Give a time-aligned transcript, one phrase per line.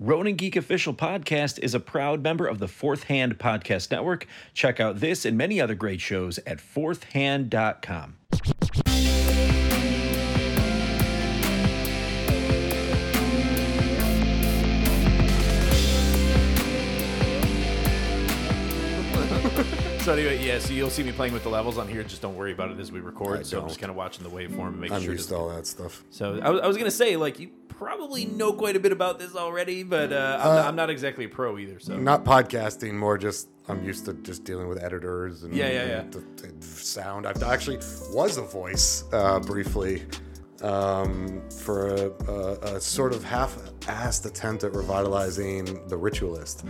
[0.00, 4.28] Ronin Geek Official Podcast is a proud member of the Fourth Hand Podcast Network.
[4.54, 8.16] Check out this and many other great shows at fourthhand.com.
[20.08, 20.58] So anyway, yeah.
[20.58, 22.02] So you'll see me playing with the levels on here.
[22.02, 23.40] Just don't worry about it as we record.
[23.40, 23.68] I so I'm don't.
[23.68, 25.12] just kind of watching the waveform and making I'm sure.
[25.12, 26.02] used it to all that stuff.
[26.08, 29.18] So I was, I was gonna say, like, you probably know quite a bit about
[29.18, 31.78] this already, but uh, I'm, not, I'm not exactly a pro either.
[31.78, 35.86] So Not podcasting, more just I'm used to just dealing with editors and Yeah, yeah,
[35.86, 36.00] yeah.
[36.00, 36.24] and the-
[36.58, 37.26] the sound.
[37.26, 37.76] I've actually
[38.10, 40.04] was a voice uh, briefly
[40.62, 46.64] um, for a, a, a sort of half-assed attempt at revitalizing the Ritualist.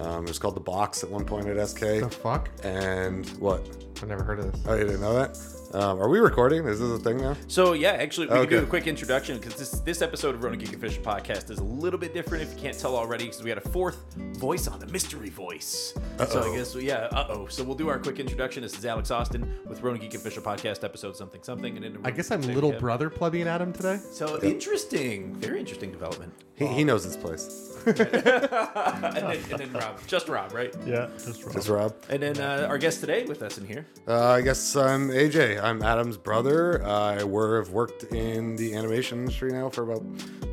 [0.00, 1.80] Um, it was called the Box at one point at SK.
[1.80, 2.48] The fuck?
[2.62, 3.66] And what?
[4.04, 4.60] I've never heard of this.
[4.68, 5.38] Oh, you didn't know that?
[5.72, 6.66] Um, are we recording?
[6.66, 7.34] Is this a thing now?
[7.48, 10.58] So yeah, actually, we can do a quick introduction because this this episode of Ronin
[10.58, 12.42] Geek and Official Podcast is a little bit different.
[12.44, 13.96] If you can't tell already, because we had a fourth
[14.34, 15.94] voice on, the mystery voice.
[16.18, 16.54] So I Uh-oh.
[16.54, 17.46] guess yeah, uh oh.
[17.46, 18.62] So we'll do our quick introduction.
[18.62, 21.98] This is Alex Austin with Ronin Geek and Official Podcast episode something something, and then
[22.04, 22.80] I guess I'm say little Kev.
[22.80, 24.00] brother plebeian Adam today.
[24.12, 26.34] So interesting, very interesting development.
[26.56, 27.73] He, he knows his place.
[27.86, 30.74] and, then, and then Rob, just Rob, right?
[30.86, 31.54] Yeah, just wrong.
[31.54, 31.94] Just Rob.
[32.08, 33.86] And then uh, our guest today with us in here.
[34.08, 35.62] Uh, I guess I'm AJ.
[35.62, 36.84] I'm Adam's brother.
[36.84, 40.04] I wor- have worked in the animation industry now for about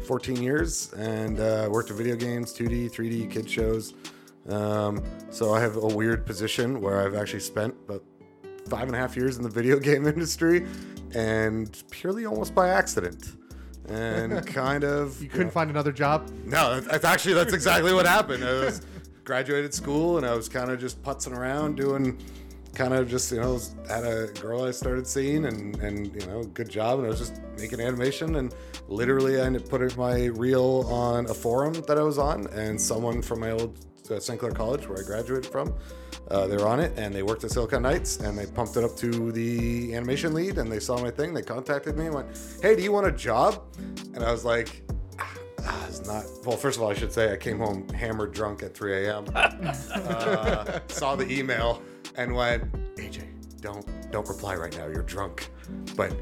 [0.08, 3.94] 14 years and uh, worked in video games, 2D, 3D, kid shows.
[4.50, 8.04] Um, so I have a weird position where I've actually spent about
[8.68, 10.66] five and a half years in the video game industry
[11.14, 13.36] and purely almost by accident.
[13.92, 16.30] And kind of You couldn't find another job?
[16.46, 18.44] no, that's- that's actually that's exactly what happened.
[18.44, 18.82] I was
[19.24, 22.18] graduated school and I was kind of just putzing around doing
[22.74, 26.44] kind of just you know had a girl I started seeing and and you know
[26.44, 28.56] good job and I was just making animation and
[28.88, 32.80] literally I ended up putting my reel on a forum that I was on and
[32.80, 33.78] someone from my old
[34.10, 34.40] uh, St.
[34.40, 35.74] Clair College where I graduated from
[36.32, 38.84] uh, they were on it and they worked at Silicon Knights and they pumped it
[38.84, 42.28] up to the animation lead and they saw my thing they contacted me and went
[42.62, 43.64] hey do you want a job
[44.14, 44.84] and I was like
[45.64, 46.26] Ah, it's not.
[46.44, 49.26] Well, first of all, I should say I came home hammered drunk at 3 a.m.
[49.36, 51.82] uh, saw the email
[52.16, 53.28] and went, AJ,
[53.62, 54.88] don't don't reply right now.
[54.88, 55.50] You're drunk.
[55.96, 56.14] But.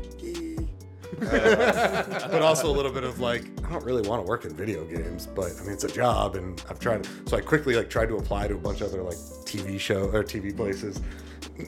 [1.21, 4.53] Uh, but also a little bit of like I don't really want to work in
[4.53, 7.07] video games, but I mean it's a job, and I've tried.
[7.27, 10.09] So I quickly like tried to apply to a bunch of other like TV show
[10.09, 11.01] or TV places.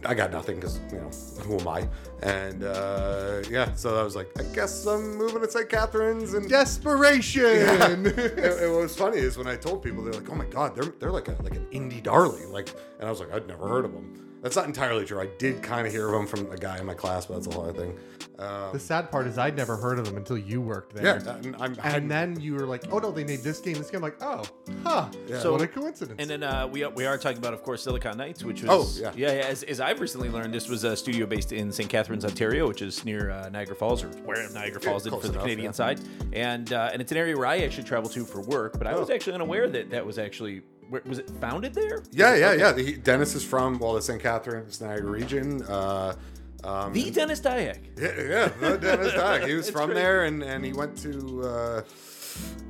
[0.06, 1.10] I got nothing because you know
[1.44, 1.88] who am I?
[2.24, 5.70] And uh, yeah, so I was like, I guess I'm moving to St.
[5.70, 7.46] Catharines and Desperation!
[7.46, 10.76] and, and what was funny is when I told people, they're like, "Oh my god,
[10.76, 12.70] they're they're like a like an indie darling." Like,
[13.00, 15.22] and I was like, "I'd never heard of them." That's not entirely true.
[15.22, 17.48] I did kind of hear of them from a guy in my class, but that's
[17.48, 17.98] a whole other thing.
[18.40, 21.36] Um, the sad part is I'd never heard of them until you worked yeah, there.
[21.44, 23.98] and I'm, And then you were like, oh no, they made this game, this game.
[24.04, 24.44] I'm like, oh,
[24.84, 25.12] huh.
[25.40, 26.16] So- what a coincidence.
[26.20, 28.72] And then uh, we, are, we are talking about, of course, Silicon Knights, which was
[28.72, 29.12] Oh, was yeah.
[29.16, 29.40] yeah, yeah.
[29.46, 31.88] As, as I've recently learned, this was a studio based in St.
[31.88, 35.32] Catharines, Ontario, which is near uh, Niagara Falls, or where Niagara Falls is close for
[35.34, 35.72] the Canadian yeah.
[35.72, 36.00] side,
[36.34, 38.78] and uh, and it's an area where I actually travel to for work.
[38.80, 39.14] But I was Oh.
[39.14, 42.04] actually unaware that that was actually where, was it founded there?
[42.12, 42.60] yeah, yeah, Okay.
[42.60, 42.76] yeah.
[42.92, 44.22] He, Dennis is from well, the St.
[44.22, 45.64] Catharines, Niagara region.
[45.64, 46.16] Uh,
[46.64, 47.80] um, The Dennis Dyack.
[47.98, 49.44] Yeah, yeah, the Dennis Dog.
[49.48, 49.96] He was from great.
[49.96, 51.82] there, and, and he went to, uh,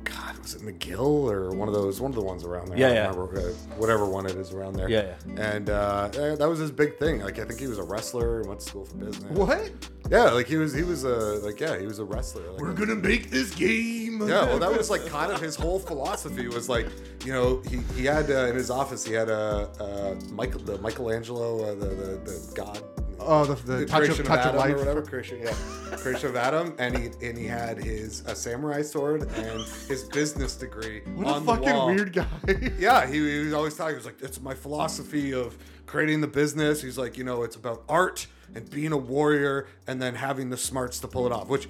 [0.04, 2.78] God, was it McGill or one of those, one of the ones around there?
[2.78, 3.08] Yeah, I yeah.
[3.10, 4.88] remember, uh, whatever one it is around there.
[4.88, 5.40] Yeah, yeah.
[5.54, 7.20] And uh, yeah, that was his big thing.
[7.20, 9.30] Like, I think he was a wrestler and went to school for business.
[9.36, 9.70] what?
[10.10, 11.08] Yeah, like he was, he was a,
[11.44, 12.50] like, yeah, he was a wrestler.
[12.52, 14.01] Like, We're gonna make this game.
[14.26, 16.88] Yeah, well, that was like kind of his whole philosophy was like,
[17.24, 20.78] you know, he, he had uh, in his office he had a uh, Michael the
[20.78, 22.82] Michelangelo uh, the, the the god.
[23.24, 24.74] Oh, the, the, touch of touch of Adam life.
[24.74, 25.54] or whatever creation, yeah,
[25.96, 30.56] creation of Adam, and he and he had his a samurai sword and his business
[30.56, 32.26] degree What on a the fucking weird guy.
[32.78, 33.94] Yeah, he, he was always talking.
[33.94, 35.56] He was like, "It's my philosophy of
[35.86, 40.02] creating the business." He's like, you know, it's about art and being a warrior, and
[40.02, 41.48] then having the smarts to pull it off.
[41.48, 41.68] Which,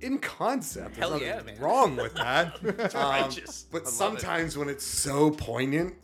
[0.00, 1.58] in concept, there's Hell nothing yeah, man.
[1.60, 2.58] wrong with that.
[2.94, 3.66] Um, righteous.
[3.68, 3.96] I But love it.
[3.96, 5.94] sometimes when it's so poignant,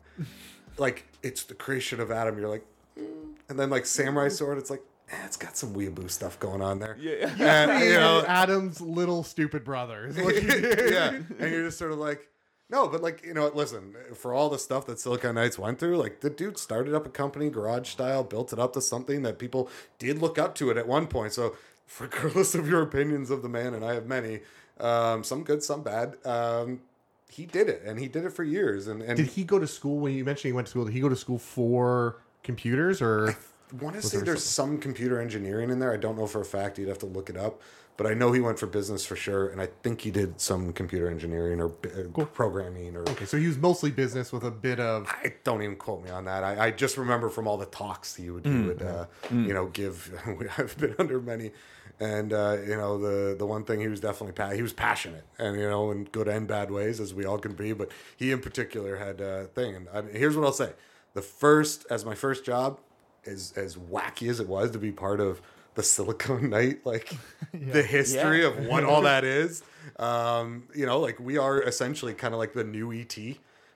[0.79, 2.65] like it's the creation of Adam, you're like,
[2.99, 3.35] mm.
[3.49, 4.83] and then like samurai sword, it's like.
[5.11, 6.97] Eh, it's got some weeaboo stuff going on there.
[6.99, 7.29] Yeah.
[7.39, 10.07] and, you know, Adam's little stupid brother.
[10.07, 12.27] is what yeah, and you're just sort of like,
[12.71, 15.99] no, but like you know, listen, for all the stuff that Silicon Knights went through,
[15.99, 19.39] like the dude started up a company, garage style, built it up to something that
[19.39, 19.69] people
[19.99, 21.35] did look up to it at one point.
[21.35, 21.55] So,
[22.01, 24.41] regardless of your opinions of the man, and I have many,
[24.81, 26.17] um, some good, some bad.
[26.25, 26.81] Um,
[27.29, 28.87] he did it, and he did it for years.
[28.87, 30.85] And and Did he go to school when you mentioned he went to school?
[30.85, 33.37] Did he go to school for computers or I
[33.83, 35.93] want to say there's some computer engineering in there.
[35.93, 36.79] I don't know for a fact.
[36.79, 37.61] You'd have to look it up.
[37.97, 40.73] But I know he went for business for sure, and I think he did some
[40.73, 43.03] computer engineering or uh, programming or.
[43.03, 45.07] Okay, so he was mostly business with a bit of.
[45.09, 46.43] I don't even quote me on that.
[46.43, 49.67] I, I just remember from all the talks he would he would uh, you know
[49.67, 50.13] give.
[50.59, 51.53] I've been under many,
[52.01, 55.25] and uh, you know the the one thing he was definitely pa- he was passionate,
[55.39, 57.73] and you know in good and bad ways as we all can be.
[57.73, 60.73] But he in particular had a thing, and I mean, here's what I'll say:
[61.15, 62.81] the first as my first job,
[63.27, 65.41] as as wacky as it was to be part of
[65.75, 67.13] the Silicon Knight, like
[67.53, 68.49] the history Yeah.
[68.49, 69.63] of what all that is.
[69.99, 73.17] Um, you know, like we are essentially kind of like the new ET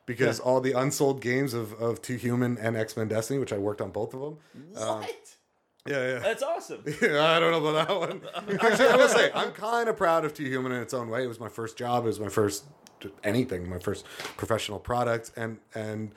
[0.06, 3.58] because all the unsold games of, of Too Human and X Men Destiny, which I
[3.58, 4.36] worked on both of them.
[4.76, 5.34] Um, What?
[5.86, 6.18] Yeah, yeah.
[6.18, 6.82] That's awesome.
[7.02, 8.58] Yeah, I don't know about that one.
[8.60, 11.24] Actually, I will say I'm kind of proud of Too Human in its own way.
[11.24, 12.04] It was my first job.
[12.04, 12.64] It was my first
[13.24, 14.04] anything, my first
[14.36, 16.12] professional product, and and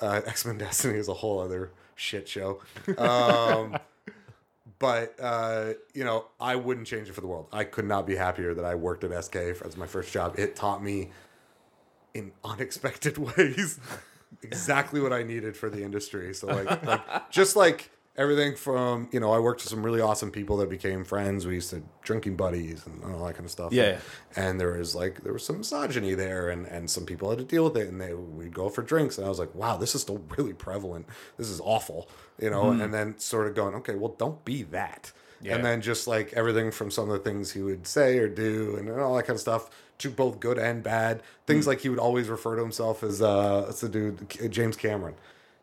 [0.00, 2.60] uh, X Men Destiny is a whole other shit show.
[2.96, 3.76] Um,
[4.78, 7.48] but uh, you know, I wouldn't change it for the world.
[7.52, 10.38] I could not be happier that I worked at SK as my first job.
[10.38, 11.10] It taught me
[12.14, 13.78] in unexpected ways
[14.42, 16.32] exactly what I needed for the industry.
[16.34, 20.30] So like, like just like everything from you know, I worked with some really awesome
[20.30, 21.46] people that became friends.
[21.46, 23.72] We used to drinking buddies and all that kind of stuff.
[23.72, 23.98] Yeah.
[24.36, 27.44] And there was like there was some misogyny there, and and some people had to
[27.44, 29.94] deal with it, and they we'd go for drinks, and I was like, wow, this
[29.94, 31.06] is still really prevalent.
[31.36, 32.08] This is awful,
[32.40, 32.70] you know.
[32.70, 35.12] And then sort of going, okay, well, don't be that.
[35.42, 35.54] Yeah.
[35.54, 38.76] And then just like everything from some of the things he would say or do
[38.76, 41.22] and all that kind of stuff to both good and bad.
[41.46, 45.14] Things like he would always refer to himself as uh what's the dude James Cameron.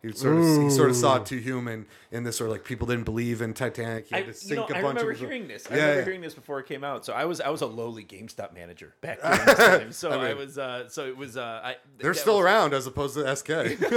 [0.07, 2.63] He sort of he sort of saw it Too Human in this sort of like
[2.63, 4.07] people didn't believe in Titanic.
[4.07, 5.67] He I, had to you sink know, a I bunch remember of hearing this.
[5.69, 6.05] I Yeah, remember yeah.
[6.05, 7.05] hearing this before it came out.
[7.05, 9.91] So I was I was a lowly GameStop manager back during this time.
[9.91, 12.87] So I, mean- was uh, so it was uh, I, They're still was, around as
[12.87, 13.47] opposed to SK.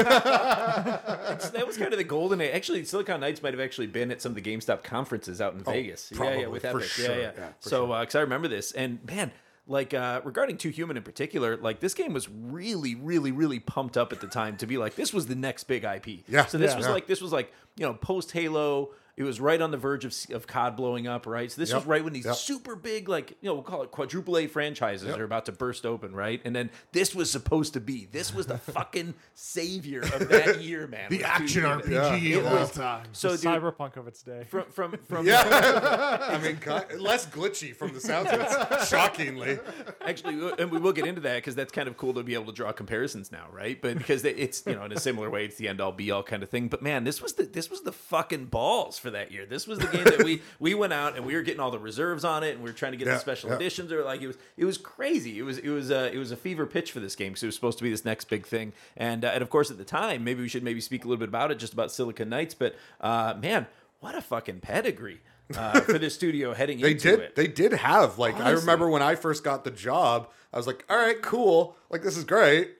[1.52, 2.54] That was kind of the golden age.
[2.54, 5.60] Actually, Silicon Knights might have actually been at some of the GameStop conferences out in
[5.60, 6.10] Vegas.
[6.12, 6.82] yeah, yeah, Oh, probably, with for Epic.
[6.84, 7.04] sure.
[7.06, 7.30] Yeah, yeah.
[7.36, 9.32] Yeah, for so because I remember this, and man.
[9.66, 13.96] Like uh, regarding Too Human in particular, like this game was really, really, really pumped
[13.96, 16.24] up at the time to be like this was the next big IP.
[16.28, 16.46] Yeah.
[16.46, 16.76] So this Yeah.
[16.78, 16.92] was Yeah.
[16.92, 18.90] like this was like you know post Halo.
[19.20, 21.52] It was right on the verge of, of COD blowing up, right?
[21.52, 21.76] So this Yep.
[21.80, 22.36] was right when these Yep.
[22.36, 25.84] super big, like you know, we'll call it quadruple A franchises are about to burst
[25.84, 26.40] open, right?
[26.42, 30.86] And then this was supposed to be this was the fucking savior of that year,
[30.86, 31.10] man.
[31.10, 31.80] The action Human.
[31.82, 33.08] RPG It of all was- time.
[33.12, 34.44] So, the dude, cyberpunk of its day.
[34.48, 35.42] from from from yeah.
[36.22, 36.58] I mean,
[36.98, 39.58] less glitchy from the sounds of it, shockingly.
[40.00, 42.46] actually, and we will get into that because that's kind of cool to be able
[42.46, 43.80] to draw comparisons now, right?
[43.82, 46.22] But because it's you know in a similar way, it's the end all be all
[46.22, 46.68] kind of thing.
[46.68, 49.46] But man, this was the this was the fucking balls for that year.
[49.46, 51.78] This was the game that we we went out and we were getting all the
[51.78, 53.56] reserves on it, and we were trying to get Yeah, the special yeah.
[53.56, 53.92] editions.
[53.92, 55.38] Or like it was it was crazy.
[55.38, 57.46] It was it was uh, it was a fever pitch for this game because it
[57.46, 58.72] was supposed to be this next big thing.
[58.96, 61.18] And uh, and of course at the time, maybe we should maybe speak a little
[61.20, 62.54] bit about it, just about Silicon Knights.
[62.54, 63.66] But uh, man,
[64.00, 65.20] what a fucking pedigree.
[65.56, 67.18] Uh, for this studio heading They into did.
[67.20, 67.34] it.
[67.34, 70.84] They did have like I remember when I first got the job, I was like,
[70.88, 71.74] "All right, cool.
[71.90, 72.70] Like this is great."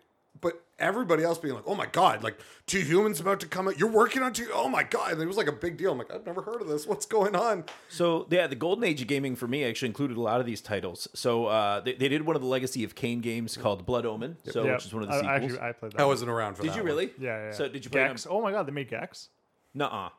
[0.81, 2.23] But everybody else being like, "Oh my god!
[2.23, 3.79] Like Too Humans about to come out.
[3.79, 4.49] You're working on two.
[4.53, 5.93] Oh my god!" And it was like a big deal.
[5.93, 6.87] I'm like, "I've never heard of this.
[6.87, 10.21] What's going on?" So yeah, the golden age of gaming for me actually included a
[10.21, 11.09] lot of these titles.
[11.15, 14.37] So uh, they, they did one of the Legacy of Kain games called Blood Omen,
[14.45, 15.53] so Yeah, which is one of the I, sequels.
[15.53, 16.01] Actually, I played that.
[16.01, 16.75] I wasn't around for did that.
[16.75, 16.93] Did you one.
[16.93, 17.11] really?
[17.19, 17.53] Yeah, yeah.
[17.53, 18.27] So did you play Gex?
[18.29, 19.29] Oh my god, they made Gex.
[19.75, 20.11] Nuh-uh.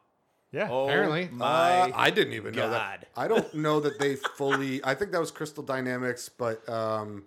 [0.52, 0.68] Yeah.
[0.70, 1.30] Oh Apparently.
[1.32, 1.46] my!
[1.46, 3.08] Uh, I didn't even know that.
[3.16, 4.84] I don't know that they fully.
[4.84, 7.24] I think that was Crystal Dynamics, but um,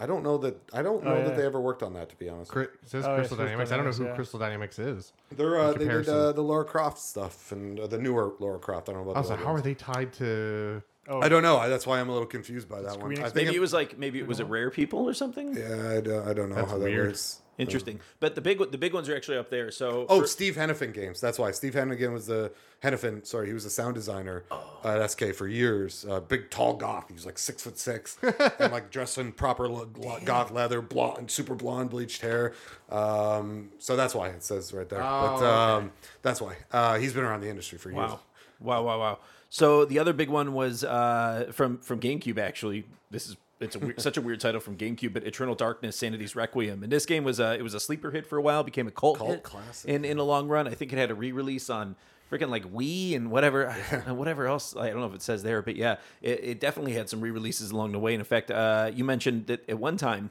[0.00, 0.56] I don't know that.
[0.72, 1.24] I don't know Oh, yeah.
[1.24, 2.08] that they ever worked on that.
[2.10, 3.72] To be honest, Cri- It says Oh, Crystal Crystal Dynamics.
[3.72, 4.14] I don't know who yeah.
[4.14, 5.12] Crystal Dynamics is.
[5.32, 8.88] they're uh, they did uh, the Laura Croft stuff and uh, the newer Laura Croft.
[8.88, 9.16] I don't know about.
[9.16, 10.82] I was the like, other how are they tied to?
[11.08, 11.56] Oh, I don't know.
[11.56, 13.10] I- That's why I'm a little confused by that one.
[13.10, 15.14] Squeenix I think Maybe it, it was like maybe it was a rare people or
[15.14, 15.56] something.
[15.56, 17.08] Yeah, I don't, I don't know That's how that weird.
[17.08, 17.40] works.
[17.58, 18.00] Interesting.
[18.20, 19.70] But the big the big ones are actually up there.
[19.70, 21.20] So Oh, for- Steve Henifin games.
[21.20, 23.26] That's why Steve Henifin was the Henifin.
[23.26, 24.44] Sorry, he was the sound designer
[24.84, 26.06] at SK for years.
[26.08, 27.06] Uh, big, tall goth.
[27.08, 28.16] He was like six foot six
[28.60, 32.54] and like dressed in proper lo- lo- goth leather, blonde, super blonde, bleached hair.
[32.90, 35.02] Um, so that's why it says right there.
[35.02, 37.98] Oh, but um, that's why uh, he's been around the industry for years.
[38.10, 38.20] Wow.
[38.60, 39.18] Wow, wow, wow.
[39.50, 42.38] So the other big one was uh, from from GameCube.
[42.38, 45.96] Actually, this is it's a weird, such a weird title from GameCube, but Eternal Darkness:
[45.96, 46.82] Sanity's Requiem.
[46.82, 48.90] And this game was a it was a sleeper hit for a while, became a
[48.90, 49.90] cult, Cult hit classic.
[49.90, 50.66] in in a long run.
[50.68, 51.96] I think it had a re release on
[52.30, 54.76] freaking like Wii and whatever and whatever else.
[54.76, 57.30] I don't know if it says there, but yeah, it, it definitely had some re
[57.30, 58.14] releases along the way.
[58.14, 60.30] And in fact, uh, you mentioned that at one time.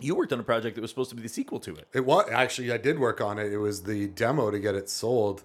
[0.00, 1.86] You worked on a project that was supposed to be the sequel to it.
[1.92, 3.52] It was actually I did work on it.
[3.52, 5.42] It was the demo to get it sold.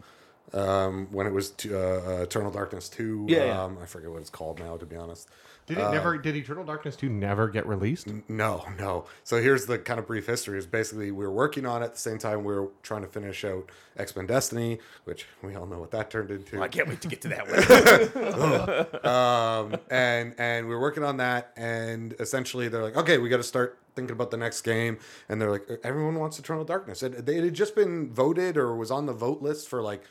[0.54, 3.26] um, when it was t- uh, uh, Eternal Darkness two.
[3.28, 3.64] Yeah, yeah.
[3.64, 5.30] Um, I forget what it's called now, to be honest.
[5.68, 6.18] Did it never?
[6.18, 8.08] Did Eternal Darkness two never get released?
[8.30, 9.04] No, no.
[9.26, 10.58] So here's the kind of brief history.
[10.58, 13.08] Is basically we were working on it at the same time we were trying to
[13.10, 16.62] finish out X Men Destiny, which we all know what that turned into.
[16.62, 19.06] I can't wait to get to that one.
[19.14, 23.38] um, and and we were working on that, and essentially they're like, okay, we got
[23.38, 27.14] to start thinking about the next game, and they're like, everyone wants Eternal Darkness, and
[27.28, 30.04] it had just been voted or was on the vote list for like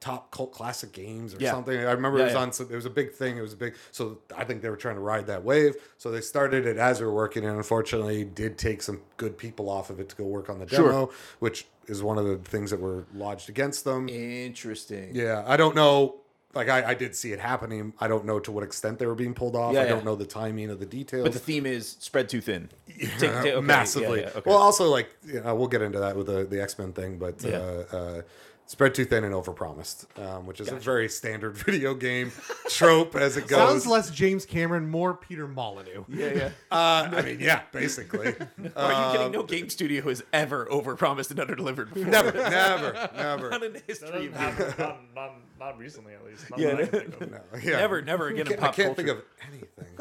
[0.00, 1.50] top cult classic games or Yeah.
[1.52, 1.76] something.
[1.78, 2.40] I remember Yeah, it was yeah.
[2.40, 2.52] on.
[2.52, 3.36] some- It was a big thing.
[3.36, 3.74] It was a big.
[3.92, 5.76] So I think they were trying to ride that wave.
[5.98, 9.68] So they started it as we were working, and unfortunately, did take some good people
[9.68, 10.86] off of it to go work on the Sure.
[10.88, 14.08] demo, which is one of the things that were lodged against them.
[14.08, 15.10] Interesting.
[15.14, 16.16] Yeah, I don't know.
[16.52, 17.92] Like I, I did see it happening.
[18.00, 19.76] I don't know to what extent they were being pulled off.
[19.76, 21.22] I don't know the timing of the details.
[21.22, 22.70] But the theme is spread too thin.
[22.88, 24.24] Take- take- okay, yeah, massively.
[24.26, 24.42] okay.
[24.44, 27.18] Well, also like you know, we'll get into that with the the X Men thing,
[27.18, 27.48] but uh,
[27.96, 28.22] uh,
[28.70, 32.30] spread too thin and overpromised, um, which is a very standard video game
[32.68, 33.58] trope as it goes.
[33.58, 36.04] Sounds less James Cameron, more Peter Molyneux.
[36.08, 36.50] yeah, yeah.
[36.70, 38.28] uh, I mean, yeah, basically.
[38.76, 39.26] Are you kidding?
[39.26, 42.10] Um, No game studio has ever overpromised and underdelivered before.
[42.12, 43.50] never, never, never.
[43.50, 46.48] Not in the history of Not, not, not, not recently, at least.
[46.50, 47.30] Not Yeah, that I can think of.
[47.32, 47.76] No, yeah.
[47.78, 48.94] Never, never again in Can't- I can't culture.
[48.94, 49.98] think of anything.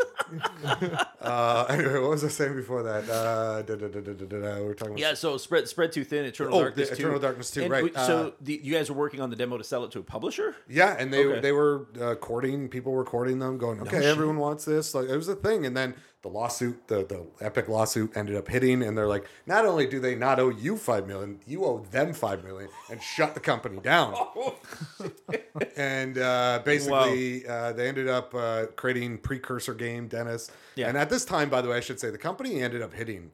[1.22, 3.10] Uh, anyway, what was I saying before that?
[3.10, 6.26] Uh, da, da, da, we were talking about Yeah, so spread spread too thin.
[6.26, 7.02] Eternal Oh, Darkness the 2.
[7.02, 9.36] Eternal Darkness 2, And right, wait, so uh, the, you guys were working on the
[9.36, 10.56] demo to sell it to a publisher.
[10.68, 11.40] Yeah, and they Okay.
[11.42, 14.94] they were uh, courting people were courting them, going, okay, everyone wants this.
[14.94, 18.48] Like it was a thing, and then the lawsuit, the the epic lawsuit, ended up
[18.48, 21.80] hitting, and they're like, not only do they not owe you five million, you owe
[21.92, 24.16] them five million, and shut the company down.
[25.78, 30.52] and uh, basically, uh, they ended up uh, creating precursor game, Dennis.
[30.76, 30.90] Yeah.
[30.90, 33.32] And at this time, by the way, I should say the company ended up hitting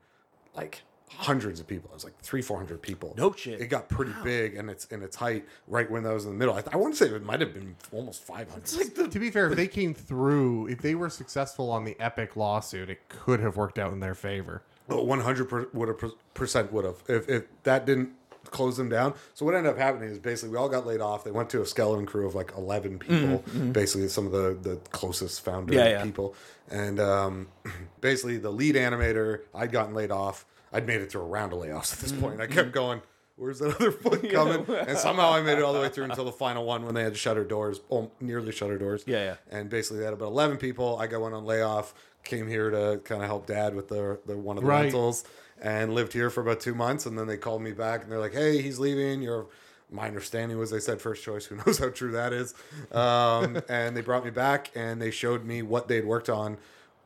[0.55, 1.89] like hundreds of people.
[1.91, 3.13] It was like three, four hundred people.
[3.17, 3.61] No shit.
[3.61, 6.37] It got pretty big and its in its height right when that was in the
[6.37, 6.55] middle.
[6.55, 9.11] I, I want to say it might have been almost five hundred.
[9.11, 12.89] To be fair, if they came through, if they were successful on the Epic lawsuit,
[12.89, 14.61] it could have worked out in their favor.
[14.87, 18.09] One hundred would have percent would have if if that didn't
[18.51, 19.13] close them down.
[19.33, 21.23] So what ended up happening is basically we all got laid off.
[21.23, 24.75] They went to a skeleton crew of like eleven people, basically some of the the
[24.91, 26.03] closest founder Mm-hmm, Yeah, yeah.
[26.03, 26.35] people,
[26.69, 27.47] and um,
[28.01, 30.45] basically the lead animator I'd gotten laid off.
[30.75, 32.41] I'd made it through a round of layoffs at this Mm-hmm, point.
[32.41, 33.01] I kept going.
[33.37, 34.65] Where's that other foot coming?
[34.69, 37.03] and somehow I made it all the way through until the final one when they
[37.03, 39.03] had to shut her doors, oh, nearly shut her doors.
[39.05, 39.35] Yeah, yeah.
[39.51, 40.97] And basically, they had about eleven people.
[40.97, 41.93] I got one on layoff.
[42.23, 44.83] Came here to kind of help dad with the the one of the Right.
[44.83, 45.25] rentals,
[45.61, 47.05] and lived here for about two months.
[47.05, 49.21] And then they called me back, and they're like, "Hey, he's leaving.
[49.21, 49.47] You're."
[49.91, 51.45] My understanding was they said first choice.
[51.45, 52.55] Who knows how true that is?
[52.91, 56.57] Um, and they brought me back, and they showed me what they'd worked on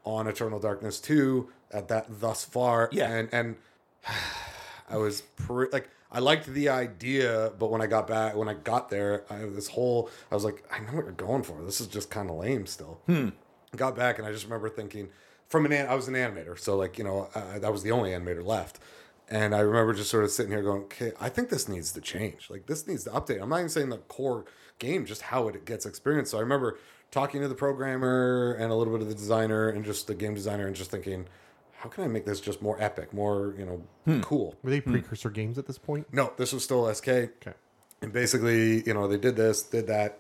[0.06, 2.90] on Eternal Darkness two at that thus far.
[2.92, 3.12] Yeah.
[3.12, 3.56] and and
[4.90, 8.56] I was pre- like, I liked the idea, but when I got back, when I
[8.56, 11.62] got there, I this whole, I was like, I know what you're going for.
[11.64, 13.00] This is just kind of lame still.
[13.76, 15.10] Got back, and I just remember thinking,
[15.48, 18.12] from an, I was an animator, so like you know, uh, that was the only
[18.12, 18.80] animator left.
[19.32, 22.02] And I remember just sort of sitting here going, okay, I think this needs to
[22.02, 22.50] change.
[22.50, 23.40] Like this needs to update.
[23.40, 24.46] I'm not even saying the core
[24.80, 26.32] game, just how it gets experienced.
[26.32, 26.80] So I remember
[27.12, 30.34] talking to the programmer and a little bit of the designer and just the game
[30.34, 31.28] designer and just thinking,
[31.80, 33.66] how can I make this just more epic, more, you
[34.06, 34.56] know, cool?
[34.64, 36.08] Were they precursor games at this point?
[36.14, 37.08] No, this was still SK.
[37.08, 37.54] Okay.
[38.02, 40.20] And basically, you know, they did this, did that,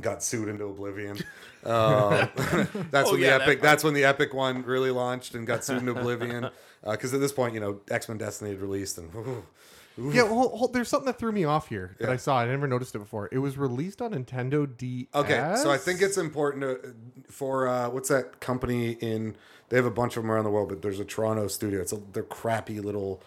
[0.00, 1.18] got sued into oblivion.
[1.64, 2.28] Um,
[2.90, 3.46] that's Oh, when yeah, the epic.
[3.46, 3.62] part.
[3.62, 6.50] That's when the epic one really launched and got sued into oblivion.
[6.88, 9.10] Because at this point, you know, X Men Destiny had released, and
[9.96, 12.12] Yeah, well, hold, hold- there's something that threw me off here that Yeah.
[12.12, 12.38] I saw.
[12.38, 13.28] I never noticed it before.
[13.32, 15.06] It was released on Nintendo DS.
[15.12, 15.54] okay.
[15.56, 16.94] So I think it's important to,
[17.32, 19.34] for uh, what's that company in?
[19.68, 21.80] They have a bunch of them around the world, but there's a Toronto studio.
[21.80, 23.22] It's a they're crappy little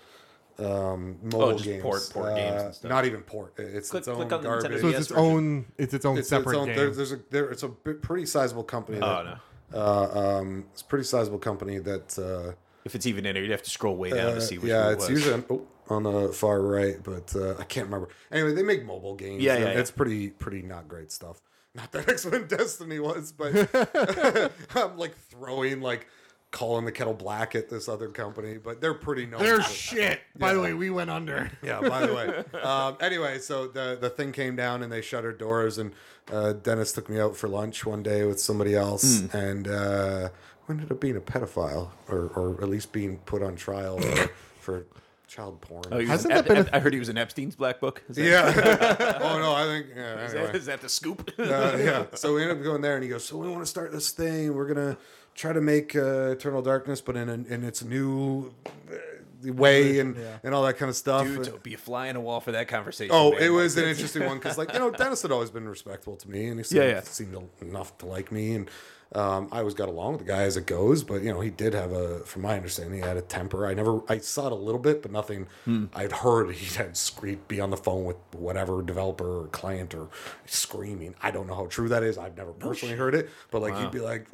[0.57, 1.81] um, mobile Oh, just games.
[1.83, 2.89] port- port games and Uh, stuff.
[2.89, 3.53] Not even port.
[3.57, 4.81] It's Click- its own click on the garbage.
[4.81, 5.65] so it's its own.
[5.77, 6.75] It's its own it's separate its own, game.
[6.77, 8.99] there- there's a there, it's a pretty sizable company.
[8.99, 9.79] That, Oh, no.
[9.79, 12.17] uh, um, it's a pretty sizable company that.
[12.19, 12.53] Uh,
[12.85, 14.69] If it's even in there, you'd have to scroll way down uh, to see which
[14.69, 15.09] yeah, one it it's was.
[15.09, 18.07] usually on, oh, on the far right, but uh, I can't remember.
[18.31, 19.41] Anyway, they make mobile games.
[19.43, 19.79] Yeah, and yeah, yeah.
[19.79, 21.41] It's pretty pretty not great stuff.
[21.75, 23.53] Not that X Men Destiny was, but
[24.75, 26.07] I'm like throwing like
[26.51, 29.41] calling the kettle black at this other company, but they're pretty known.
[29.41, 30.19] They're for- shit.
[30.37, 31.51] By the way, we went under.
[31.61, 32.59] yeah, by the way.
[32.61, 35.93] Um, anyway, so the the thing came down and they shut her doors, and
[36.31, 39.37] uh, Dennis took me out for lunch one day with somebody else, Hmm.
[39.37, 40.29] and uh,
[40.67, 44.29] we ended up being a pedophile, or or at least being put on trial for,
[44.59, 44.85] for
[45.27, 45.83] child porn.
[45.91, 48.01] Oh, Hasn't an that been Ep- I heard he was in Epstein's black book.
[48.09, 49.19] Is that, yeah.
[49.21, 49.87] oh no, I think.
[49.95, 51.31] Yeah, is, that, is that the scoop?
[51.37, 51.43] Uh,
[51.77, 52.05] yeah.
[52.15, 54.09] So we ended up going there, and he goes, "So we want to start this
[54.11, 54.53] thing.
[54.55, 54.97] We're gonna
[55.39, 58.53] try to make uh, Eternal Darkness, but in a, in its new
[58.91, 60.37] uh, way and Yeah.
[60.43, 61.25] and all that kind of stuff.
[61.25, 63.15] Dude, so be a fly on a wall for that conversation.
[63.15, 63.41] Oh, man.
[63.41, 66.29] it was an interesting one because, like, you know, Dennis had always been respectful to
[66.29, 67.01] me, and he seemed, Yeah, yeah.
[67.01, 68.69] seemed enough to like me, and
[69.15, 71.03] um, I always got along with the guy as it goes.
[71.03, 73.65] But you know, he did have a, from my understanding, he had a temper.
[73.65, 75.47] I never, I saw it a little bit, but nothing.
[75.65, 75.85] Hmm.
[75.95, 80.09] I'd heard he had scream, be on the phone with whatever developer or client or
[80.45, 81.15] screaming.
[81.21, 82.17] I don't know how true that is.
[82.17, 84.27] I've never personally heard it, but like he'd be like,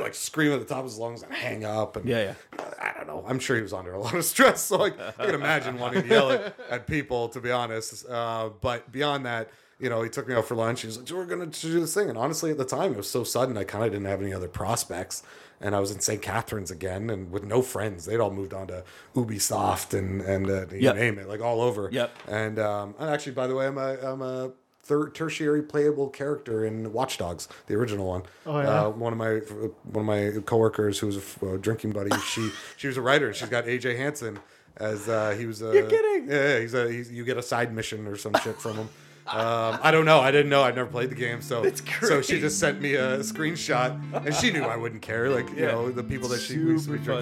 [0.00, 2.34] like scream at the top of his lungs and hang up, and Yeah,
[2.80, 3.24] I don't know.
[3.26, 4.62] I'm sure he was under a lot of stress.
[4.62, 8.08] So like I can imagine wanting to yell at, at people, to be honest.
[8.08, 9.50] Uh, but beyond that,
[9.84, 10.80] you know, he took me out for lunch.
[10.80, 12.96] He was like, "So "We're gonna do this thing." And honestly, at the time, it
[12.96, 13.56] was so sudden.
[13.56, 15.22] I kind of didn't have any other prospects.
[15.60, 16.20] And I was in St.
[16.20, 18.04] Catharines again, and with no friends.
[18.06, 18.82] They'd all moved on to
[19.14, 20.96] Ubisoft and and uh, you Yep.
[20.96, 21.88] name it, like all over.
[21.92, 22.10] Yep.
[22.28, 26.64] And um, and actually, by the way, I'm a I'm a third tertiary playable character
[26.64, 28.22] in Watch Dogs, the original one.
[28.44, 28.84] Oh, yeah?
[28.84, 29.36] Uh, one of my
[29.84, 32.10] one of my coworkers who was a f- a drinking buddy.
[32.26, 33.28] She she was a writer.
[33.28, 34.38] and She's got AJ Hansen
[34.76, 35.62] as uh, he was.
[35.62, 36.28] A, You're kidding.
[36.28, 38.88] Yeah, yeah, he's a he's, you get a side mission or some shit from him.
[39.26, 40.20] Um, I don't know.
[40.20, 40.62] I didn't know.
[40.62, 41.64] I've never played the game, so
[42.02, 45.30] so she just sent me a screenshot, and she knew I wouldn't care.
[45.30, 45.72] Like you Yeah.
[45.72, 46.56] know, the people that she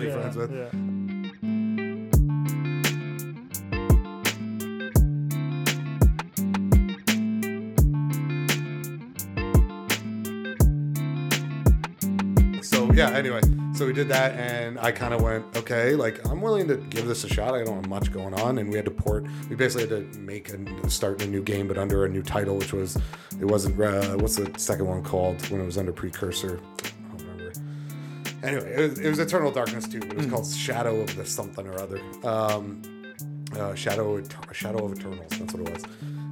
[0.00, 0.52] to be Super friends with.
[0.52, 1.82] Yeah.
[12.62, 13.40] so yeah anyway
[13.74, 17.06] so we did that and i kind of went okay like i'm willing to give
[17.06, 17.54] this a shot.
[17.54, 18.58] I don't have much going on.
[18.58, 21.68] And we had to port we basically had to make and start a new game
[21.68, 22.96] but under a new title which was
[23.40, 26.60] it wasn't uh, what's the second one called when it was under precursor?
[26.84, 27.52] I don't remember.
[28.42, 31.24] Anyway it was, it was eternal darkness 2 but it was called shadow of the
[31.24, 32.00] something or other.
[32.24, 32.82] Um
[33.58, 35.82] uh, shadow shadow of eternals that's what it was.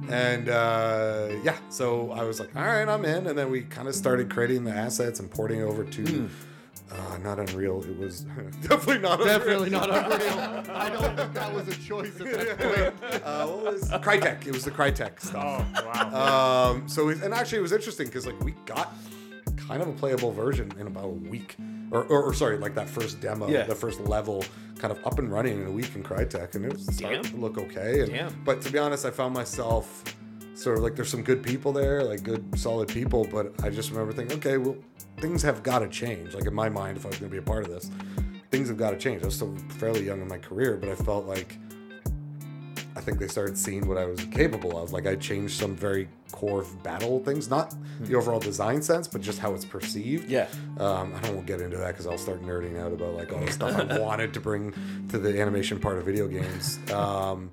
[0.09, 3.27] And uh, yeah so i was like all right i'm in.
[3.27, 6.29] And then we kind of started creating the assets and porting over to
[6.91, 8.21] uh, not unreal it was
[8.61, 9.87] definitely not Definitely unreal.
[9.87, 10.75] not unreal.
[10.75, 13.23] I don't think that was a choice at that point.
[13.23, 16.71] uh, what was crytek it was the crytek stuff Oh wow.
[16.71, 18.93] um, so we, and actually it was interesting because like we got
[19.67, 21.55] kind of a playable version in about a week
[21.91, 23.63] or, or, or sorry like that first demo Yeah.
[23.63, 24.43] the first level
[24.79, 27.31] kind of up and running in a week in crytek and it was starting Damn.
[27.33, 28.41] to look okay and, Damn.
[28.43, 30.03] but to be honest i found myself
[30.53, 33.89] sort of like there's some good people there like good solid people but i just
[33.89, 34.75] remember thinking okay well
[35.17, 37.39] things have got to change like in my mind if i was going to be
[37.39, 37.89] a part of this
[38.49, 40.95] things have got to change i was still fairly young in my career but i
[40.95, 41.57] felt like
[42.95, 44.91] I think they started seeing what I was capable of.
[44.91, 49.39] Like I changed some very core battle things, not the overall design sense, but just
[49.39, 50.29] how it's perceived.
[50.29, 50.47] Yeah.
[50.77, 53.31] Um, I don't want to get into that because I'll start nerding out about like
[53.31, 54.73] all the stuff I wanted to bring
[55.09, 56.79] to the animation part of video games.
[56.91, 57.51] Um,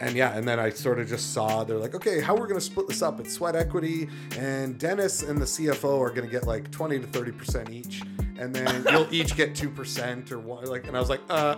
[0.00, 2.60] and yeah, and then I sort of just saw they're like, okay, how we're gonna
[2.60, 3.20] split this up?
[3.20, 4.08] It's sweat equity,
[4.38, 8.02] and Dennis and the CFO are gonna get like twenty to thirty percent each,
[8.38, 10.64] and then you'll each get two percent or one.
[10.64, 11.56] Like, and I was like, uh,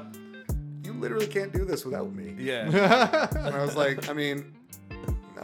[0.83, 2.35] you literally can't do this without me.
[2.37, 3.29] Yeah.
[3.37, 4.53] And I was like, I mean,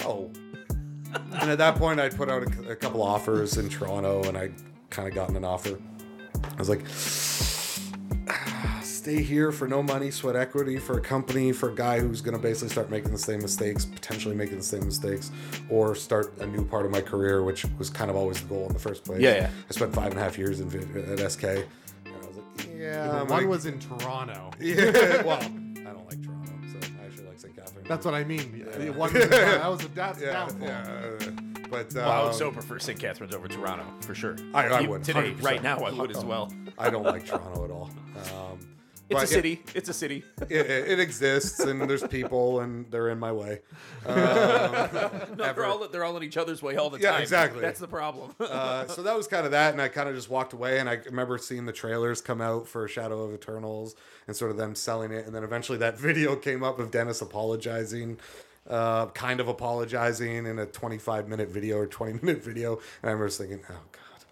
[0.00, 0.32] no.
[1.40, 4.54] And at that point, I'd put out a, a couple offers in Toronto, and I'd
[4.90, 5.78] kind of gotten an offer.
[6.44, 6.84] I was like,
[9.08, 12.36] stay here for no money, sweat equity for a company, for a guy who's going
[12.36, 15.30] to basically start making the same mistakes, potentially making the same mistakes,
[15.70, 18.66] or start a new part of my career, which was kind of always the goal
[18.66, 19.20] in the first place.
[19.20, 19.50] Yeah, yeah.
[19.68, 20.68] I spent five and a half years in,
[21.10, 21.64] at SK, and
[22.06, 24.50] I was like, yeah, But one like- was in Toronto.
[24.60, 27.56] yeah, well, I don't like Toronto, so I actually like St.
[27.56, 27.86] Catherine.
[27.88, 28.66] That's what I mean.
[28.78, 28.90] Yeah.
[28.90, 30.68] One was in that was a that's yeah, downfall.
[30.68, 31.30] yeah.
[31.70, 32.98] But um, Well, I would so prefer St.
[32.98, 34.36] Catharines over Toronto for sure.
[34.52, 35.42] I- I Even would, today, 100%.
[35.42, 36.52] right now, I would as well.
[36.78, 37.90] I don't like Toronto at all.
[38.50, 38.58] Um,
[39.10, 39.62] It's but a city.
[39.74, 40.22] It's a city.
[40.50, 43.60] It, it, it exists, and there's people, and they're in my way.
[44.06, 44.16] Um,
[45.36, 47.22] No, they're all they're all in each other's way all the Yeah, time.
[47.22, 47.60] exactly.
[47.60, 48.34] That's the problem.
[48.40, 50.78] uh, so that was kind of that, and I kind of just walked away.
[50.78, 53.94] And I remember seeing the trailers come out for Shadow of Eternals,
[54.26, 55.26] and sort of them selling it.
[55.26, 58.18] And then eventually that video came up of Dennis apologizing,
[58.68, 62.74] uh, kind of apologizing in a 25 minute video or 20 minute video.
[63.02, 64.24] And I remember just thinking, oh god,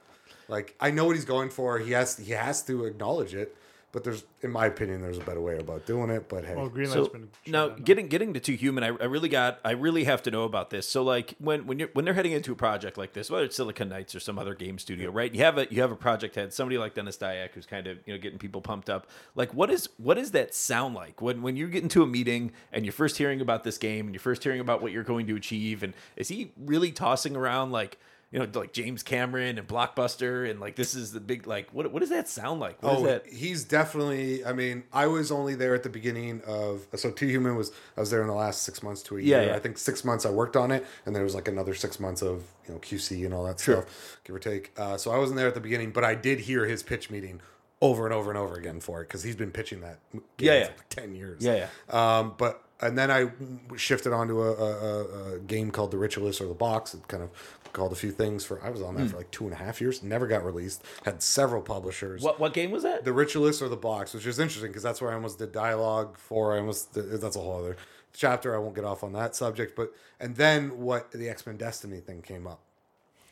[0.48, 1.78] like I know what he's going for.
[1.78, 3.56] He has he has to acknowledge it.
[3.96, 6.28] But there's, in my opinion, there's a better way about doing it.
[6.28, 9.30] But hey, Well, Greenlight's so been now getting getting to Too Human I, I really
[9.30, 10.86] got i really have to know about this.
[10.86, 13.56] So like when when you're when they're heading into a project like this whether it's
[13.56, 15.34] silicon knights or some other game studio right?
[15.34, 17.96] You have a you have a project head somebody like dennis dyack who's kind of
[18.04, 19.06] you know getting people pumped up.
[19.34, 21.22] Like what is what does that sound like?
[21.22, 24.14] When when you get into a meeting and you're first hearing about this game and
[24.14, 27.72] you're first hearing about what you're going to achieve and is he really tossing around
[27.72, 27.98] like
[28.32, 31.92] you know like james cameron and blockbuster and like this is the big like what
[31.92, 34.44] what does that sound like what is Oh, that he's definitely.
[34.44, 36.86] I mean, I was only there at the beginning of.
[36.96, 37.70] So, Two Human was.
[37.96, 39.46] I was there in the last six months to a year.
[39.46, 39.54] yeah.
[39.54, 42.20] I think six months I worked on it, and there was like another six months
[42.22, 43.84] of you know QC and all that stuff,
[44.24, 44.72] give or take.
[44.78, 47.40] Uh, so I wasn't there at the beginning, but I did hear his pitch meeting
[47.80, 50.54] over and over and over again for it because he's been pitching that game Yeah,
[50.54, 50.64] yeah.
[50.64, 51.42] for like ten years.
[51.44, 53.30] Yeah, Um, but and then I
[53.76, 56.92] shifted onto a, a, a game called The Ritualist or The Box.
[56.94, 57.30] It kind of
[57.76, 58.60] called a few things for.
[58.64, 59.08] I was on that Hmm.
[59.08, 60.02] for like two and a half years.
[60.02, 60.82] Never got released.
[61.04, 62.22] Had several publishers.
[62.22, 63.04] What what game was that?
[63.04, 66.16] The Ritualist or The Box, which is interesting because that's where I almost did dialogue
[66.18, 66.54] for.
[66.54, 67.76] I almost did, that's a whole other
[68.12, 68.54] chapter.
[68.54, 69.76] I won't get off on that subject.
[69.76, 72.60] But and then what the X Men Destiny thing came up.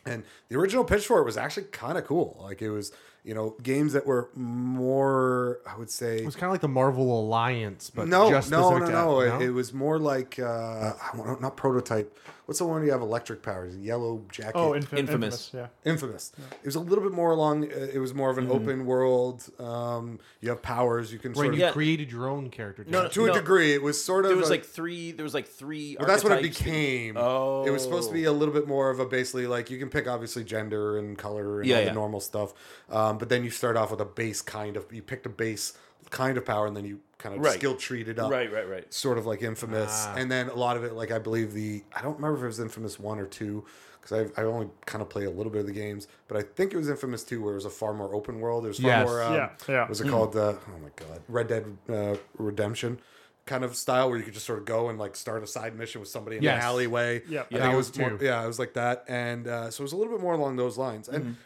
[0.07, 2.37] And the original pitch for it was actually kind of cool.
[2.39, 2.91] Like it was,
[3.23, 6.67] you know, games that were more, I would say, It was kind of like the
[6.67, 10.93] Marvel Alliance, but no, just no, no, specific no, It, it was more like uh,
[11.01, 12.15] I don't not prototype.
[12.45, 13.75] What's the one where you have electric powers?
[13.77, 14.53] Yellow jacket.
[14.55, 14.99] Oh, infin- Infamous.
[14.99, 15.51] infamous.
[15.53, 15.67] Yeah.
[15.91, 16.31] Infamous.
[16.61, 17.63] It was a little bit more along.
[17.71, 19.43] Uh, it was more of an open world.
[19.59, 21.11] Um, you have powers.
[21.11, 21.71] You can Right, sort you of Yeah.
[21.71, 22.85] created your own character.
[22.87, 23.73] No, didn't to a degree.
[23.73, 24.29] It was sort of.
[24.29, 25.11] there was a- like three.
[25.11, 25.95] There was like three.
[25.99, 27.17] Well, that's what it archetypes that- became.
[27.17, 27.65] Oh.
[27.65, 29.89] It was supposed to be a little bit more of a basically like you can
[29.89, 31.87] pick obviously gender and color and Yeah, all yeah.
[31.89, 32.53] the normal stuff,
[32.91, 35.73] um, but then you start off with a base kind of you picked a base
[36.09, 37.53] kind of power and then you kind of Right.
[37.53, 38.93] skill treat it up, Right, right, right.
[38.93, 40.15] Sort of like Infamous, Ah.
[40.17, 42.47] and then a lot of it like I believe the I don't remember if it
[42.47, 43.65] was Infamous one or two
[44.01, 46.41] because I I only kind of play a little bit of the games, but I
[46.43, 48.65] think it was Infamous two where it was a far more open world.
[48.65, 49.07] There's far Yes.
[49.07, 49.23] more.
[49.23, 49.89] Um, Yeah, yeah.
[49.89, 50.35] Was it called?
[50.35, 52.99] Uh, oh my god, Red Dead uh, Redemption.
[53.47, 55.75] Kind of style where you could just sort of go and like start a side
[55.75, 56.55] mission with somebody in Yes.
[56.55, 57.21] an alleyway.
[57.27, 57.41] Yeah.
[57.41, 59.81] I Yeah, think it was was more, yeah, it was like that, and uh, so
[59.81, 61.07] it was a little bit more along those lines.
[61.07, 61.37] And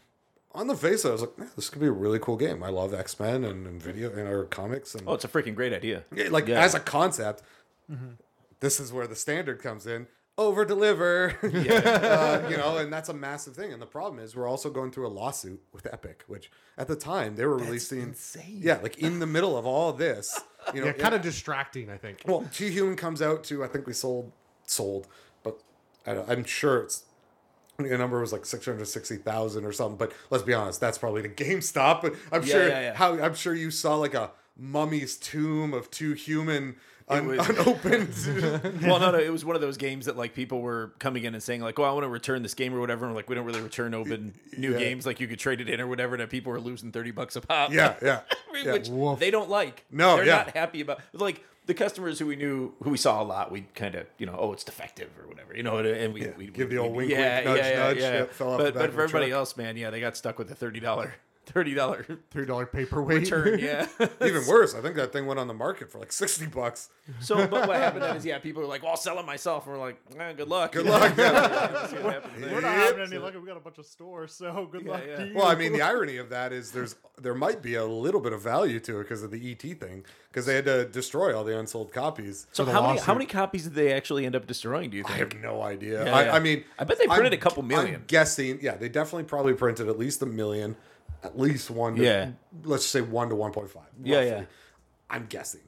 [0.54, 2.36] on the face, of it, I was like, man, this could be a really cool
[2.38, 2.64] game.
[2.64, 5.56] I love X Men and, and video and our comics, and Oh, it's a freaking
[5.56, 6.04] great idea.
[6.14, 6.62] Yeah, like Yeah.
[6.64, 7.44] as a concept.
[8.60, 10.08] This is where the standard comes in.
[10.38, 13.74] Over deliver, uh, you know, and that's a massive thing.
[13.74, 16.96] And the problem is, we're also going through a lawsuit with Epic, which at the
[16.96, 18.60] time they were releasing, insane.
[18.62, 20.40] yeah, like in the middle of all this,
[20.74, 22.22] you know, Yeah, kind of distracting, I think.
[22.26, 24.32] well, Too Human comes out to I think we sold
[24.66, 25.08] sold,
[25.44, 25.60] but
[26.08, 27.04] I don't, I'm sure it's
[27.88, 29.98] the number was like six hundred sixty thousand or something.
[29.98, 32.02] But let's be honest, that's probably the GameStop.
[32.02, 32.94] But I'm Yeah, sure yeah, yeah.
[32.96, 36.76] how I'm sure you saw like a mummy's tomb of Too Human
[37.08, 38.14] un, was- unopened.
[38.84, 41.34] well, no, no, it was one of those games that like people were coming in
[41.34, 43.36] and saying like, "Oh, I want to return this game or whatever." And like, we
[43.36, 44.80] don't really return open new Yeah.
[44.80, 45.06] games.
[45.06, 47.42] Like, you could trade it in or whatever, and people were losing thirty bucks a
[47.42, 47.72] pop.
[47.72, 48.20] yeah, yeah,
[48.64, 48.74] yeah.
[48.74, 49.20] which Woof.
[49.20, 49.86] they don't like.
[49.92, 50.36] No, they're yeah.
[50.38, 51.00] not happy about.
[51.14, 54.26] Like the customers who we knew, who we saw a lot, we kind of, you
[54.26, 56.82] know, oh, it's defective or whatever, you know, and we, Yeah, we give we- the
[56.82, 59.38] old we- wink, wink, nudge, nudge, yeah, fell off the but but for everybody truck.
[59.40, 61.14] else, man, yeah, they got stuck with a thirty dollar,
[61.54, 63.20] thirty dollar Three dollar paperweight.
[63.22, 63.60] return.
[63.60, 63.88] Yeah.
[64.24, 66.90] Even worse, I think that thing went on the market for like sixty bucks.
[67.22, 69.66] So, but what happened then is, yeah, people were like, "Well, I'll sell it myself,"
[69.66, 71.14] and we're like, eh, "Good luck." Good luck.
[71.18, 72.24] Yeah, see what.
[72.40, 73.34] We're not having any luck.
[73.34, 75.16] We got a bunch of stores, so good Yeah, luck yeah.
[75.18, 75.34] to you.
[75.36, 78.32] Well, I mean, the irony of that is there's there might be a little bit
[78.34, 81.44] of value to it because of the ET thing because they had to destroy all
[81.44, 82.48] the unsold copies.
[82.52, 84.90] So how many how many copies did they actually end up destroying?
[84.92, 86.06] Do you I have no idea.
[86.06, 86.36] Yeah, I, yeah.
[86.36, 87.96] I mean, I bet they printed I'm- a couple million.
[87.96, 90.76] I'm guessing, yeah, they definitely probably printed at least a million,
[91.24, 91.96] at least one.
[91.96, 92.32] To, Yeah.
[92.64, 93.84] let's say one to one point five.
[94.04, 94.44] Yeah, yeah.
[95.10, 95.62] I'm guessing.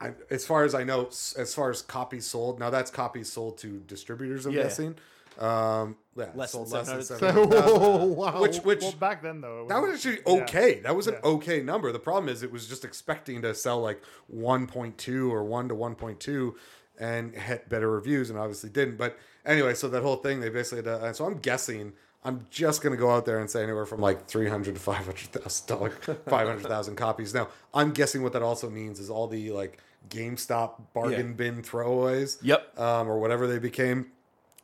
[0.00, 3.58] I, as far as I know, as far as copies sold, now that's copies sold
[3.58, 4.46] to distributors.
[4.46, 4.62] I'm Yeah.
[4.64, 4.94] guessing.
[5.38, 7.50] Um, yeah, Less sold than less than 700,000.
[7.60, 7.80] 700,000.
[8.02, 8.40] oh, wow.
[8.40, 10.42] Which, which well, back then though, it that was was- actually yeah.
[10.42, 10.80] okay.
[10.80, 11.30] That was an Yeah.
[11.30, 11.92] okay number.
[11.92, 14.02] The problem is it was just expecting to sell like
[14.34, 16.54] 1.2 or 1 to 1.2
[16.98, 18.96] and hit better reviews and obviously didn't.
[18.98, 21.92] But anyway, so that whole thing they basically had to, so I'm guessing
[22.24, 25.66] I'm just going to go out there and say anywhere from like 300 to 500,000
[25.66, 25.90] dollar
[26.28, 27.32] 500,000 copies.
[27.32, 29.78] Now, I'm guessing what that also means is all the like
[30.10, 31.32] GameStop bargain Yeah.
[31.34, 32.78] bin throwaways Yep.
[32.78, 34.06] um, or whatever they became.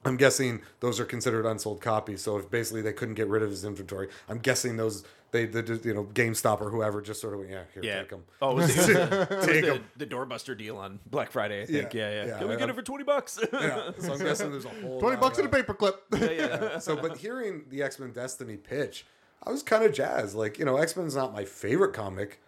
[0.04, 2.22] I'm guessing those are considered unsold copies.
[2.22, 5.78] So if basically they couldn't get rid of his inventory, I'm guessing those they the
[5.84, 7.98] you know GameStop or whoever just sort of went, yeah here Yeah.
[7.98, 8.24] take them.
[8.40, 9.84] Oh, it was, the, it was the- Take the, 'em.
[9.96, 11.62] the doorbuster deal on Black Friday.
[11.62, 11.92] I think.
[11.92, 12.26] Yeah, Yeah, yeah.
[12.28, 13.38] yeah, Can we get it for twenty bucks?
[13.52, 15.94] Yeah, so I'm guessing there's a whole Twenty bucks in a paperclip.
[16.18, 16.78] yeah, yeah.
[16.86, 19.04] so but hearing the X Men Destiny pitch,
[19.42, 20.34] I was kind of jazzed.
[20.34, 22.40] Like you know, X Men's not my favorite comic.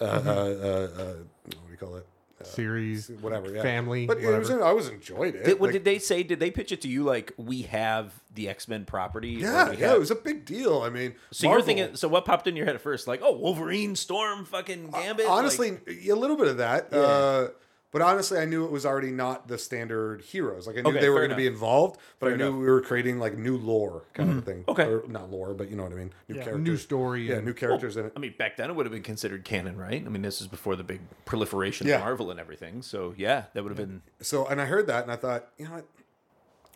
[0.00, 0.28] Uh, Mm-hmm.
[0.28, 2.06] uh, uh, uh, what do you call it?
[2.42, 3.62] Series, Whatever, yeah.
[3.62, 4.50] family, But it was.
[4.50, 5.44] I was enjoyed it.
[5.44, 6.22] Did, Like, did they say?
[6.22, 9.30] Did they pitch it to you like we have the X Men property?
[9.30, 10.82] yeah, we yeah, have- it was a big deal.
[10.82, 11.96] I mean, So Marvel- you're thinking?
[11.96, 13.06] So what popped in your head at first?
[13.06, 15.26] Like, oh, Wolverine, Storm, fucking Gambit.
[15.26, 17.48] Like- honestly a little bit of that uh
[17.92, 21.00] but honestly i knew it was already not the standard heroes like i knew Okay,
[21.00, 22.52] they were going to be involved but Fair i knew enough.
[22.54, 22.60] Mm-hmm.
[22.64, 24.84] we were creating like new lore kind of a thing Okay.
[24.84, 26.44] or not lore but you know what i mean new Yeah.
[26.44, 28.86] characters New story yeah and- new characters in it I mean, back then it would
[28.86, 30.04] have been considered canon, right?
[30.04, 31.96] I mean, this is before the big proliferation Yeah.
[31.96, 32.82] of Marvel and everything.
[32.82, 34.02] So yeah, that would have been.
[34.20, 35.86] so and i heard that and i thought you know what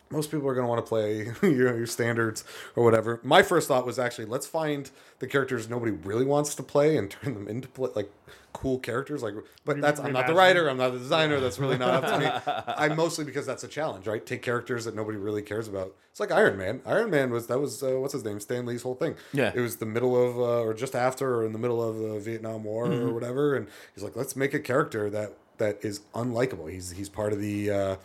[0.09, 2.43] most people are going to want to play your, your standards
[2.75, 3.19] or whatever.
[3.23, 4.89] My first thought was actually let's find
[5.19, 8.11] the characters nobody really wants to play and turn them into play, like
[8.53, 9.21] cool characters.
[9.21, 9.33] Like,
[9.65, 11.39] but that's I'm not the writer, I'm not the designer.
[11.39, 12.63] That's really not up to me.
[12.77, 14.25] I'm mostly because that's a challenge, right?
[14.25, 15.93] Take characters that nobody really cares about.
[16.11, 16.81] It's like Iron Man.
[16.85, 19.15] Iron Man was that was uh, what's his name, Stan Lee's whole thing.
[19.33, 19.51] Yeah.
[19.53, 22.19] it was the middle of uh, or just after or in the middle of the
[22.19, 26.71] Vietnam War or whatever, and he's like, let's make a character that that is unlikable.
[26.71, 27.95] He's he's part of the uh,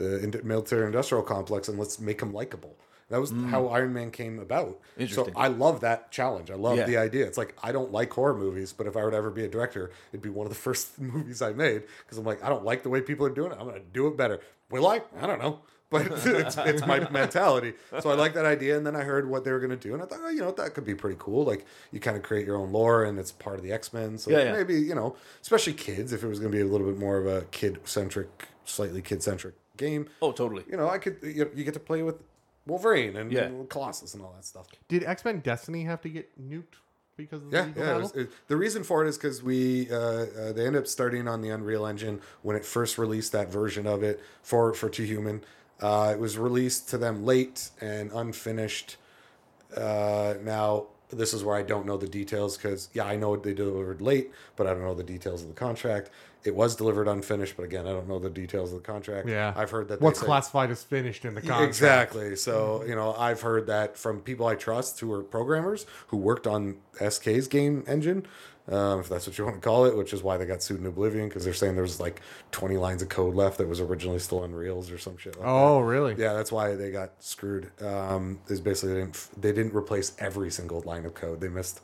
[0.00, 2.76] Uh, the ind- military industrial complex, and let's make him likable.
[3.10, 3.72] That was how mm.
[3.72, 4.78] Iron Man came about.
[5.08, 6.48] So I love that challenge.
[6.48, 6.86] I love Yeah.
[6.86, 7.26] the idea.
[7.26, 9.48] It's like I don't like horror movies, but if I were to ever be a
[9.48, 12.64] director, it'd be one of the first movies I made because I'm like I don't
[12.64, 13.58] like the way people are doing it.
[13.60, 14.40] I'm gonna do it better.
[14.70, 15.02] Will I?
[15.20, 15.58] I don't know.
[15.90, 17.74] But it's, it's my mentality.
[17.98, 18.76] So I like that idea.
[18.76, 19.92] And then I heard what they were going to do.
[19.92, 21.44] And I thought, oh, you know, that could be pretty cool.
[21.44, 24.16] Like you kind of create your own lore and it's part of the X Men.
[24.16, 24.52] So Yeah, yeah.
[24.52, 27.18] maybe, you know, especially kids, if it was going to be a little bit more
[27.18, 28.28] of a kid centric,
[28.64, 30.64] slightly kid centric game, Oh, totally.
[30.70, 32.16] you know, I could, you, you get to play with
[32.66, 33.50] Wolverine and Yeah.
[33.68, 34.66] Colossus and all that stuff.
[34.88, 36.76] Did X Men Destiny have to get nuked
[37.16, 37.96] because of the Yeah, legal yeah.
[37.96, 40.86] It was, it, the reason for it is because we uh, uh, they ended up
[40.86, 44.88] starting on the Unreal Engine when it first released that version of it for for
[44.88, 45.42] Too Human.
[45.80, 48.96] Uh, it was released to them late and unfinished.
[49.76, 53.54] Uh, now this is where I don't know the details because yeah, I know they
[53.54, 56.10] delivered late, but I don't know the details of the contract.
[56.42, 59.28] It was delivered unfinished, but again, I don't know the details of the contract.
[59.28, 61.68] yeah, I've heard that what's say- classified as finished in the contract.
[61.68, 62.36] Exactly.
[62.36, 66.46] So, you know, I've heard that from people I trust who are programmers who worked
[66.46, 68.26] on SK's game engine,
[68.68, 70.80] um, if that's what you want to call it, which is why they got sued
[70.80, 72.20] in Oblivion because they're saying there was like
[72.52, 75.44] 20 lines of code left that was originally still on Reels or some shit like
[75.44, 75.50] that.
[75.50, 76.14] Oh, really?
[76.16, 77.70] Yeah, that's why they got screwed.
[77.82, 81.40] Um, is basically they didn't they didn't replace every single line of code.
[81.40, 81.80] They missed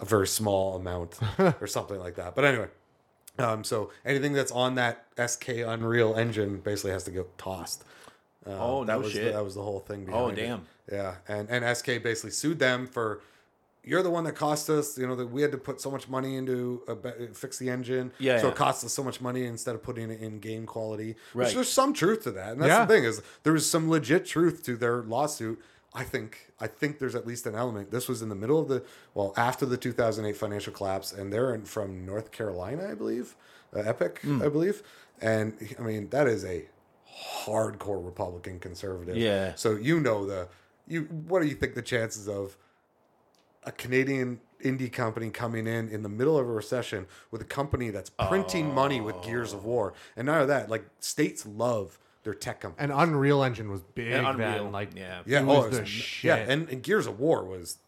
[0.00, 1.18] a very small amount
[1.60, 2.36] or something like that.
[2.36, 2.68] But anyway,
[3.38, 7.84] um, so anything that's on that SK Unreal engine basically has to get tossed.
[8.46, 9.24] Uh, Oh, that no was shit.
[9.26, 10.06] The, that was the whole thing.
[10.10, 10.42] Oh, behind it.
[10.46, 10.66] damn.
[10.90, 13.20] Yeah, and and SK basically sued them for.
[13.84, 16.08] You're the one that cost us, you know, that we had to put so much
[16.10, 18.12] money into a, fix the engine.
[18.18, 18.52] Yeah, So yeah.
[18.52, 21.14] it cost us so much money instead of putting it in game quality.
[21.32, 21.54] Which Right.
[21.54, 22.52] there's some truth to that.
[22.52, 22.84] And that's Yeah.
[22.84, 25.58] the thing is there was some legit truth to their lawsuit.
[25.94, 27.90] I think I think there's at least an element.
[27.90, 31.54] This was in the middle of the well after the 2008 financial collapse, and they're
[31.54, 33.34] in, from North Carolina, I believe,
[33.74, 34.42] uh, Epic, Hmm.
[34.42, 34.82] I believe.
[35.20, 36.66] And I mean that is a
[37.44, 39.16] hardcore Republican conservative.
[39.16, 39.54] Yeah.
[39.54, 40.48] So you know the
[40.86, 41.02] you.
[41.04, 42.56] What do you think the chances of
[43.64, 47.90] a Canadian indie company coming in in the middle of a recession with a company
[47.90, 50.68] that's printing money with Gears of War, and none of that.
[50.68, 52.90] Like states love their tech companies.
[52.90, 54.48] And Unreal Engine was big And then.
[54.58, 55.20] Unreal, Like, yeah.
[55.26, 56.28] yeah, it oh, was it the shit.
[56.28, 57.78] yeah, and, and Gears of War was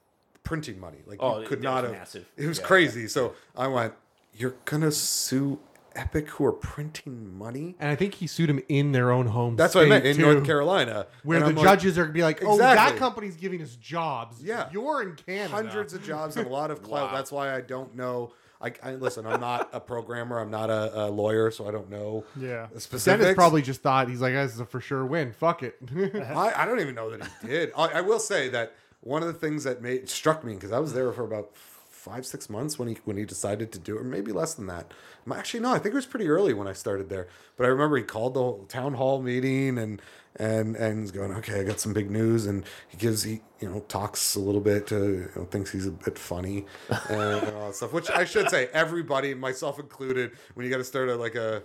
[0.45, 0.99] printing money.
[1.07, 1.99] Like Oh, you could it not was have.
[2.01, 2.27] massive.
[2.37, 2.65] It was Yeah.
[2.67, 3.09] crazy.
[3.09, 3.95] So I went,
[4.35, 5.59] "You're gonna sue
[5.97, 9.57] Epic, who are printing money?" and I think he sued him in their own home.
[9.57, 12.13] That's what I meant in too, North Carolina, where the I'm like, judges are gonna
[12.15, 12.93] be like, "Oh, Exactly.
[12.93, 14.43] that company's giving us jobs.
[14.43, 14.69] Yeah.
[14.73, 15.49] you're in Canada.
[15.51, 17.09] hundreds of jobs and a lot of clout.
[17.11, 17.17] Wow.
[17.17, 18.33] That's why I don't know.
[18.63, 19.27] I, I listen.
[19.27, 20.39] I'm not a programmer.
[20.39, 22.67] I'm not a, a lawyer, so I don't know Yeah.
[22.79, 23.05] specifics.
[23.23, 25.33] Dennis probably just thought he's like, "This is a for sure win.
[25.33, 27.73] Fuck it." I, I don't even know that he did.
[27.77, 30.79] I, I will say that one of the things that made struck me because I
[30.79, 34.01] was there for about five six months when he when he decided to do it,
[34.01, 34.93] or maybe less than that.
[35.33, 37.29] Actually, no, I think it was pretty early when I started there.
[37.57, 40.03] But I remember he called the town hall meeting and
[40.37, 43.69] and and he's going, okay, I got some big news, and he gives he you
[43.69, 46.67] know talks a little bit, to, you know, thinks he's a bit funny
[47.09, 47.93] and, and all that stuff.
[47.93, 51.63] Which I should say, everybody, myself included, when you got to start a, like a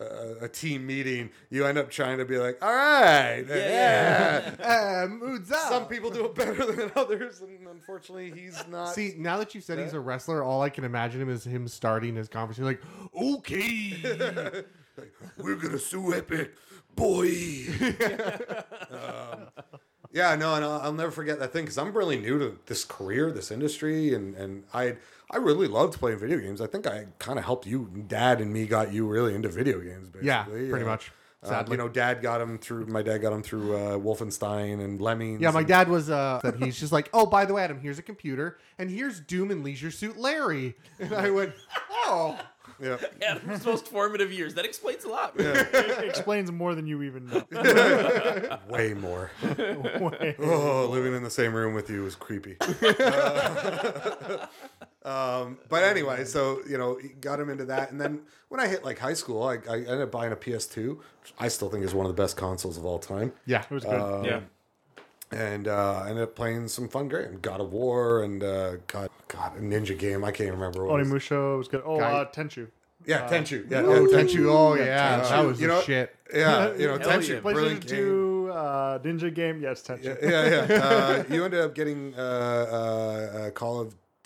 [0.00, 4.54] a, a team meeting, you end up trying to be like, all right, yeah.
[4.62, 5.68] uh, moods up.
[5.68, 8.94] Some people do it better than others, and unfortunately, he's not.
[8.94, 11.68] See, now that you said he's a wrestler, all I can imagine him is him
[11.68, 12.82] starting his conversation like,
[13.14, 13.96] "Okay,
[15.38, 16.54] we're gonna sue Epic,
[16.98, 17.28] boy.
[18.90, 19.48] um,
[20.12, 22.84] yeah, no, and I'll, I'll never forget that thing because I'm really new to this
[22.84, 24.96] career, this industry, and and I
[25.30, 26.60] I really loved playing video games.
[26.60, 29.78] I think I kind of helped you, Dad, and me got you really into video
[29.80, 30.08] games.
[30.08, 31.72] Basically, Yeah, pretty Uh, much, um, sadly.
[31.72, 32.86] you know, Dad got him through.
[32.86, 35.42] My dad got him through uh, Wolfenstein and Lemmings.
[35.42, 37.78] Yeah, my and- dad was uh that he's just like, oh, by the way, Adam,
[37.78, 41.52] here's a computer, and here's Doom and Leisure Suit Larry, and I went,
[41.90, 42.38] oh,
[42.80, 42.96] Yeah.
[43.22, 44.54] Adam's most formative years.
[44.54, 45.34] That explains a lot.
[45.38, 47.44] It explains more than you even know.
[48.68, 49.30] way more.
[49.42, 50.36] Way.
[50.38, 52.56] Oh, living in the same room with you is creepy.
[52.60, 54.46] Uh,
[55.04, 58.66] um, but anyway, so you know, he got him into that, and then when I
[58.68, 61.84] hit like high school, I, I ended up buying a PS2, which I still think
[61.84, 64.24] is one of the best consoles of all time, yeah, It was good.
[64.24, 64.40] yeah.
[65.30, 69.56] And uh, ended up playing some fun game, God of War, and uh, God, God,
[69.56, 70.24] a ninja game.
[70.24, 71.00] I can't remember what.
[71.00, 71.30] It was.
[71.30, 71.82] Was good.
[71.84, 72.68] Oh, Guy- uh, Tenchu.
[73.06, 73.70] Yeah, Tenchu.
[73.70, 75.28] Yeah, oh, yeah, Tenchu, oh yeah, Tenchu.
[75.30, 76.14] that was You know- shit.
[76.34, 77.40] Yeah, you know, Tenchu, yeah.
[77.40, 77.96] brilliant PlayStation game.
[77.96, 79.60] 2 uh, ninja game?
[79.62, 80.16] Yes, Tension.
[80.22, 80.82] yeah, yeah.
[80.84, 83.50] Uh, you ended up getting uh, uh,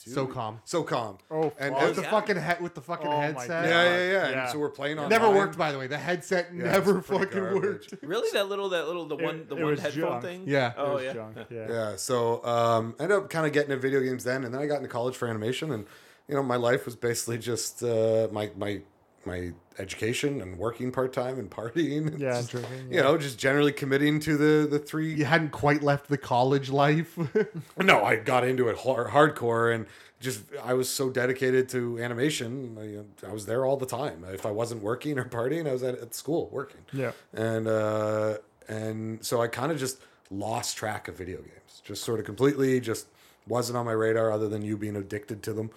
[0.05, 0.39] Call of Duty.
[0.39, 0.59] SOCOM.
[0.67, 1.19] SOCOM.
[1.31, 1.83] Oh, and fuck.
[1.87, 2.11] with the yeah.
[2.11, 3.49] fucking head with the fucking Oh headset.
[3.49, 3.65] God.
[3.69, 4.43] yeah, yeah, yeah, Yeah.
[4.43, 5.09] And so we're playing on.
[5.09, 5.87] Never worked, by the way.
[5.87, 7.63] The headset Yeah, never fucking garbage.
[7.91, 7.95] worked.
[8.03, 10.23] Really, that little, that little, the It- one, the it one headphone junk.
[10.23, 10.43] thing.
[10.47, 10.69] Yeah.
[10.71, 11.13] It Oh was yeah.
[11.13, 11.67] junk, Yeah.
[11.69, 14.61] Yeah, so um, I ended up kind of getting into video games then, and then
[14.61, 15.87] I got into college for animation, and
[16.29, 18.81] you know my life was basically just uh, my my
[19.27, 22.07] my education and working part time and partying.
[22.09, 25.15] and Yeah, just, drinking, You know, just generally committing to the the three.
[25.15, 27.19] You hadn't quite left the college life.
[27.79, 29.87] No, I got into it hard, hardcore, and
[30.21, 32.77] just I was so dedicated to animation.
[33.25, 34.25] I, I was there all the time.
[34.33, 36.83] If I wasn't working or partying, I was at, at school working.
[36.93, 37.13] Yeah.
[37.33, 39.99] and uh, and so I kind of just
[40.31, 41.83] lost track of video games.
[41.85, 43.07] Just sort of completely just
[43.49, 45.71] wasn't on my radar, other than you being addicted to them.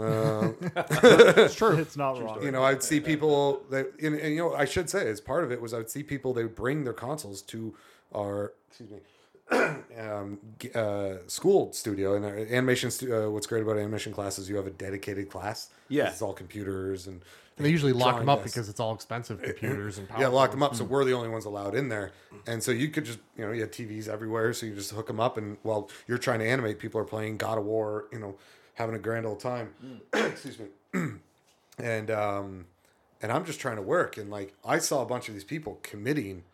[0.00, 0.52] Uh,
[1.44, 1.76] It's true.
[1.78, 2.42] It's not wrong.
[2.42, 5.44] you know, I'd see people that, and, and you know, I should say, as part
[5.44, 7.74] of it was I'd see people they would bring their consoles to
[8.14, 8.98] our excuse me.
[9.98, 10.38] um,
[10.74, 12.90] uh, school studio and our animation.
[12.90, 15.70] Stu- uh, what's great about animation classes, you have a dedicated class.
[15.88, 16.10] Yeah.
[16.10, 17.22] it's all computers and
[17.56, 18.52] And they usually lock them up desks.
[18.52, 20.20] because it's all expensive computers and power.
[20.20, 20.74] Yeah, lock them up.
[20.74, 20.90] So Hmm.
[20.92, 22.12] we're the only ones allowed in there.
[22.46, 24.52] And so you could just, you know, you had TVs everywhere.
[24.52, 25.38] So you just hook them up.
[25.38, 28.36] And while you're trying to animate, people are playing God of War, you know,
[28.78, 29.70] having a grand old time.
[29.80, 29.96] Hmm.
[30.26, 30.66] Excuse me.
[31.78, 32.66] and, um,
[33.20, 34.16] and I'm just trying to work.
[34.16, 36.44] And like, I saw a bunch of these people committing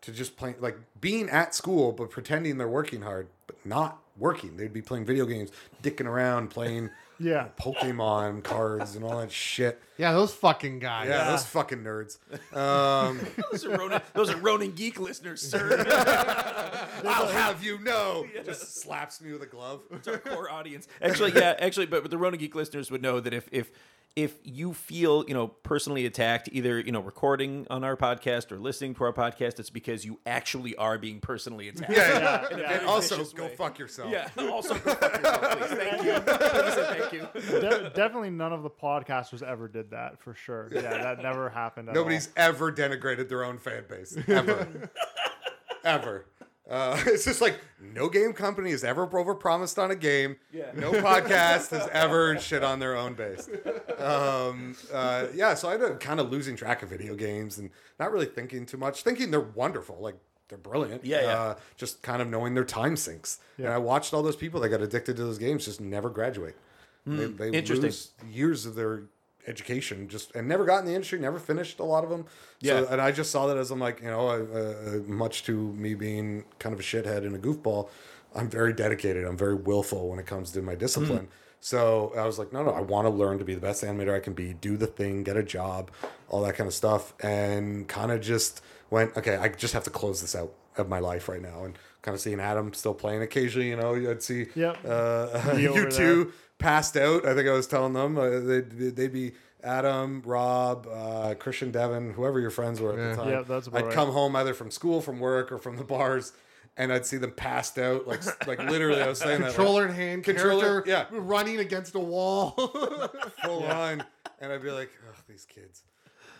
[0.00, 4.56] to just playing, like being at school, but pretending they're working hard, but not working.
[4.56, 5.50] They'd be playing video games,
[5.82, 6.88] dicking around, playing
[7.22, 7.48] Yeah.
[7.58, 9.80] Pokemon cards and all that shit.
[9.96, 11.08] Yeah, those fucking guys.
[11.08, 12.18] Yeah, those fucking nerds.
[12.56, 15.84] Um, Those are Ronin, those are Ronin geek listeners, sir.
[17.04, 18.26] I'll have you know.
[18.44, 19.80] Just slaps me with a glove.
[19.90, 20.86] It's our core audience.
[21.00, 23.70] Actually, yeah, actually, but the Ronin Geek listeners would know that if if
[24.14, 28.58] if you feel you know personally attacked, either you know recording on our podcast or
[28.58, 31.92] listening to our podcast, it's because you actually are being personally attacked.
[31.92, 32.56] Yeah, Yeah, yeah.
[32.58, 32.72] yeah.
[32.78, 33.54] And also, go way.
[33.56, 34.10] fuck yourself.
[34.10, 34.28] Yeah.
[34.38, 35.78] Also, go fuck yourself, please.
[35.78, 36.12] Thank you.
[36.20, 37.60] Thank you.
[37.60, 40.68] De- definitely none of the podcasters ever did that for sure.
[40.72, 41.88] Yeah, that never happened.
[41.88, 42.32] At Nobody's all.
[42.36, 44.16] ever denigrated their own fan base.
[44.28, 44.90] Ever.
[45.84, 46.26] ever.
[46.68, 50.36] Uh, it's just like no game company has ever overpromised on a game.
[50.52, 50.70] Yeah.
[50.74, 53.48] No podcast has ever shit on their own base.
[53.98, 57.70] Um, uh, yeah, so I ended up kind of losing track of video games and
[57.98, 59.02] not really thinking too much.
[59.02, 60.16] Thinking they're wonderful, like
[60.48, 61.04] they're brilliant.
[61.04, 61.40] Yeah, yeah.
[61.40, 63.38] Uh, just kind of knowing their time sinks.
[63.56, 63.66] Yeah.
[63.66, 63.74] And.
[63.74, 66.56] I watched all those people that got addicted to those games just never graduate.
[67.06, 67.86] they they interesting.
[67.86, 69.04] lose years of their
[69.46, 72.24] education just and never got in the industry, never finished a lot of them.
[72.62, 72.86] So, Yeah.
[72.90, 75.94] and I just saw that as I'm like, you know, uh, uh, much to me
[75.94, 77.88] being kind of a shithead and a goofball,
[78.34, 79.24] I'm very dedicated.
[79.26, 81.28] I'm very willful when it comes to my discipline.
[81.60, 84.14] So I was like, no, no, I want to learn to be the best animator
[84.14, 85.90] I can be, do the thing, get a job,
[86.28, 89.90] all that kind of stuff, and kind of just went, okay, I just have to
[89.90, 93.22] close this out of my life right now, and kind of seeing Adam still playing
[93.22, 93.68] occasionally.
[93.68, 94.78] You know, I'd see Yep.
[94.88, 97.26] uh, you two passed out.
[97.26, 102.12] I think I was telling them uh, they'd, they'd be Adam, Rob, uh, Christian, Devin,
[102.14, 103.10] whoever your friends were at Yeah.
[103.10, 103.28] the time.
[103.30, 103.94] Yeah, that's about I'd right.
[103.94, 106.32] come home either from school, from work, or from the bars,
[106.76, 108.06] and I'd see them passed out.
[108.08, 109.48] Like, like literally, I was saying that.
[109.48, 111.06] like, Controller in hand, Controller, yeah.
[111.10, 112.50] running against a wall.
[113.44, 114.02] full on,
[114.40, 115.82] and I'd be like, "Oh, these kids,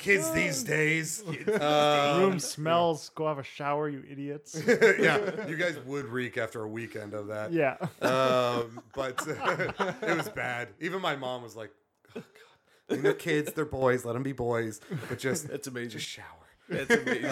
[0.07, 3.11] kids these days." Room smells.
[3.15, 4.61] Go have a shower, you idiots.
[4.67, 7.53] yeah, you guys would reek after a weekend of that.
[7.53, 7.77] yeah.
[8.01, 9.23] Um, but
[10.03, 10.69] it was bad.
[10.81, 11.71] Even my mom was like,
[12.17, 12.23] "Oh
[12.89, 14.05] God, they're kids, they're boys.
[14.05, 15.91] Let them be boys, but just That's amazing.
[15.91, 16.27] just shower."
[16.69, 17.25] That's amazing.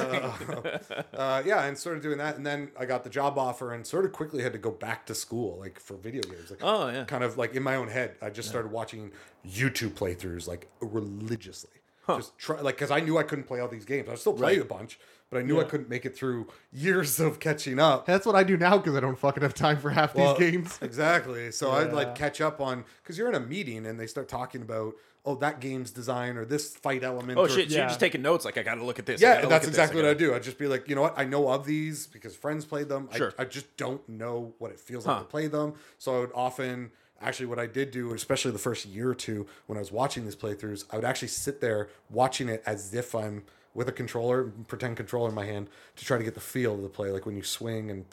[1.14, 4.04] Uh, yeah, and started doing that, and then I got the job offer, and sort
[4.04, 6.50] of quickly had to go back to school, like for video games.
[6.50, 7.04] Like, Oh, yeah.
[7.04, 9.12] kind of like in my own head, I just started watching
[9.46, 11.70] YouTube playthroughs like religiously.
[12.08, 14.08] Just try like because I knew I couldn't play all these games.
[14.08, 14.62] I still played Right.
[14.62, 14.98] a bunch,
[15.30, 18.04] but I knew I couldn't make it through years of catching up.
[18.06, 20.50] That's what I do now because I don't fucking have time for half Well, these
[20.50, 20.78] games.
[20.82, 21.52] Exactly.
[21.52, 24.62] So I'd like catch up on because you're in a meeting and they start talking
[24.62, 27.38] about oh that game's design or this fight element.
[27.38, 27.68] Oh or, shit!
[27.70, 27.82] So Yeah.
[27.82, 28.44] you're just taking notes.
[28.44, 29.20] Like I got to look at this.
[29.20, 30.34] Yeah, that's look at this, exactly what I do.
[30.34, 31.14] I'd just be like, you know what?
[31.16, 33.08] I know of these because friends played them.
[33.14, 33.32] Sure.
[33.38, 35.12] I, I just don't know what it feels Huh.
[35.12, 35.74] like to play them.
[35.98, 39.46] So I would often, actually, what I did do, especially the first year or two
[39.66, 43.14] when I was watching these playthroughs, I would actually sit there watching it as if
[43.14, 46.74] I'm with a controller, pretend controller in my hand, to try to get the feel
[46.74, 48.04] of the play, like when you swing and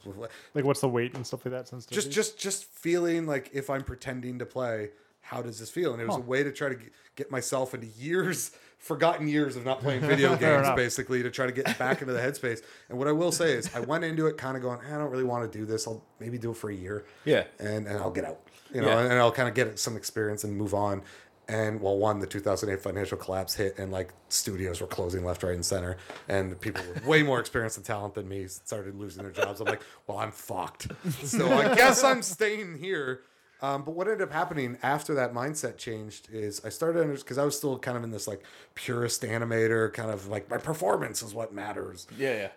[0.53, 1.67] Like what's the weight and stuff like that?
[1.67, 1.95] Sensitivity.
[2.09, 4.91] just just just feeling like if I'm pretending to play,
[5.21, 5.93] how does this feel?
[5.93, 6.77] And it was a way to try to
[7.15, 11.51] get myself into years, forgotten years of not playing video games, basically to try to
[11.51, 12.61] get back into the headspace.
[12.89, 14.97] And what I will say is, I went into it kind of going, eh, I
[14.99, 15.87] don't really want to do this.
[15.87, 17.45] I'll maybe do it for a year, Yeah.
[17.59, 19.01] and and I'll get out, you know, Yeah.
[19.03, 21.01] and I'll kind of get some experience and move on.
[21.49, 25.53] And well, one, the 2008 financial collapse hit, and like studios were closing left, right,
[25.55, 25.95] and center,
[26.27, 29.61] and people with way more experience and talent than me started losing their jobs.
[29.61, 30.87] I'm like, well, I'm fucked.
[31.23, 33.21] So I guess I'm staying here.
[33.61, 37.45] Um, but what ended up happening after that mindset changed is I started because I
[37.45, 38.43] was still kind of in this like
[38.75, 42.47] purist animator kind of like my performance is what matters Yeah, yeah.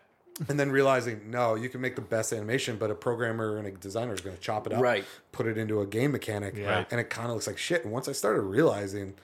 [0.48, 3.70] And then realizing no you can make the best animation but a programmer and a
[3.72, 5.04] designer is going to chop it up Right.
[5.32, 6.84] put it into a game mechanic Yeah.
[6.90, 9.14] and it kind of looks like shit and once i started realizing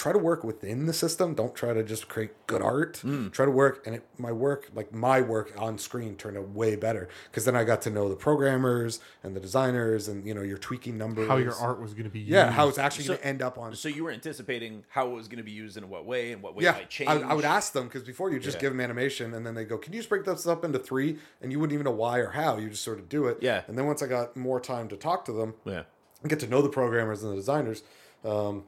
[0.00, 3.30] try to work within the system don't try to just create good art Mm.
[3.32, 6.74] try to work and it, my work like my work on screen turned out way
[6.74, 10.40] better because then i got to know the programmers and the designers and you know
[10.42, 12.30] you're tweaking numbers How your art was going to be used.
[12.30, 15.08] yeah how it's actually So- going to end up on So you were anticipating how
[15.10, 16.90] it was going to be used in what way and what way it yeah, might
[16.90, 17.10] change.
[17.10, 18.62] I, I would ask them because before you just Yeah.
[18.62, 21.18] give them animation and then they go, "Can you just break this up into three?
[21.42, 22.56] And you wouldn't even know why or how.
[22.56, 23.38] You just sort of do it.
[23.42, 23.62] Yeah.
[23.68, 25.82] And then once I got more time to talk to them, Yeah.
[26.22, 27.82] and get to know the programmers and the designers,
[28.24, 28.64] um,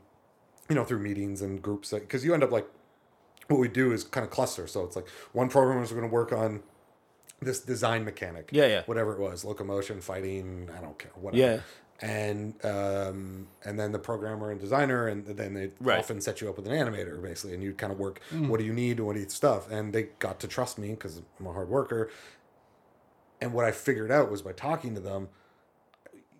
[0.72, 2.66] you know, through meetings and groups, because you end up like
[3.48, 4.66] what we do is kind of cluster.
[4.66, 6.62] So it's like one programmer is going to work on
[7.42, 8.48] this design mechanic.
[8.52, 8.82] Yeah, yeah.
[8.86, 11.42] Whatever it was, locomotion, fighting, I don't care, whatever.
[11.42, 11.60] Yeah.
[12.00, 15.98] And um, and then the programmer and designer, and then they Right.
[15.98, 18.22] often set you up with an animator basically, and you kind of work.
[18.30, 18.98] What do you need?
[18.98, 19.70] What do you need stuff?
[19.70, 22.08] And they got to trust me because I'm a hard worker.
[23.42, 25.28] And what I figured out was by talking to them,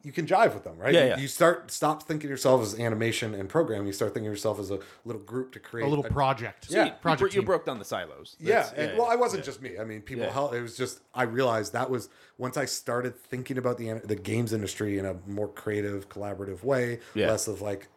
[0.03, 0.93] you can jive with them, right?
[0.93, 1.19] Yeah, You- yeah.
[1.19, 3.87] You start stop thinking of yourself as animation and program.
[3.87, 6.67] You start thinking of yourself as a little group to create a little project.
[6.71, 7.21] So you- you, project.
[7.33, 8.37] bro- you broke down the silos.
[8.41, 9.47] yeah, That's- and well, I wasn't yeah.
[9.47, 9.79] just me.
[9.79, 10.33] I mean, people Yeah.
[10.33, 10.55] helped.
[10.55, 14.53] It was just I realized that was once I started thinking about the the games
[14.53, 17.29] industry in a more creative, collaborative way, Yeah.
[17.31, 17.89] less of like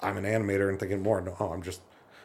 [0.00, 1.80] I'm an animator and thinking more, no, oh, I'm just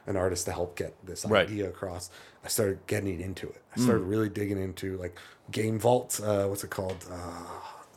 [0.07, 1.47] an artist to help get this Right.
[1.47, 1.51] Mm.
[1.51, 2.09] idea across.
[2.43, 3.61] I started getting into it.
[3.75, 5.15] I started really digging into like
[5.51, 6.19] Game Vault.
[6.23, 7.05] Uh, what's it called?
[7.11, 7.15] Uh,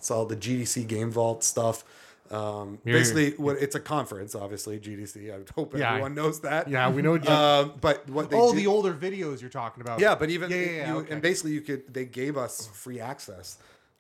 [0.03, 1.85] it's all the GDC Game Vault stuff.
[2.29, 5.31] Um, basically, what it's a conference, obviously GDC.
[5.33, 5.91] I hope Yeah.
[5.91, 6.67] everyone knows that.
[6.69, 7.15] Yeah, we know.
[7.19, 10.01] Um, but what they oh, do- the older videos you're talking about.
[10.01, 11.13] yeah, but even Yeah, yeah, yeah, you, okay.
[11.13, 13.59] and basically you could they gave us free access.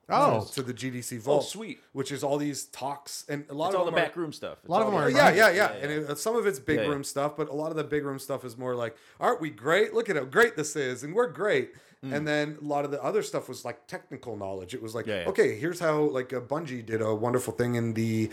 [0.08, 0.44] Oh.
[0.54, 1.80] to the GDC Vault, sweet.
[1.92, 4.16] Which is all these talks and a lot It's of all the them are- back
[4.16, 4.58] room stuff.
[4.60, 6.44] It's lot of all them the- are yeah, yeah, yeah, Yeah, And it, some of
[6.46, 6.90] it's big Yeah, yeah.
[6.90, 9.48] room stuff, but a lot of the big room stuff is more like, aren't we
[9.50, 9.94] great?
[9.94, 11.72] Look at how great this is, and we're great.
[12.02, 14.74] And then a lot of the other stuff was like technical knowledge.
[14.74, 15.08] It was like, Mm.
[15.08, 15.28] Yeah, yeah.
[15.28, 18.30] okay, here's how like a Bungie did a wonderful thing in the,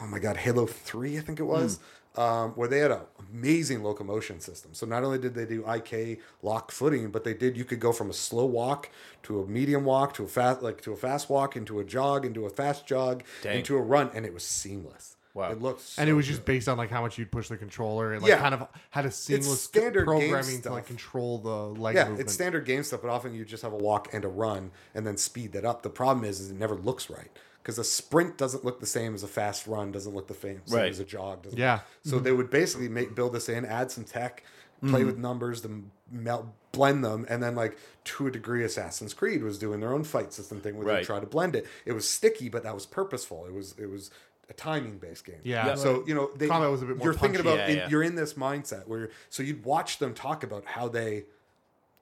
[0.00, 1.78] oh my god, Halo Three, I think it was.
[1.78, 1.82] Mm.
[2.16, 4.74] Um, where they had an amazing locomotion system.
[4.74, 7.92] So not only did they do IK lock footing, but they did you could go
[7.92, 8.90] from a slow walk
[9.24, 12.24] to a medium walk to a fast like to a fast walk into a jog
[12.24, 13.58] into a fast jog Dang.
[13.58, 15.16] into a run, and it was seamless.
[15.38, 15.52] Wow.
[15.52, 16.32] It looked and it so was good.
[16.32, 18.38] just based on like how much you'd push the controller and like Yeah.
[18.38, 22.22] kind of had a seamless standard programming to like control the leg yeah, movement.
[22.22, 25.06] it's standard game stuff, but often you just have a walk and a run and
[25.06, 25.82] then speed that up.
[25.82, 27.30] The problem is, is it never looks right
[27.62, 30.60] because a sprint doesn't look the same as a fast run, doesn't look the same,
[30.66, 30.90] same Right.
[30.90, 31.42] as a jog.
[31.42, 31.80] Doesn't Yeah.
[32.02, 32.24] So mm-hmm.
[32.24, 34.42] they would basically make build this in, add some tech,
[34.80, 35.06] play mm-hmm.
[35.06, 39.58] with numbers, then melt, blend them, and then like to a degree, Assassin's Creed was
[39.58, 41.66] doing their own fight system thing where they try to blend it.
[41.84, 43.46] It was sticky, but that was purposeful.
[43.46, 44.10] It was it was
[44.50, 45.40] a timing based game.
[45.44, 45.66] Yeah.
[45.68, 45.74] Yeah.
[45.74, 47.88] So you know, they, Combat was a bit more You're thinking about Yeah, in- yeah.
[47.88, 51.24] you're in this mindset where you're, so you'd watch them talk about how they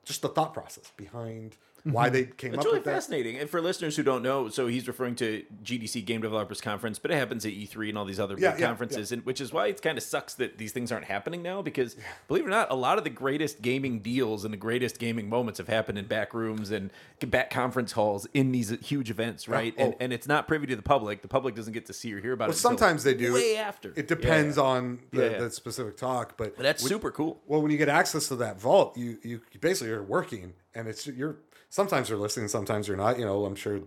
[0.05, 1.57] just the thought process behind
[1.93, 2.15] why mm-hmm.
[2.15, 2.95] they came It's up really with that.
[2.95, 3.39] fascinating.
[3.39, 7.11] And for listeners who don't know, so he's referring to GDC Game Developers Conference, but
[7.13, 9.53] it happens at E3 and all these other Yeah, big yeah, conferences, and which is
[9.53, 11.63] why it kind of sucks that these things aren't happening now.
[11.63, 14.99] Because believe it or not, a lot of the greatest gaming deals and the greatest
[14.99, 19.49] gaming moments have happened in back rooms and back conference halls in these huge events,
[19.49, 19.73] right?
[19.79, 19.97] And oh.
[20.01, 21.23] and it's not privy to the public.
[21.23, 22.59] The public doesn't get to see or hear about Well, it.
[22.59, 23.33] until sometimes they do.
[23.35, 23.93] way It- after.
[23.97, 24.69] It depends Yeah, yeah.
[24.69, 25.39] on the, Yeah, yeah.
[25.39, 27.41] the specific talk, but But that's when- super cool.
[27.47, 31.07] Well, when you get access to that vault, you you basically are working, and it's
[31.07, 31.37] you're
[31.77, 33.19] sometimes you're listening, sometimes you're not.
[33.19, 33.81] You know, I'm sure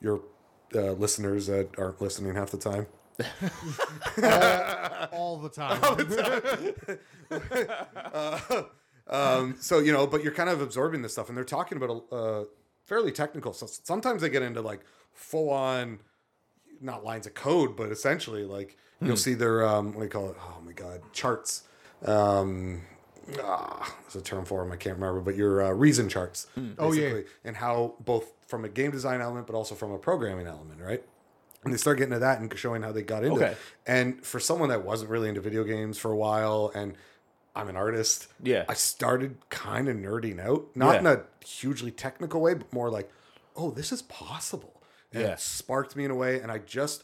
[0.00, 0.22] your
[0.74, 2.86] uh, listeners that aren't listening half the time.
[5.12, 5.80] all the time.
[9.08, 12.06] Um, so you know, but you're kind of absorbing this stuff, and they're talking about
[12.10, 12.42] uh,
[12.86, 13.52] fairly technical.
[13.52, 14.80] So sometimes they get into like
[15.12, 16.00] full on,
[16.80, 20.30] not lines of code, but essentially like you'll see their um, what do you call
[20.30, 20.36] it?
[20.40, 21.62] Oh my god, charts.
[22.04, 22.82] Um,
[23.42, 24.72] ah, there's a term for them.
[24.72, 26.46] I can't remember, but your uh, reason charts.
[26.78, 27.20] Oh, yeah.
[27.44, 31.02] and how both from a game design element, but also from a programming element, right?
[31.64, 33.52] And they start getting to that and showing how they got into Okay.
[33.52, 33.58] it.
[33.86, 36.94] And for someone that wasn't really into video games for a while, and
[37.56, 38.64] I'm an artist, Yeah.
[38.68, 43.10] I started kind of nerding out, not in a hugely technical way, but more like,
[43.56, 44.80] oh, this is possible.
[45.12, 45.32] And Yeah.
[45.32, 46.38] it sparked me in a way.
[46.40, 47.02] And I just,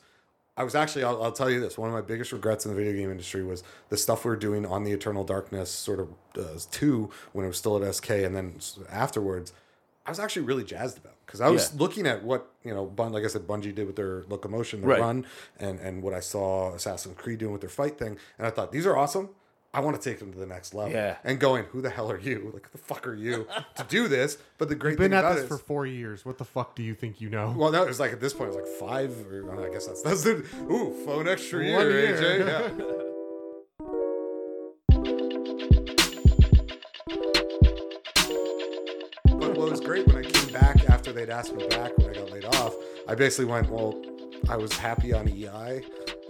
[0.56, 2.76] I was actually, I'll, I'll tell you this one of my biggest regrets in the
[2.76, 6.08] video game industry was the stuff we were doing on the Eternal Darkness sort of
[6.38, 8.56] uh, 2 when it was still at SK and then
[8.90, 9.52] afterwards.
[10.04, 11.78] I was actually really jazzed about because I was Yeah.
[11.80, 14.90] looking at what you know, Bun, like I said, Bungie did with their locomotion, their
[14.90, 15.00] Right.
[15.00, 15.24] run,
[15.58, 18.72] and and what I saw Assassin's Creed doing with their fight thing, and I thought
[18.72, 19.30] these are awesome.
[19.74, 20.92] I want to take them to the next level.
[20.92, 21.16] Yeah.
[21.24, 22.50] And going, who the hell are you?
[22.52, 23.46] Like, the fuck are you
[23.76, 24.36] to do this?
[24.58, 25.10] But the great thing.
[25.10, 26.26] Been thing at this it for four years.
[26.26, 27.54] What the fuck do you think you know?
[27.56, 29.10] well, no, it was like at this point, it was like five.
[29.32, 32.16] Or, oh, I guess that's that's the ooh phone extra year, One year.
[32.16, 32.78] AJ.
[32.78, 32.94] Yeah.
[39.24, 42.12] But what was great when I came back after they'd asked me back when I
[42.12, 42.74] got laid off,
[43.08, 44.00] I basically went, well,
[44.48, 45.82] I was happy on EI.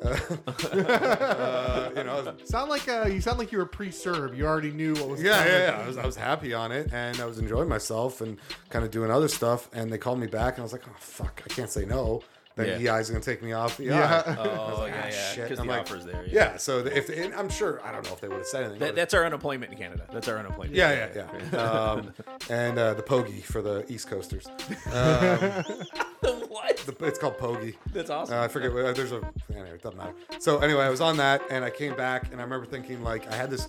[0.05, 4.37] Uh, you know, Sound like uh, you sound like you were pre-served.
[4.37, 5.53] You already knew what was yeah, coming.
[5.53, 5.85] yeah, yeah.
[5.85, 8.39] I was, I was happy on it, and I was enjoying myself and
[8.71, 9.69] kind of doing other stuff.
[9.73, 12.23] And they called me back, and I was like, oh fuck, I can't say no.
[12.55, 12.97] Then Yeah.
[12.99, 13.85] EI's gonna take me off EI.
[13.87, 14.23] Yeah.
[14.39, 15.43] Oh, like, yeah, ah, yeah.
[15.43, 16.25] Because the like, offer's there.
[16.27, 18.63] Yeah, so the- if and I'm sure I don't know if they would have said
[18.65, 18.81] anything.
[18.81, 20.07] That, that's our unemployment in Canada.
[20.13, 20.75] That's our unemployment.
[20.77, 21.59] yeah, yeah, yeah.
[21.59, 22.13] Um,
[22.51, 24.47] and uh, the Pogie for the East Coasters.
[24.93, 26.77] Um, what?
[26.87, 27.75] the, it's called Pogie.
[27.93, 28.37] That's awesome.
[28.37, 28.73] Uh, I forget.
[28.73, 30.15] what- There's a anyway, it doesn't matter.
[30.39, 33.31] So anyway, I was on that, and I came back, and I remember thinking like
[33.33, 33.69] I had this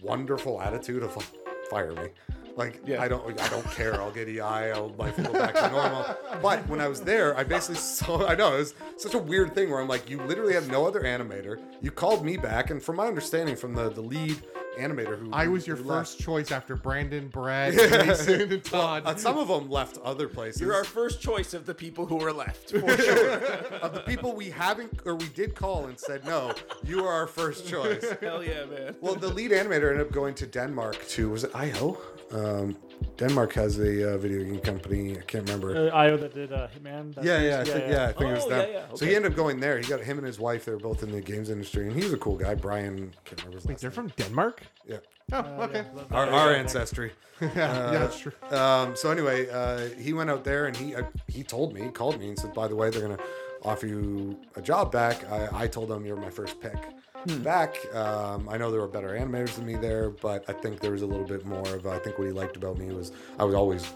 [0.00, 1.26] wonderful attitude of like,
[1.70, 2.08] fire me.
[2.56, 3.00] Like Yeah.
[3.02, 3.94] I don't, I don't care.
[4.00, 4.40] I'll get EI.
[4.72, 6.04] I'll life will go back to normal.
[6.42, 8.26] But when I was there, I basically saw.
[8.26, 10.86] I know it was such a weird thing where I'm like, you literally have no
[10.86, 11.58] other animator.
[11.80, 14.36] You called me back, and from my understanding, from the the lead
[14.78, 19.02] animator who I was your who left- first choice after Brandon, Brad, Jason, and Todd.
[19.04, 20.60] Uh, some of them left other places.
[20.62, 22.70] You're our first choice of the people who are left.
[22.70, 23.36] For sure.
[23.82, 26.54] of the people we haven't or we did call and said no.
[26.84, 28.04] You are our first choice.
[28.22, 28.94] Hell yeah, man.
[29.02, 31.98] Well, the lead animator ended up going to Denmark to was it IO?
[32.30, 32.76] Um,
[33.18, 35.18] Denmark has a uh, video game company.
[35.18, 35.90] I can't remember.
[35.92, 37.14] Uh, Io that did uh, Hitman.
[37.14, 38.66] that yeah, yeah, I think, yeah, I think it was Oh, them.
[38.68, 39.78] yeah, yeah, So he ended up going there.
[39.78, 40.64] He got him and his wife.
[40.64, 42.54] They were both in the games industry, and he was a cool guy.
[42.54, 43.94] Brian, can't remember his Wait, they're name.
[43.94, 44.62] from Denmark?
[44.88, 44.98] Yeah,
[45.32, 45.84] Oh, Uh, okay.
[45.94, 47.12] yeah, our, our ancestry.
[47.40, 48.32] yeah, yeah, that's true.
[48.50, 51.88] Um, so anyway, uh, he went out there and he uh, he told me, he
[51.90, 53.22] called me and said, by the way, they're gonna
[53.62, 55.16] offer you a job back.
[55.30, 56.78] I, I told them you're my first pick
[57.28, 57.42] Hmm.
[57.42, 57.76] back.
[57.94, 61.02] Um, I know there were better animators than me there, but I think there was
[61.02, 61.86] a little bit more of.
[61.86, 63.86] Uh, I think what he liked about me was I was always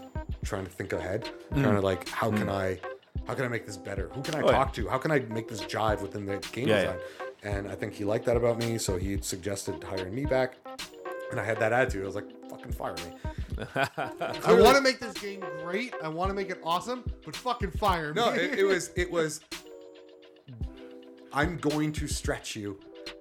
[0.45, 1.61] trying to think ahead, hmm.
[1.63, 2.49] trying to like, how can hmm.
[2.49, 2.79] I,
[3.27, 4.09] how can I make this better?
[4.13, 4.51] Who can I Oh, yeah.
[4.51, 4.87] talk to?
[4.87, 6.99] How can I make this jive within the game Yeah, design?
[7.43, 10.55] And I think he liked that about me, so he suggested hiring me back.
[11.31, 12.03] And I had that attitude.
[12.03, 15.93] I was like, "Fucking fire me." I want to make this game great.
[16.01, 18.21] I want to make it awesome, but fucking fire me.
[18.21, 19.41] No, it, it was it was.
[21.33, 22.79] I'm going to stretch you,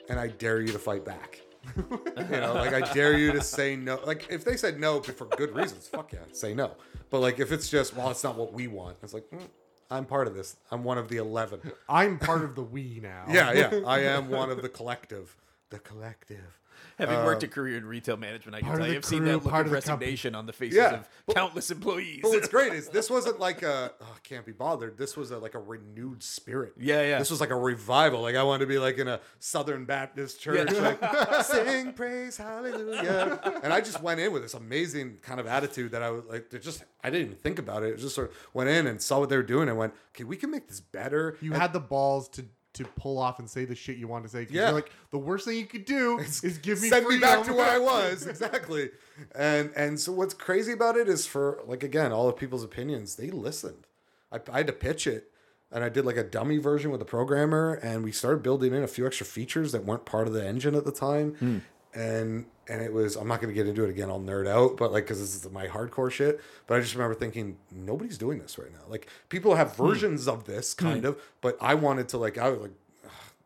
[0.09, 1.41] and I dare you to fight back.
[1.77, 4.01] you know, like I dare you to say no.
[4.05, 6.73] Like if they said no but for good reasons, fuck yeah, say no.
[7.11, 8.99] But like if it's just well, it's not what we want.
[9.03, 9.49] It's like mm,
[9.91, 10.57] I'm part of this.
[10.71, 11.61] I'm one of the eleven.
[11.89, 13.25] I'm part of the we now.
[13.29, 13.81] Yeah, yeah.
[13.87, 15.37] I am one of the collective.
[15.71, 16.61] The collective.
[16.99, 18.99] Having worked uh, a career in retail management, I can part of tell you, the
[18.99, 20.07] I've seen crew, that look part of of the company.
[20.07, 20.95] resignation on the faces Yeah.
[21.29, 22.21] of countless employees.
[22.23, 24.97] But what's great is this wasn't like a oh, I can't be bothered.
[24.99, 26.73] This was a, like a renewed spirit.
[26.79, 27.19] Yeah, yeah.
[27.19, 28.23] This was like a revival.
[28.23, 30.97] Like I wanted to be like in a Southern Baptist church, Yeah.
[31.01, 33.61] like sing praise hallelujah.
[33.63, 36.53] And I just went in with this amazing kind of attitude that I was like,
[36.53, 37.95] it just I didn't even think about it.
[37.95, 40.25] It just sort of went in and saw what they were doing and went, okay,
[40.25, 41.37] we can make this better.
[41.41, 42.45] You And- had the balls to
[42.77, 44.45] to pull off and say the shit you want to say.
[44.47, 44.67] 'cause Yeah.
[44.67, 47.53] You're like, the worst thing you could do is give me send me back to
[47.53, 48.91] where I was exactly.
[49.35, 53.17] And and so what's crazy about it is for like again all of people's opinions
[53.17, 53.87] they listened.
[54.33, 55.31] I, I had to pitch it,
[55.71, 58.83] and I did like a dummy version with the programmer, and we started building in
[58.83, 61.59] a few extra features that weren't part of the engine at the time, hmm.
[61.97, 64.11] And and it was I'm not going to get into it again.
[64.11, 66.41] I'll nerd out, but like because this is my hardcore shit.
[66.67, 68.81] But I just remember thinking nobody's doing this right now.
[68.89, 72.61] Like people have versions of this kind of, but I wanted to like I was
[72.61, 72.73] like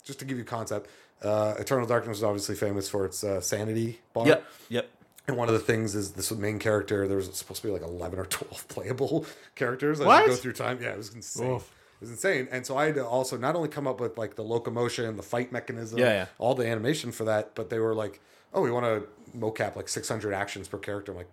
[0.04, 0.90] just to give you concept.
[1.22, 4.26] Uh, Eternal Darkness is obviously famous for its uh, sanity bar.
[4.26, 4.88] Yep, yep.
[5.28, 7.06] And one of the things is this main character.
[7.06, 10.26] There was supposed to be like eleven or twelve playable characters as What?
[10.26, 10.78] go through time.
[10.82, 11.50] Yeah, it was insane.
[11.52, 11.70] Oof.
[12.00, 12.48] It was insane.
[12.50, 15.22] And so I had to also not only come up with like the locomotion, the
[15.22, 16.26] fight mechanism, Yeah, yeah.
[16.38, 18.18] all the animation for that, but they were like,
[18.52, 21.30] "Oh, we want to mocap like six hundred actions per character." I'm like,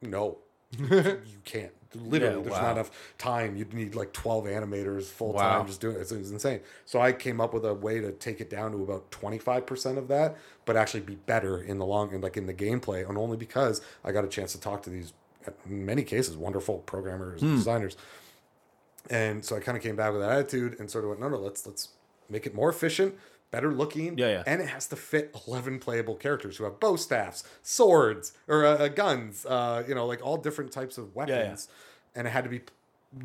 [0.00, 0.38] "No,
[0.78, 1.72] you can't.
[1.94, 2.62] Literally, Yeah, there's wow.
[2.62, 3.54] not enough time.
[3.54, 5.58] You'd need like 12 animators full Wow.
[5.58, 6.00] time just doing it.
[6.00, 6.60] It's, it's insane.
[6.86, 10.08] So I came up with a way to take it down to about 25% of
[10.08, 13.36] that, but actually be better in the long and like in the gameplay, and only
[13.36, 15.12] because I got a chance to talk to these,
[15.68, 17.46] in many cases, wonderful programmers Hmm.
[17.48, 17.96] and designers.
[19.10, 21.28] And so I kind of came back with that attitude and sort of went, no,
[21.28, 21.88] no, let's let's
[22.30, 23.14] make it more efficient,
[23.52, 24.42] better looking, Yeah, yeah.
[24.46, 28.76] and it has to fit 11 playable characters who have bow staffs, swords, or uh,
[28.78, 31.68] uh, guns, uh, you know, like all different types of weapons.
[32.16, 32.62] And it had to be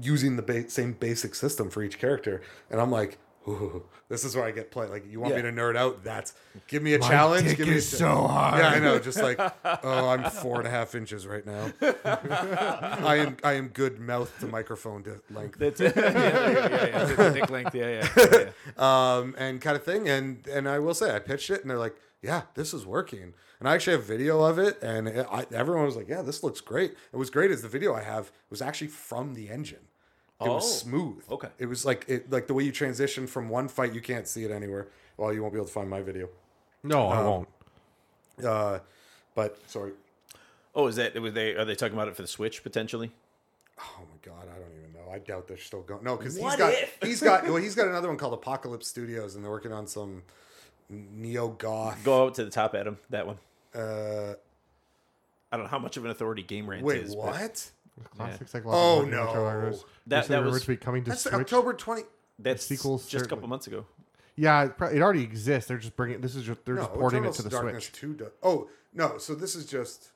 [0.01, 2.41] using the ba- same basic system for each character.
[2.69, 3.17] And I'm like,
[3.47, 4.87] Ooh, this is where I get play.
[4.87, 6.03] Like, you want me to nerd out?
[6.03, 6.33] That's
[6.67, 7.47] give me a challenge.
[7.47, 8.59] dick give me a is cha- so hard.
[8.59, 8.99] Yeah, I know.
[8.99, 9.39] Just like,
[9.83, 11.71] oh, I'm four and a half inches right now.
[11.81, 15.59] I am I am good mouth to microphone to length.
[15.59, 15.93] That's it.
[15.97, 17.29] yeah, yeah, yeah, yeah.
[17.33, 17.73] Dick length.
[17.73, 18.09] Yeah, yeah.
[18.17, 19.17] yeah, yeah.
[19.17, 20.09] um, and kind of thing.
[20.09, 23.33] And and I will say, I pitched it, and they're like, "Yeah, this is working."
[23.59, 26.43] And I actually have video of it, and it, I, everyone was like, "Yeah, this
[26.43, 29.87] looks great." It was great as the video I have was actually from the engine.
[30.39, 31.23] It Oh, was smooth.
[31.31, 31.49] okay.
[31.57, 34.43] It was like it like the way you transition from one fight, you can't see
[34.43, 34.87] it anywhere.
[35.17, 36.29] Well, you won't be able to find my video.
[36.83, 37.47] No, I won't.
[38.43, 38.79] Uh,
[39.33, 39.93] but sorry.
[40.75, 41.19] Oh, is that?
[41.19, 41.55] Was they?
[41.55, 43.11] Are they talking about it for the Switch potentially?
[43.79, 45.11] Oh my god, I don't even know.
[45.11, 46.03] I doubt they're still going.
[46.03, 46.97] No, because he's What got if?
[47.03, 50.21] he's got well, he's got another one called Apocalypse Studios, and they're working on some
[50.89, 52.03] neo goth.
[52.03, 52.99] Go out to the top, Adam.
[53.09, 53.37] That one.
[53.73, 54.35] Uh,
[55.51, 57.15] I don't know how much of an authority Game Rant wait, is.
[57.15, 57.71] but what?
[58.15, 59.25] Classics like Oh, Lost in no.
[59.25, 61.33] Retro That- that was- to be coming to That's Switch.
[61.33, 62.03] October twenty.
[62.39, 63.85] That's sequel's just a certainly- couple months ago.
[64.35, 65.67] Yeah, it, pro- it already exists.
[65.67, 66.21] They're just bringing.
[66.21, 67.99] This is just they're No, just porting it Eternal to the Darkness Switch.
[67.99, 68.13] Two.
[68.13, 70.09] Do- oh no, so this is just.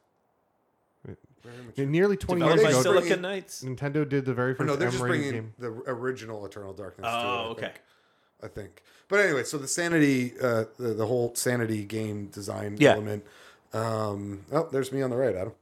[1.76, 3.64] Yeah, nearly twenty Developed years by ago, bringing- Silicon Knights.
[3.64, 5.54] Nintendo did the very Oh, first no, they're just M-rated bringing game.
[5.58, 7.08] the original Eternal Darkness.
[7.10, 7.62] Oh, to it, I okay.
[7.62, 7.82] think.
[8.44, 8.84] I think.
[9.08, 12.92] But anyway, so the sanity, uh, the, the whole sanity game design Yeah.
[12.94, 13.26] element.
[13.74, 15.54] Um, oh, there's me on the right, Adam.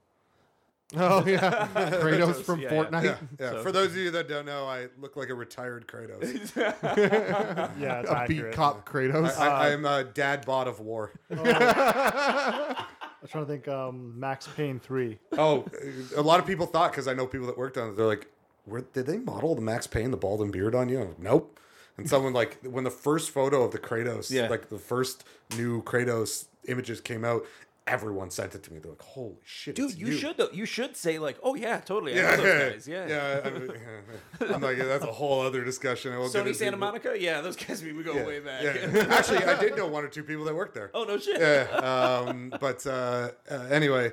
[0.97, 2.83] Oh yeah, Kratos from Yeah, yeah.
[2.83, 3.03] Fortnite.
[3.03, 3.49] Yeah, yeah.
[3.51, 6.51] So- For those of you that don't know, I look like a retired Kratos.
[7.79, 9.37] Yeah, it's A beat cop Kratos.
[9.37, 11.11] I, I'm a dad bot of war.
[11.29, 12.75] I
[13.21, 13.67] was trying to think.
[13.67, 15.19] Um, Max Payne three.
[15.37, 15.65] Oh,
[16.15, 17.95] a lot of people thought because I know people that worked on it.
[17.97, 18.27] They're like,
[18.65, 21.59] Where, "Did they model the Max Payne, the bald and beard on you?" Like, nope.
[21.97, 24.47] And someone like when the first photo of the Kratos, Yeah.
[24.47, 25.23] like the first
[25.57, 27.45] new Kratos images came out,
[27.89, 28.79] everyone sent it to me.
[28.79, 30.49] They're like, "Holy shit, Dude, it's you, should though.
[30.53, 32.13] You should say like, oh yeah, totally.
[32.13, 32.37] I Yeah,
[32.69, 32.87] guys.
[32.87, 33.07] Yeah.
[33.07, 33.41] yeah.
[33.43, 33.71] I mean,
[34.41, 34.53] yeah.
[34.55, 36.13] I'm like, that's a whole other discussion.
[36.13, 37.15] I won't Sony Santa but- Monica.
[37.19, 38.63] Yeah, those guys we go Yeah, way back.
[38.63, 39.05] yeah.
[39.09, 40.91] Actually, I did know one or two people that worked there.
[40.93, 41.39] oh no shit.
[41.41, 41.65] Yeah.
[41.77, 44.11] Um, but uh, uh, anyway,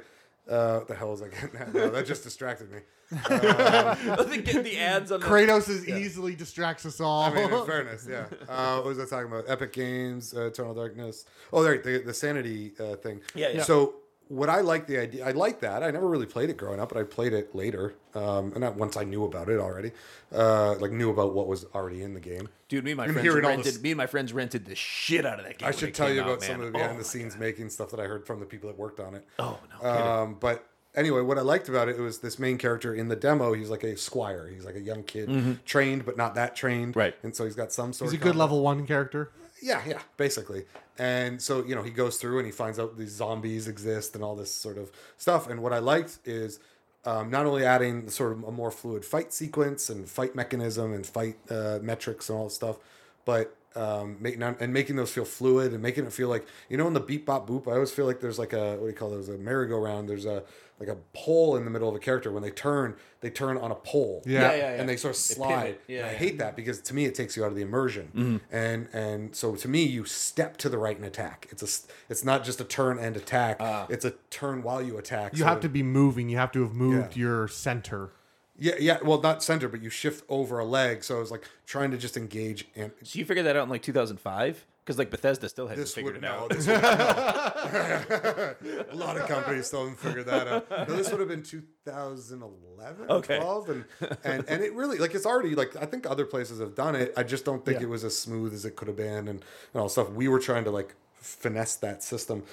[0.49, 1.75] uh, what the hell was I getting at?
[1.75, 2.79] No, that just distracted me.
[3.11, 5.27] The, get the ads on the.
[5.27, 7.23] Kratos is easily distracts us all.
[7.25, 8.27] I mean, in fairness, yeah.
[8.49, 9.45] Uh, what was I talking about?
[9.49, 11.25] Epic Games, uh, Eternal Darkness.
[11.53, 13.21] Oh, right, the, the Sanity uh, thing.
[13.35, 13.63] Yeah, yeah.
[13.63, 13.95] So
[14.29, 15.83] what I like the idea, I like that.
[15.85, 18.75] I never really played it growing up, but I played it later, um, and not
[18.75, 19.93] once I knew about it already,
[20.35, 22.49] uh, like knew about what was already in the game.
[22.69, 23.65] Dude, me and my I'm friends rented.
[23.65, 25.69] this- Me and my friends rented the shit out of that game.
[25.69, 26.51] I should tell came you out, about man.
[26.51, 27.41] some of the Oh behind my the scenes God.
[27.41, 29.25] making stuff that I heard from the people that worked on it.
[29.39, 29.89] Oh no.
[29.89, 33.17] Um, but anyway, what I liked about it, it was this main character in the
[33.17, 33.53] demo.
[33.53, 34.49] He's like a squire.
[34.49, 36.93] He's like a young kid, trained but not that trained.
[36.93, 36.99] Mm-hmm.
[36.99, 37.15] Right.
[37.23, 38.41] And so he's got some sort He's a of good combat.
[38.41, 39.31] level one character.
[39.63, 40.65] Yeah, yeah, basically.
[40.99, 44.23] And so, you know, he goes through and he finds out these zombies exist and
[44.25, 45.49] all this sort of stuff.
[45.49, 46.59] And what I liked is
[47.05, 51.07] um, not only adding sort of a more fluid fight sequence and fight mechanism and
[51.07, 52.77] fight uh, metrics and all this stuff,
[53.25, 56.87] but um, making and making those feel fluid and making it feel like you know
[56.87, 57.69] in the beep bop boop.
[57.69, 60.09] I always feel like there's like a what do you call those a merry-go-round.
[60.09, 60.43] There's a
[60.79, 63.71] like a pole in the middle of a character when they turn, they turn on
[63.71, 64.41] a pole Yeah.
[64.41, 64.81] Yeah, yeah, yeah.
[64.81, 65.79] and they sort of slide.
[65.89, 66.19] Yeah, and I yeah.
[66.19, 68.11] hate that because to me it takes you out of the immersion.
[68.15, 68.55] Mm-hmm.
[68.55, 71.47] And and so to me you step to the right and attack.
[71.51, 71.69] It's a
[72.11, 73.57] it's not just a turn and attack.
[73.89, 75.33] it's a turn while you attack.
[75.33, 76.29] You So- have to be moving.
[76.29, 77.23] You have to have moved Yeah.
[77.23, 78.11] your center.
[78.59, 81.05] yeah yeah well not center but you shift over a leg.
[81.05, 83.69] So I was like trying to just engage and So you figured that out in
[83.71, 84.67] like 2005?
[84.87, 86.51] Because like Bethesda still hasn't this figured would it no, out.
[86.51, 88.55] this would, no.
[88.93, 90.71] a lot of companies still haven't figured that out.
[90.89, 93.37] No, this would have been 2011, Okay.
[93.41, 93.85] 12, and
[94.23, 97.13] and and it really like it's already like I think other places have done it.
[97.17, 97.87] I just don't think Yeah.
[97.87, 99.43] it was as smooth as it could have been, and, and
[99.75, 100.09] all stuff.
[100.11, 102.45] We were trying to like finesse that system.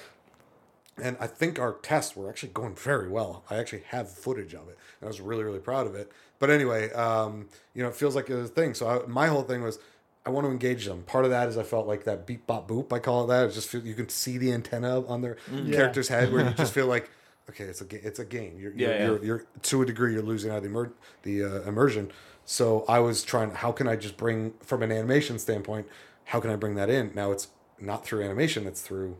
[1.02, 3.44] And I think our tests were actually going very well.
[3.50, 6.12] I actually have footage of it, and I was really, really proud of it.
[6.40, 8.74] But anyway, um, you know, it feels like a thing.
[8.76, 9.80] So I, my whole thing was,
[10.26, 11.04] I want to engage them.
[11.04, 12.94] Part of that is I felt like that beep bop boop.
[12.94, 13.46] I call it that.
[13.48, 15.76] It's just feel, you can see the antenna on their Yeah.
[15.76, 17.10] character's head, where you just feel like,
[17.50, 18.58] okay, it's a ga- it's a game.
[18.58, 19.06] You're, you're, Yeah, yeah.
[19.06, 20.94] You're, you're to a degree you're losing out of the immer-
[21.24, 22.12] the uh, immersion.
[22.46, 23.52] So I was trying.
[23.52, 25.88] How can I just bring from an animation standpoint?
[26.26, 27.12] How can I bring that in?
[27.14, 27.50] Now it's
[27.80, 28.66] not through animation.
[28.66, 29.18] It's through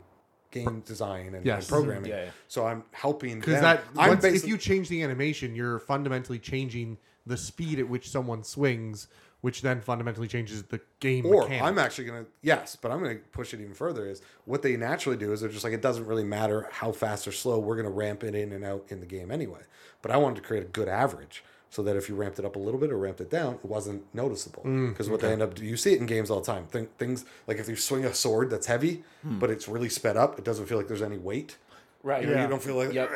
[0.50, 1.62] game design and, Yes.
[1.64, 2.10] and programming.
[2.10, 2.30] Yeah, yeah.
[2.48, 6.96] So I'm helping Because that I'm once, if you change the animation, you're fundamentally changing
[7.26, 9.08] the speed at which someone swings,
[9.44, 11.64] which then fundamentally changes the game or mechanics.
[11.66, 14.06] I'm actually gonna yes, but I'm gonna push it even further.
[14.06, 17.28] Is what they naturally do is they're just like it doesn't really matter how fast
[17.28, 19.60] or slow we're gonna ramp it in and out in the game anyway.
[20.00, 22.56] But I wanted to create a good average so that if you ramped it up
[22.56, 24.62] a little bit or ramped it down, it wasn't noticeable.
[24.64, 26.64] Mm, Because what they end up, do, you see it in games all the time.
[26.68, 29.38] Think, things like if you swing a sword that's heavy, Hmm.
[29.40, 31.58] but it's really sped up, it doesn't feel like there's any weight.
[32.02, 32.22] Right.
[32.22, 32.42] You know, Yeah.
[32.44, 33.10] you don't feel like Yep.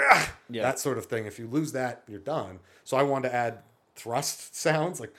[0.50, 0.62] Yep.
[0.62, 1.24] that sort of thing.
[1.24, 2.58] If you lose that, you're done.
[2.84, 3.60] So I wanted to add
[3.96, 5.14] thrust sounds like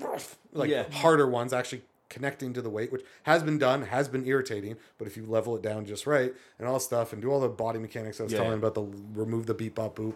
[0.52, 0.84] like Yeah.
[0.90, 4.76] harder ones actually connecting to the weight, which has been done, has been irritating.
[4.98, 7.48] But if you level it down just right and all stuff and do all the
[7.48, 8.38] body mechanics I was Yeah.
[8.40, 8.82] telling about, the
[9.14, 10.14] remove the beep bop boop.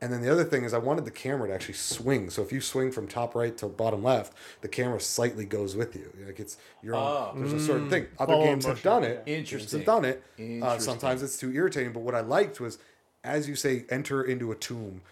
[0.00, 2.28] And then the other thing is, I wanted the camera to actually swing.
[2.30, 5.94] So if you swing from top right to bottom left, the camera slightly goes with
[5.94, 6.12] you.
[6.26, 7.38] Like it's you're on.
[7.38, 8.06] There's a certain thing.
[8.18, 9.22] Other Follow games have done it.
[9.26, 9.34] yeah.
[9.34, 9.78] Games Interesting.
[9.80, 10.22] have done it.
[10.38, 10.80] Uh, Interesting.
[10.80, 11.92] sometimes it's too irritating.
[11.92, 12.78] But what I liked was,
[13.22, 15.02] as you say, enter into a tomb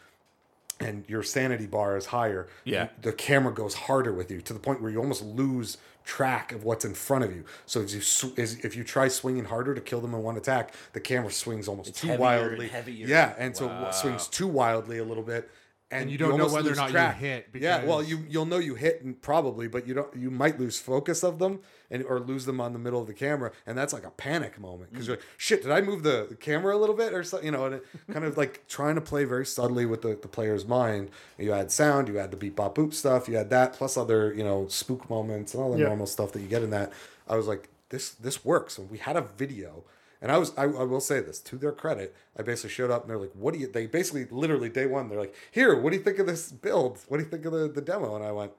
[0.80, 2.88] and your sanity bar is higher, Yeah.
[3.02, 6.64] the camera goes harder with you to the point where you almost lose track of
[6.64, 7.44] what's in front of you.
[7.66, 10.36] So if you sw- is- if you try swinging harder to kill them in one
[10.36, 12.68] attack, the camera swings almost too heavier and wildly.
[12.68, 13.06] heavier.
[13.06, 15.50] Yeah, and so it swings too wildly a little bit.
[15.92, 17.16] And, you don't know whether or not you track.
[17.16, 20.14] hit Yeah, well, you you'll know you hit and probably, but you don't.
[20.16, 21.60] You might lose focus of them
[21.90, 24.60] and or lose them on the middle of the camera, and that's like a panic
[24.60, 25.08] moment because mm.
[25.08, 27.46] you're like, shit, did I move the camera a little bit or something?
[27.46, 30.28] You know, and it kind of like trying to play very subtly with the, the
[30.28, 31.10] player's mind.
[31.38, 34.32] You add sound, you add the beep bop boop stuff, you add that plus other
[34.32, 35.86] you know spook moments and all the Yeah.
[35.86, 36.92] normal stuff that you get in that.
[37.28, 39.84] I was like, this this works, and we had a video.
[40.22, 42.14] And I was, I, I will say this to their credit.
[42.38, 45.08] I basically showed up and they're like, "What do you?" They basically, literally, day one,
[45.08, 46.98] they're like, "Here, what do you think of this build?
[47.08, 48.52] What do you think of the, the demo?" And I went,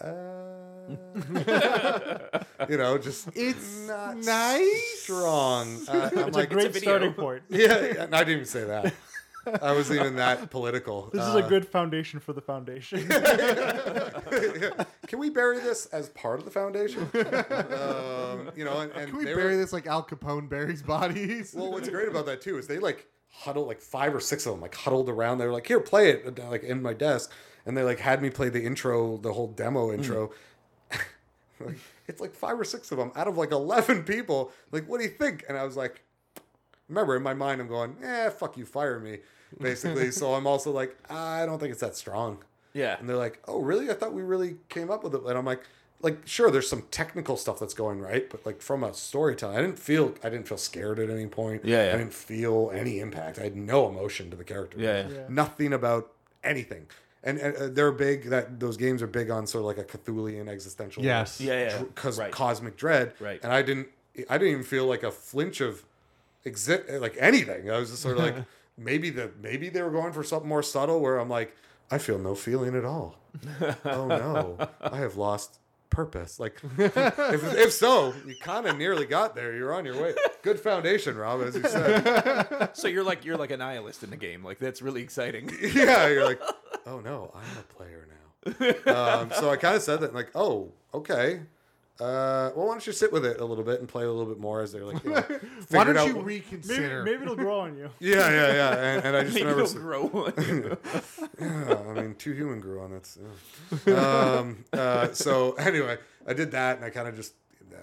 [0.00, 0.06] uh,
[2.68, 5.00] you know, just It's not nice.
[5.00, 5.80] strong.
[5.88, 6.90] Uh, I'm It's like, a great video.
[6.90, 7.42] starting point.
[7.48, 8.92] yeah, yeah, and I didn't even say that.
[9.62, 11.10] I wasn't even that political.
[11.12, 13.06] This is Uh, a good foundation for the foundation.
[15.06, 17.02] Can we bury this as part of the foundation?
[17.14, 21.54] um, you know, and, and Can we bury were- this like Al Capone buries bodies?
[21.56, 24.52] Well, what's great about that too is they like huddled like five or six of
[24.52, 25.38] them like huddled around.
[25.38, 27.32] They were like, "Here, play it," like in my desk,
[27.66, 30.30] and they like had me play the intro, the whole demo intro.
[31.60, 31.76] like,
[32.06, 34.52] it's like five or six of them out of like eleven people.
[34.72, 35.44] Like, what do you think?
[35.48, 36.02] And I was like,
[36.88, 39.18] remember in my mind, I'm going, "Eh, fuck you, fire me,"
[39.60, 40.10] basically.
[40.10, 42.38] so I'm also like, I don't think it's that strong.
[42.74, 42.96] Yeah.
[42.98, 43.90] And they're like, "Oh, really?
[43.90, 45.62] I thought we really came up with it." And I'm like,
[46.02, 49.62] "Like, sure, there's some technical stuff that's going right, but like from a storytelling, I
[49.62, 51.64] didn't feel I didn't feel scared at any point.
[51.64, 51.94] Yeah, yeah.
[51.94, 53.38] I didn't feel any impact.
[53.38, 54.78] I had no emotion to the character.
[54.78, 55.14] Yeah, yeah.
[55.14, 55.20] Yeah.
[55.28, 56.12] Nothing about
[56.44, 56.86] anything.
[57.24, 58.24] And, and uh, they're big.
[58.30, 61.02] That those games are big on sort of like a Cthulhian existential.
[61.02, 61.40] Yes.
[61.40, 61.78] Yeah, yeah.
[61.82, 62.30] Because Right.
[62.30, 63.14] cosmic dread.
[63.18, 63.40] Right.
[63.42, 63.88] And I didn't.
[64.30, 65.84] I didn't even feel like a flinch of
[66.44, 67.70] exist like anything.
[67.70, 68.36] I was just sort of like
[68.78, 71.54] maybe the maybe they were going for something more subtle where I'm like
[71.90, 73.16] I feel no feeling at all.
[73.84, 75.58] oh no, I have lost
[75.90, 76.38] purpose.
[76.38, 79.56] Like if, if so, you kind of nearly got there.
[79.56, 80.14] You're on your way.
[80.42, 82.70] Good foundation, Rob, as you said.
[82.74, 84.44] So you're like you're like a nihilist in the game.
[84.44, 85.50] Like that's really exciting.
[85.74, 86.40] yeah, you're like,
[86.86, 88.14] oh no, I'm a player now.
[88.86, 91.40] Um, so I kind of said that, like, oh, okay.
[92.00, 94.24] Uh, well, why don't you sit with it a little bit and play a little
[94.32, 95.24] bit more as they're like, you know,
[95.70, 97.02] Why don't you what- reconsider?
[97.02, 97.90] maybe it'll grow on you.
[97.98, 98.70] Yeah, yeah, yeah.
[98.76, 99.64] And, and I just Maybe remember.
[99.64, 100.24] it'll grow.
[100.26, 100.78] on you.
[101.40, 103.04] Yeah, I mean, Too Human grew on it.
[103.06, 103.96] So.
[103.96, 107.34] Um, uh, so anyway, I did that, and I kind of just
[107.74, 107.78] uh,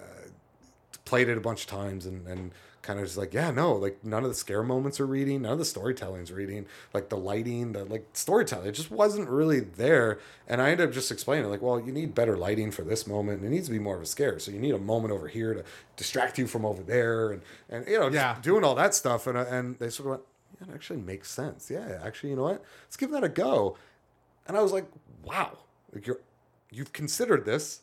[1.03, 2.51] played it a bunch of times, and, and
[2.85, 5.53] kind of just like, yeah, no, like none of the scare moments are reading, none
[5.53, 10.19] of the storytelling's reading, like the lighting, the like storytelling, it just wasn't really there.
[10.47, 13.39] And I ended up just explaining, like, well, you need better lighting for this moment,
[13.39, 14.37] and it needs to be more of a scare.
[14.39, 15.63] So you need a moment over here to
[15.97, 18.37] distract you from over there, and and you know, just Yeah.
[18.41, 20.21] doing all that stuff, and uh, and they sort of went.
[20.61, 21.69] Yeah, it actually makes sense.
[21.69, 22.63] Yeah, actually, you know what?
[22.85, 23.75] Let's give that a go.
[24.47, 24.85] And I was like,
[25.23, 25.57] wow,
[25.93, 26.19] like you're
[26.71, 27.81] you've considered this,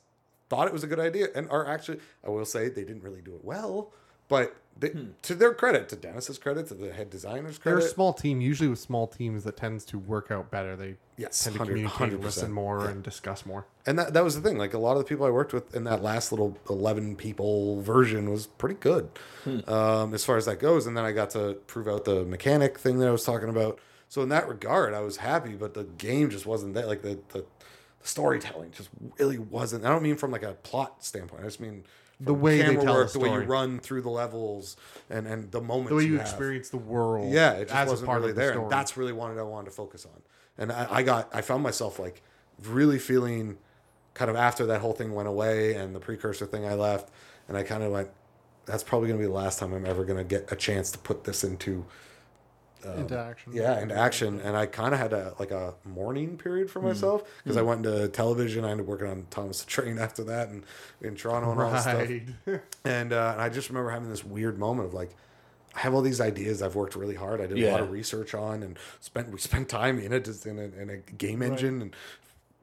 [0.48, 3.20] thought it was a good idea, and are actually I will say they didn't really
[3.20, 3.92] do it well,
[4.32, 4.90] but they,
[5.22, 8.40] to their credit, to Denis's credit, to the head designer's credit, They're a small team.
[8.40, 10.74] Usually, with small teams, that tends to work out better.
[10.74, 12.24] They Yes, tend to 100 communicate, 100%.
[12.24, 13.66] listen more, and discuss more.
[13.86, 14.56] and that that was the thing.
[14.58, 17.82] Like a lot of the people I worked with in that last little eleven people
[17.82, 19.10] version was pretty good,
[19.68, 20.86] um, as far as that goes.
[20.86, 23.78] And then I got to prove out the mechanic thing that I was talking about.
[24.08, 26.88] So in that regard, I was happy, but the game just wasn't that.
[26.88, 27.44] Like the the,
[28.00, 29.84] the storytelling just really wasn't.
[29.84, 31.42] I don't mean from like a plot standpoint.
[31.42, 31.84] I just mean
[32.24, 34.76] The way they tell work, the way you run through the levels,
[35.10, 36.22] and and the moments The way you have.
[36.22, 38.66] experience the world, Yeah, it just wasn't really the there.
[38.68, 40.22] That's really what I wanted to focus on.
[40.58, 42.22] And I, I got, I found myself like
[42.62, 43.58] really feeling
[44.14, 47.10] kind of after that whole thing went away and the precursor thing I left,
[47.48, 48.10] and I kind of went,
[48.66, 50.90] that's probably going to be the last time I'm ever going to get a chance
[50.92, 51.84] to put this into,
[52.84, 53.52] Um, into action.
[53.54, 54.40] yeah, into action.
[54.40, 56.88] And I kind of had a like a mourning period for mm-hmm.
[56.88, 57.68] myself because I mm-hmm.
[57.68, 58.64] went into television.
[58.64, 60.64] I ended up working on Thomas the Train after that, and
[61.00, 62.60] in Toronto and all this stuff.
[62.84, 65.14] And, uh, and I just remember having this weird moment of like,
[65.74, 67.40] I have all these ideas I've worked really hard.
[67.40, 70.46] I did a lot of research on and spent we spent time in it just
[70.46, 71.96] in a, in a game engine and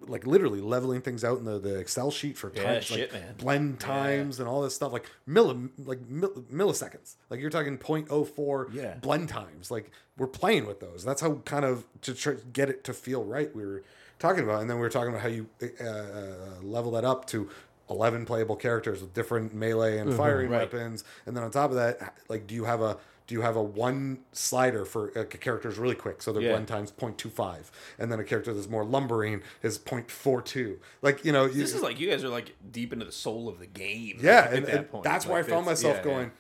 [0.08, 3.22] like literally leveling things out in the, the Excel sheet for Yeah, times, shit, like
[3.22, 3.36] man.
[3.38, 7.16] blend times and all this stuff like milli, like mil, milliseconds.
[7.30, 8.96] Like you're talking 0.04 Yeah.
[8.96, 9.72] blend times.
[9.72, 11.04] Like we're playing with those.
[11.04, 13.54] That's how kind of to try, get it to feel right.
[13.56, 13.84] We were
[14.20, 14.62] talking about.
[14.62, 17.50] And then we were talking about how you uh, uh, level that up to
[17.90, 20.72] 11 playable characters with different melee and firing Right.
[20.72, 21.04] weapons.
[21.26, 22.98] And then on top of that, like, do you have a
[23.30, 26.42] do you have a one slider for like, a character is really quick, so they're
[26.42, 26.54] Yeah.
[26.54, 27.70] one times 0.25,
[28.00, 30.80] and then a character that's more lumbering is 0.42.
[31.04, 33.48] Like you know, you, This is like you guys are like deep into the soul
[33.48, 34.18] of the game.
[34.20, 35.04] yeah, at and, that and point.
[35.04, 36.16] that's where I found myself yeah, yeah.
[36.16, 36.32] going.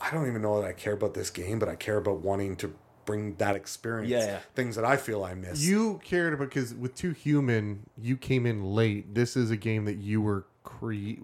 [0.00, 2.56] I don't even know that I care about this game, but I care about wanting
[2.56, 4.08] to bring that experience.
[4.10, 4.38] Yeah, yeah.
[4.54, 5.60] things that I feel I miss.
[5.62, 9.14] You cared about because with Too Human, you came in late.
[9.14, 11.20] This is a game that you were cre-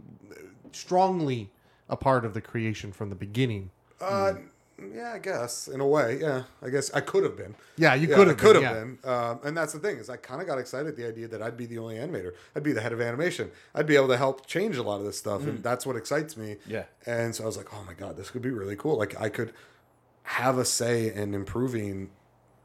[0.73, 1.51] strongly
[1.89, 3.71] a part of the creation from the beginning.
[4.01, 4.35] Uh,
[4.93, 6.19] yeah, I guess in a way.
[6.21, 7.55] Yeah, I guess I could have been.
[7.77, 8.81] Yeah, you Yeah, could have could been, have yeah.
[8.85, 8.99] been.
[9.05, 11.41] Um, and that's the thing is, I kind of got excited at the idea that
[11.43, 12.33] I'd be the only animator.
[12.57, 13.51] I'd be the head of animation.
[13.75, 16.37] I'd be able to help change a lot of this stuff, and that's what excites
[16.37, 16.57] me.
[16.67, 16.85] Yeah.
[17.07, 18.97] And so I was like, oh my god, this could be really cool.
[18.99, 19.53] Like I could
[20.25, 22.11] have a say in improving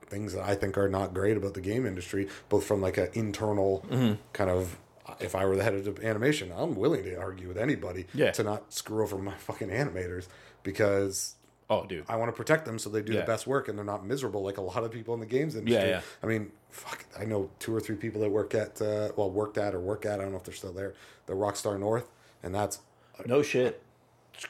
[0.08, 3.10] things that I think are not great about the game industry, both from like an
[3.14, 3.86] internal
[4.34, 4.78] kind of.
[5.20, 8.30] If I were the head of animation, I'm willing to argue with anybody Yeah.
[8.32, 10.28] to not screw over my fucking animators
[10.62, 11.34] because
[11.72, 12.04] Oh, dude.
[12.10, 13.20] I want to protect them so they do Yeah.
[13.22, 15.56] the best work and they're not miserable like a lot of people in the games
[15.56, 15.82] industry.
[15.84, 16.02] Yeah, yeah.
[16.24, 19.58] I mean, fuck, I know two or three people that work at, uh, well, worked
[19.58, 20.94] at or work at, I don't know if they're still there,
[21.28, 22.10] the Rockstar North,
[22.42, 22.80] and that's
[23.26, 23.82] No shit.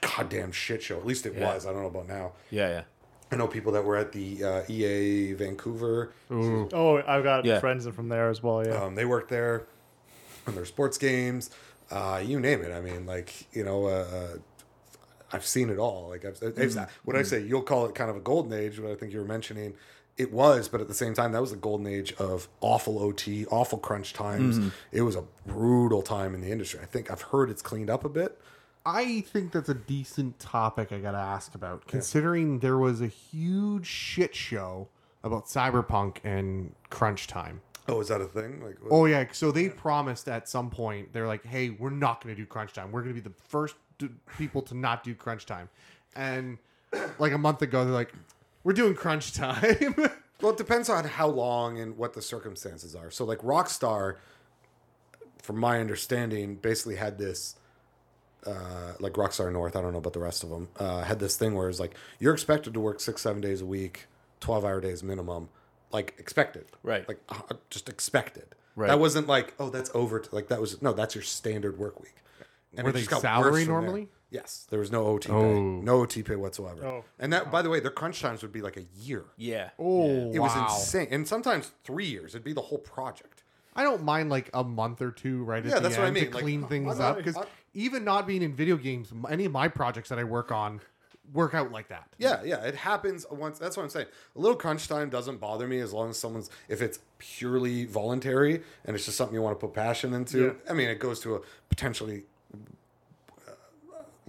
[0.01, 0.97] goddamn shit show.
[0.99, 1.53] At least it Yeah.
[1.53, 1.65] was.
[1.65, 2.33] I don't know about now.
[2.51, 2.81] Yeah, yeah.
[3.31, 6.11] I know people that were at the uh, EA Vancouver.
[6.31, 7.59] Oh, I've got Yeah.
[7.59, 8.65] friends from there as well.
[8.65, 8.81] Yeah.
[8.83, 9.65] Um, they worked there
[10.47, 11.49] on their sports games.
[11.91, 12.71] Uh, you name it.
[12.71, 14.37] I mean, like you know, uh, uh,
[15.31, 16.09] I've seen it all.
[16.09, 16.89] Like I've, it's Mm-hmm.
[17.05, 17.41] what I say.
[17.41, 19.75] You'll call it kind of a golden age, what I think you were mentioning
[20.17, 20.67] it was.
[20.67, 24.13] But at the same time, that was the golden age of awful OT, awful crunch
[24.13, 24.59] times.
[24.59, 24.69] Mm-hmm.
[24.91, 26.79] It was a brutal time in the industry.
[26.81, 28.39] I think I've heard it's cleaned up a bit.
[28.85, 33.07] I think that's a decent topic I got to ask about, considering there was a
[33.07, 34.87] huge shit show
[35.23, 37.61] about Cyberpunk and crunch time.
[37.89, 38.63] Oh, is that a thing?
[38.63, 42.35] Like, Oh yeah, so they promised at some point they're like, "Hey, we're not going
[42.35, 42.91] to do crunch time.
[42.91, 45.69] We're going to be the first d- people to not do crunch time."
[46.15, 46.57] And
[47.19, 48.11] like a month ago, they're like,
[48.63, 49.95] "We're doing crunch time."
[50.41, 53.11] Well, it depends on how long and what the circumstances are.
[53.11, 54.15] So, like Rockstar,
[55.41, 57.55] from my understanding, basically had this,
[58.45, 59.75] uh, like Rockstar North.
[59.75, 60.69] I don't know about the rest of them.
[60.77, 63.65] Uh, had this thing where it's like you're expected to work six, seven days a
[63.65, 64.05] week,
[64.39, 65.49] twelve hour days minimum,
[65.91, 67.05] like expected, Right.
[67.05, 68.55] Like uh, just expected.
[68.77, 68.87] Right.
[68.87, 70.23] That wasn't like oh that's over.
[70.31, 72.15] Like that was no, that's your standard work week.
[72.75, 73.81] And Were they just got salary worse from there.
[73.81, 74.07] normally?
[74.31, 75.59] Yes, there was no OT pay, Oh.
[75.81, 76.85] no OT pay whatsoever.
[76.85, 77.05] Oh.
[77.17, 79.25] And that, by the way, their crunch times would be like a year.
[79.37, 79.71] Yeah.
[79.79, 80.67] oh, It was wow.
[80.69, 82.35] insane, and sometimes three years.
[82.35, 83.43] It'd be the whole project.
[83.75, 86.07] I don't mind like a month or two right Yeah, at the that's what I
[86.07, 88.53] end mean, to like, clean I'm things not- up because I'm- even not being in
[88.53, 90.81] video games, any of my projects that I work on
[91.33, 92.07] work out like that.
[92.17, 93.59] Yeah, yeah, it happens once.
[93.59, 94.07] That's what I'm saying.
[94.35, 98.63] A little crunch time doesn't bother me as long as someone's if it's purely voluntary
[98.85, 100.55] and it's just something you want to put passion into.
[100.67, 102.23] I mean, it goes to a potentially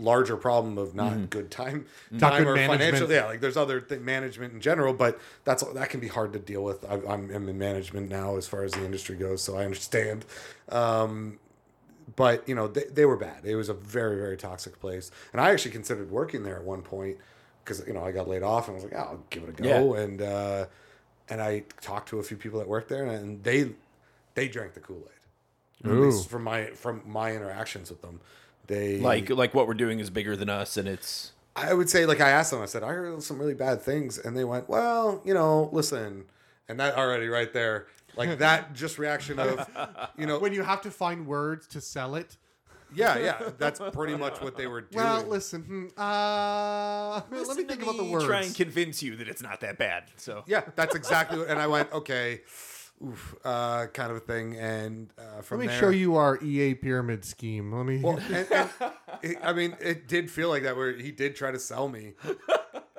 [0.01, 3.11] larger problem of not good time, Not time good or financial.
[3.11, 6.39] Yeah, like there's other th- management in general, but that's that can be hard to
[6.39, 6.85] deal with.
[6.85, 10.25] I, I'm, I'm in management now as far as the industry goes, so I understand.
[10.69, 11.39] Um,
[12.17, 13.45] but you know they, they were bad.
[13.45, 15.11] It was a very very toxic place.
[15.33, 17.19] And i actually considered working there at one point
[17.65, 19.49] because you know i got laid off and i was like oh, i'll give it
[19.51, 19.95] a go.
[19.95, 20.67] And uh
[21.29, 23.71] and i talked to a few people that worked there and they
[24.35, 25.07] they drank the kool-aid.
[25.85, 28.21] At least from my from my interactions with them
[28.71, 32.07] they Like like what we're doing is bigger than us, and it's I would say,
[32.07, 34.17] like, I asked them, I said, I heard some really bad things.
[34.19, 36.25] And they went, well, you know, listen.
[36.69, 39.69] And that already right there, like that just reaction of,
[40.17, 42.37] you know, When you have to find words to sell it.
[42.95, 45.05] yeah, yeah, that's pretty much what they were doing.
[45.05, 45.63] Well, listen.
[45.63, 48.25] hmm, Uh, let me Listen to think about the words.
[48.27, 50.05] Try and convince you that it's not that bad.
[50.17, 52.43] So yeah, that's exactly what, and I went, okay,
[53.05, 54.57] oof, uh, kind of a thing.
[54.57, 57.73] And uh, from Let me there, show you our EA pyramid scheme.
[57.73, 58.01] Let me.
[58.03, 58.71] Well, and, and
[59.23, 62.15] it, I mean, it did feel like that where he did try to sell me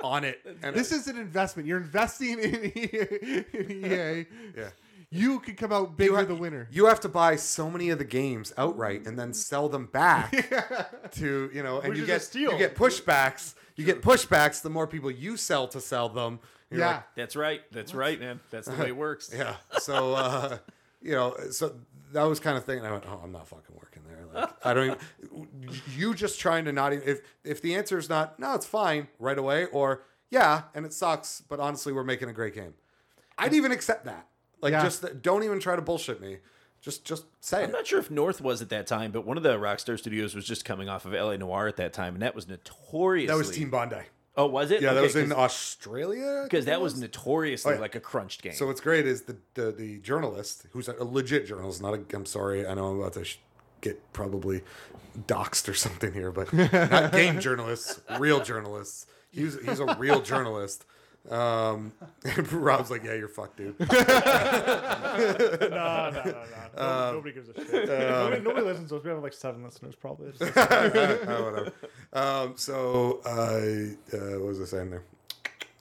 [0.04, 0.40] on it.
[0.64, 1.68] And this is an investment.
[1.68, 3.46] You're investing in EA.
[3.54, 4.26] In EA.
[4.58, 4.70] yeah.
[5.14, 6.70] You could come out bigger have- the winner.
[6.72, 10.32] You have to buy so many of the games outright and then sell them back
[11.12, 13.56] to you know, and Which you get you get pushbacks.
[13.76, 16.40] You get pushbacks the more people you sell to sell them.
[16.72, 16.88] You're yeah.
[16.88, 17.62] like, that's right.
[17.72, 18.40] That's right, man.
[18.50, 19.30] That's the way it works.
[19.36, 19.58] yeah.
[19.80, 20.58] So uh,
[21.02, 21.76] you know, so
[22.14, 22.80] that was kind of thing.
[22.80, 24.26] And I went, oh, I'm not fucking working there.
[24.42, 24.98] Like, I don't even.
[25.96, 29.08] You just trying to not even if if the answer is not no, it's fine
[29.20, 32.74] right away, or yeah, and it sucks, but honestly, we're making a great game.
[33.38, 34.28] I'd even accept that.
[34.62, 34.84] Like, Yeah.
[34.84, 36.38] just that- don't even try to bullshit me.
[36.80, 37.74] Just just say I'm it.
[37.74, 40.46] not sure if North was at that time, but one of the Rockstar Studios was
[40.46, 43.52] just coming off of LA Noire at that time, and that was notoriously That was
[43.52, 43.98] Team Bondi.
[44.38, 44.82] Oh, was it?
[44.82, 46.40] Yeah, that Okay, was in 'cause- Australia.
[46.42, 47.82] I because think that was notoriously Oh, yeah.
[47.82, 48.54] like a crunched game.
[48.54, 52.02] So what's great is the the, the journalist who's a legit journalist, not a.
[52.14, 53.40] I'm sorry, I know I'm about to sh-
[53.82, 54.64] get probably
[55.28, 59.06] doxxed or something here, but not game journalists, real journalists.
[59.32, 60.86] He's he's a real journalist.
[61.30, 61.92] Um,
[62.52, 63.80] Rob's like, yeah, you're fucked, dude.
[63.80, 66.36] no, no, no, no.
[66.78, 67.88] No- nobody gives a shit.
[67.90, 69.04] nobody, nobody listens to us.
[69.04, 70.30] We have like seven listeners, probably.
[70.30, 70.90] It's just- Uh,
[71.44, 71.72] whatever.
[72.14, 75.04] Um, so uh, uh, what was I saying there?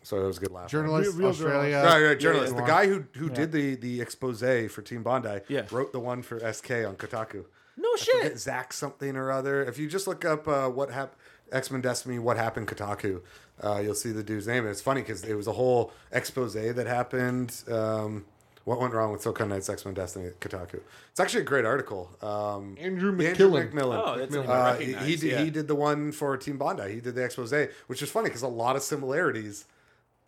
[0.03, 0.71] So that was a good laugh.
[0.71, 1.83] Journalist, Real- real Australia.
[1.85, 2.55] Right, right, journalist.
[2.55, 2.61] yeah.
[2.61, 4.41] The guy who who did the the expose
[4.73, 5.63] for Team Bondi Yeah.
[5.71, 7.45] wrote the one for SK on Kotaku.
[7.77, 8.39] no I shit.
[8.39, 9.65] Zach something or other.
[9.65, 11.21] If you just look up uh, what happened,
[11.53, 13.21] X Men Destiny, what happened, Kotaku,
[13.63, 14.65] uh, you'll see the dude's name.
[14.65, 17.63] And it's funny because it was a whole expose that happened.
[17.71, 18.25] Um,
[18.65, 20.81] what went wrong with Silicon Knight's X Men Destiny at Kotaku?
[21.11, 22.11] It's actually a great article.
[22.23, 23.73] Um, Andrew Andrew McKillen.
[23.73, 24.03] McMillan.
[24.07, 25.43] Oh, that's a name Uh, he, he did, yeah.
[25.45, 26.93] he did the one for Team Bondi.
[26.95, 27.53] He did the expose,
[27.87, 29.65] which is funny because a lot of similarities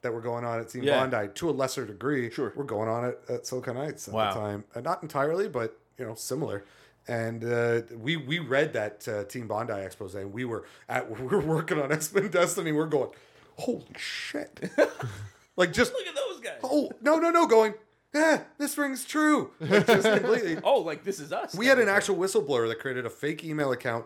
[0.00, 0.98] that were going on at Team Yeah.
[1.06, 2.52] Bondi to a lesser degree Sure.
[2.56, 4.32] were going on at, at Silicon Knights at Wow.
[4.32, 4.64] the time.
[4.74, 6.64] Uh, not entirely, but you know, similar.
[7.08, 11.26] And uh, we we read that uh, Team Bondi expose, and we were at we
[11.26, 12.70] were working on X Men Destiny.
[12.72, 13.10] We're going,
[13.56, 14.70] holy shit!
[15.56, 16.60] like just Look at those guys.
[16.62, 17.74] oh no no no going.
[18.14, 19.52] Eh, this rings true.
[19.58, 20.58] Like, just completely.
[20.64, 21.54] Oh, like this is us.
[21.54, 24.04] We had an actual whistleblower that created a fake email account,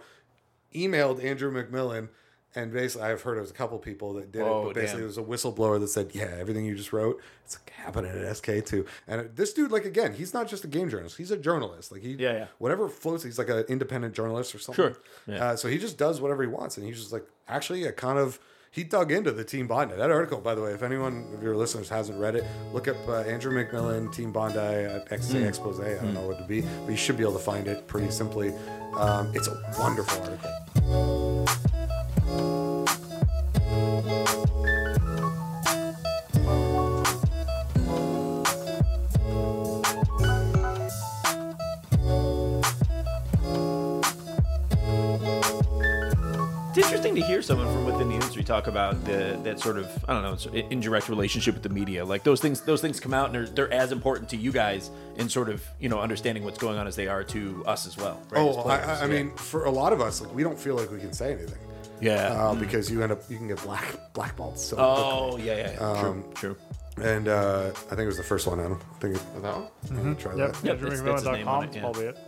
[0.75, 2.09] emailed Andrew McMillan,
[2.57, 5.03] and basically I've heard it was a couple people that did Oh, it, but basically
[5.03, 5.05] damn.
[5.05, 8.37] it was a whistleblower that said, "Yeah, everything you just wrote, it's like happening at
[8.37, 11.37] SK too." And this dude, like again, he's not just a game journalist; he's a
[11.37, 11.93] journalist.
[11.93, 12.47] Like he, Yeah, yeah.
[12.59, 14.85] whatever floats, he's like an independent journalist or something.
[14.87, 14.97] Sure.
[15.27, 15.45] Yeah.
[15.51, 18.19] Uh, so he just does whatever he wants, and he's just like actually a kind
[18.19, 18.41] of.
[18.73, 19.95] He dug into the Team Bondi.
[19.97, 22.45] That article, by the way, if anyone of your listeners hasn't read it,
[22.75, 25.45] look up uh, Andrew McMillan, Team Bondi XA Hmm.
[25.47, 25.81] Expose.
[25.81, 28.11] I don't know what to be, but you should be able to find it pretty
[28.11, 28.53] simply.
[28.99, 31.46] Um, it's a wonderful article.
[47.17, 50.23] To hear someone from within the industry talk about the, that sort of I don't
[50.23, 52.05] know sort of indirect relationship with the media.
[52.05, 54.91] Like those things, those things come out and they're, they're as important to you guys
[55.17, 57.97] in sort of you know understanding what's going on as they are to us as
[57.97, 58.21] well.
[58.31, 58.41] Right?
[58.43, 58.77] Oh, I.
[58.77, 59.07] I, I Yeah.
[59.07, 61.59] mean, for a lot of us, like we don't feel like we can say anything
[62.01, 62.33] yeah.
[62.33, 65.79] uh, because you end up you can get black blackballed so oh yeah, yeah, yeah.
[65.81, 66.55] Um, true,
[66.97, 67.05] true.
[67.05, 68.61] And uh, I think it was the first one.
[68.61, 68.79] Adam.
[68.95, 69.69] I think it, that one?
[69.91, 70.53] I'm gonna try Yep.
[70.53, 70.65] that.
[70.65, 71.81] Yep, that's- that's his name on it, yeah.
[71.81, 72.19] probably it.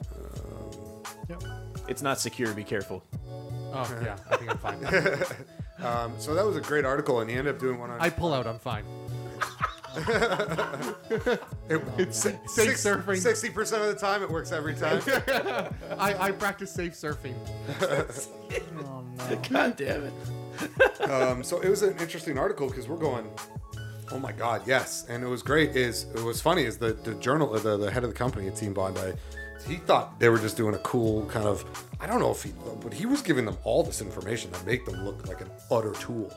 [1.29, 1.43] Yep.
[1.89, 2.53] It's not secure.
[2.55, 3.03] Be careful.
[3.73, 5.25] Oh yeah, I think I'm fine.
[5.81, 8.01] Um, so that was a great article, and he ended up doing one on.
[8.01, 8.49] I pull out.
[8.49, 8.83] I'm fine.
[9.97, 13.17] it, it's safe surfing.
[13.17, 15.01] Sixty percent of the time, it works every time.
[15.97, 17.37] I, I practice safe surfing.
[17.81, 19.41] Oh no.
[19.49, 21.01] God damn it.
[21.09, 23.31] um, so it was an interesting article because we're going,
[24.11, 25.77] oh my god, yes, and it was great.
[25.77, 28.57] Is it was funny is the the journal the, the head of the company at
[28.57, 29.13] Team Bondi,
[29.69, 31.65] he thought they were just doing a cool kind of
[32.01, 32.53] I don't know if he
[32.83, 35.93] but he was giving them all this information to make them look like an utter
[35.93, 36.33] tool,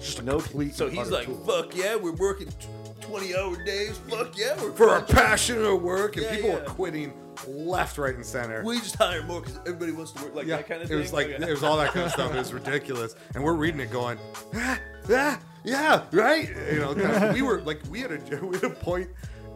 [0.00, 0.74] just a No, complete.
[0.74, 1.36] so he's like, tool.
[1.46, 2.68] fuck yeah, we're working t-
[3.02, 3.98] 20 hour days.
[4.08, 6.58] Fuck yeah, we're for our passion of work, and Yeah, people yeah.
[6.60, 7.12] were quitting
[7.46, 8.64] left, right, and center.
[8.64, 10.88] We just hire more because everybody wants to work like yeah, that kind of it
[10.88, 10.98] thing.
[11.00, 12.34] was like it was all that kind of stuff.
[12.34, 14.18] It was ridiculous, and we're reading it going,
[14.54, 16.48] ah, yeah, yeah, right.
[16.72, 19.10] You know, 'cause we were like, we had a we had a point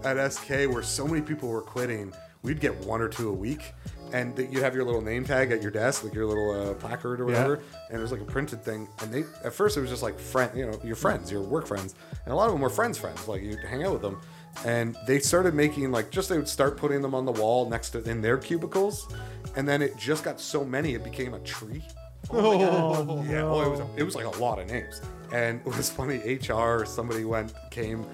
[0.04, 2.12] at SK where so many people were quitting.
[2.42, 3.72] We'd get one or two a week,
[4.12, 6.74] and that you'd have your little name tag at your desk, like your little uh,
[6.74, 7.60] placard or whatever,
[7.90, 8.88] and it was like a printed thing.
[9.02, 11.66] And they at first it was just like friend, you know, your friends, your work
[11.66, 13.26] friends, and a lot of them were friends' friends.
[13.28, 14.20] Like you'd hang out with them.
[14.64, 17.90] And they started making like just they would start putting them on the wall next
[17.90, 19.08] to in their cubicles,
[19.56, 21.82] and then it just got so many it became a tree.
[22.30, 25.00] Oh, Yeah, oh, it was it was like a lot of names,
[25.32, 26.18] and it was funny.
[26.18, 28.04] HR or somebody went came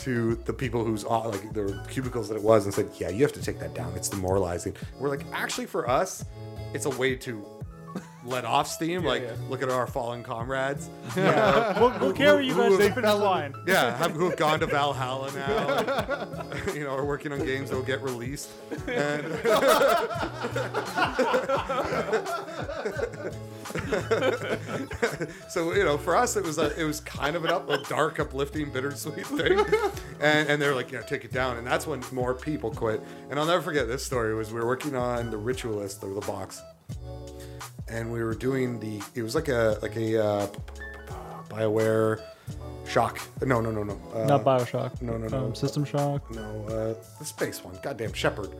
[0.00, 3.32] to the people whose like the cubicles that it was and said, "Yeah, you have
[3.32, 3.92] to take that down.
[3.94, 6.24] It's demoralizing." We're like, actually, for us,
[6.74, 7.44] it's a way to
[8.24, 9.04] let off steam.
[9.04, 10.90] like, look at our fallen comrades.
[11.16, 11.78] yeah.
[11.80, 13.54] We'll, we'll carry you guys who- safe and fine.
[13.66, 17.76] Yeah, have, who've gone to Valhalla now, and, you know, are working on games that
[17.76, 18.50] will get released.
[18.88, 19.24] And
[25.48, 27.78] so you know, for us, it was a, it was kind of an up, a
[27.84, 29.58] dark, uplifting, bittersweet thing.
[30.20, 31.56] And, and they're like, yeah, take it down.
[31.56, 33.02] And that's when more people quit.
[33.30, 34.34] And I'll never forget this story.
[34.34, 36.62] Was we were working on the Ritualist or the box,
[37.90, 39.00] and we were doing the.
[39.14, 40.46] It was like a like a uh,
[41.48, 42.20] Bioware
[42.86, 43.20] shock.
[43.42, 43.98] No, no, no, no.
[44.14, 45.00] Uh, Not Bioshock.
[45.02, 45.46] no, no, no.
[45.46, 46.30] Um, System Shock.
[46.34, 47.78] no, uh, the space one.
[47.82, 48.50] Goddamn Shepard.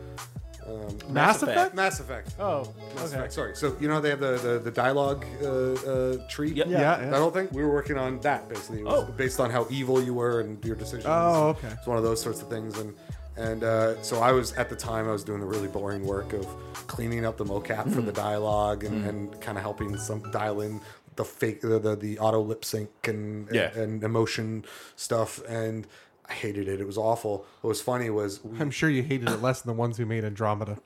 [0.67, 1.57] Um, Mass Effect.
[1.57, 1.75] Effect?
[1.75, 2.35] Mass Effect.
[2.39, 3.15] Oh, Mass okay.
[3.17, 3.33] Effect.
[3.33, 3.55] Sorry.
[3.55, 6.51] So you know how they have the the, the dialogue uh, uh, tree.
[6.51, 6.67] Yep.
[6.67, 6.79] Yeah.
[6.79, 6.97] Yeah.
[6.97, 7.17] That yeah.
[7.17, 7.49] whole thing.
[7.51, 8.81] We were working on that basically.
[8.81, 9.11] It was Oh.
[9.13, 11.05] based on how evil you were and your decisions.
[11.07, 11.69] Oh, okay.
[11.69, 12.93] It's one of those sorts of things, and
[13.37, 16.33] and uh, so I was at the time I was doing the really boring work
[16.33, 16.45] of
[16.87, 20.81] cleaning up the mocap for the dialogue and, and kind of helping some dial in
[21.15, 23.71] the fake the the, the auto lip sync and, Yeah.
[23.77, 24.65] and emotion
[24.95, 25.87] stuff and.
[26.29, 26.79] I hated it.
[26.79, 27.45] It was awful.
[27.59, 30.05] What was funny was we, I'm sure you hated it less than the ones who
[30.05, 30.77] made Andromeda.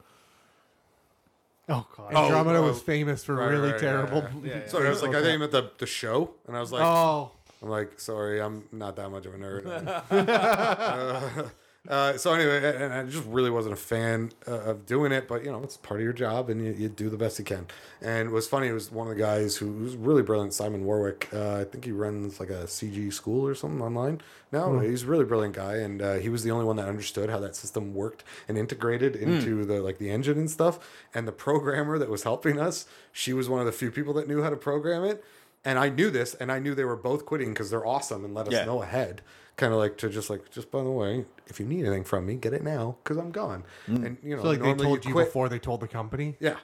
[1.69, 2.13] Oh god.
[2.15, 2.67] Andromeda oh.
[2.67, 4.27] was famous for Right, really right, terrible.
[4.43, 4.67] yeah, yeah.
[4.67, 6.81] Sorry, I was like, I think you meant the, the show, and I was like,
[6.83, 7.31] Oh,
[7.61, 9.65] I'm like, sorry, I'm not that much of a nerd.
[10.11, 11.49] uh,
[11.87, 15.43] uh, so anyway, and I just really wasn't a fan uh, of doing it, but
[15.45, 17.67] you know, it's part of your job, and you, you do the best you can.
[18.01, 18.67] And it was funny.
[18.67, 21.29] It was one of the guys who was really brilliant, Simon Warwick.
[21.33, 24.21] Uh, I think he runs like a CG school or something online
[24.51, 24.79] now.
[24.79, 27.39] He's a really brilliant guy, and uh, he was the only one that understood how
[27.39, 30.79] that system worked and integrated into the like the engine and stuff.
[31.13, 34.27] And the programmer that was helping us, she was one of the few people that
[34.27, 35.23] knew how to program it.
[35.67, 38.35] And I knew this, and I knew they were both quitting because they're awesome and
[38.35, 38.65] let us Yeah.
[38.65, 39.23] know ahead.
[39.57, 42.25] Kind of like to just like, just by the way, if you need anything from
[42.25, 43.63] me, get it now because I'm gone.
[43.87, 44.05] Mm.
[44.05, 45.27] And you know, so like they normally told you, quit.
[45.27, 46.35] before they told the company.
[46.41, 46.57] Yeah.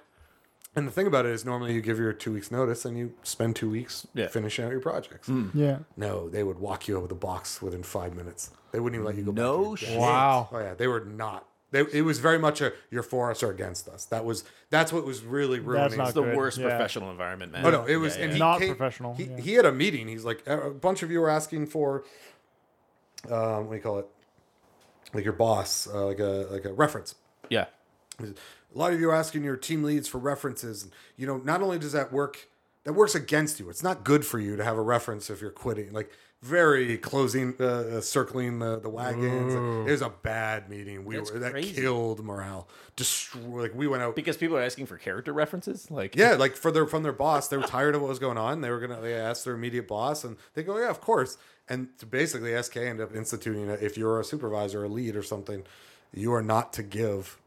[0.75, 3.13] And the thing about it is, normally you give your two weeks notice and you
[3.23, 4.27] spend two weeks Yeah.
[4.27, 5.27] finishing out your projects.
[5.29, 5.51] Mm.
[5.53, 5.79] Yeah.
[5.97, 8.51] No, they would walk you out with a box within five minutes.
[8.71, 9.31] They wouldn't even let you go.
[9.31, 9.97] No shit.
[9.99, 10.49] Wow.
[10.51, 11.45] Oh yeah, they were not.
[11.71, 14.03] They, it was very much a you're for us or against us.
[14.05, 15.97] That was that's what was really ruining.
[15.97, 16.67] not It's the Good, worst yeah.
[16.67, 17.65] professional environment, man.
[17.65, 18.37] Oh no, it was Yeah, yeah.
[18.37, 19.37] Not came- professional, He, yeah.
[19.39, 20.07] he had a meeting.
[20.09, 22.03] He's like a a bunch of you were asking for,
[23.29, 24.07] um, what do you call it?
[25.13, 27.15] Like your boss, uh, like a like a reference.
[27.49, 27.65] yeah.
[28.19, 30.83] A lot of you are asking your team leads for references.
[30.83, 32.47] And, you know, not only does that work,
[32.85, 33.69] that works against you.
[33.69, 35.91] It's not good for you to have a reference if you're quitting.
[35.91, 36.11] Like,
[36.41, 39.53] very closing, uh, uh, circling the, the wagons.
[39.87, 41.05] It was a bad meeting.
[41.05, 41.79] We That's were that crazy.
[41.79, 42.67] killed morale.
[42.95, 43.61] Destroy.
[43.61, 44.15] Like we went out.
[44.15, 47.47] Because people are asking for character references, like Yeah, like for their from their boss,
[47.47, 48.61] they were tired of what was going on.
[48.61, 51.37] They were gonna they asked their immediate boss, and they go, "Yeah, of course."
[51.69, 53.81] And to basically, SK ended up instituting it.
[53.81, 55.63] If you're a supervisor, or a lead, or something,
[56.13, 57.37] you are not to give.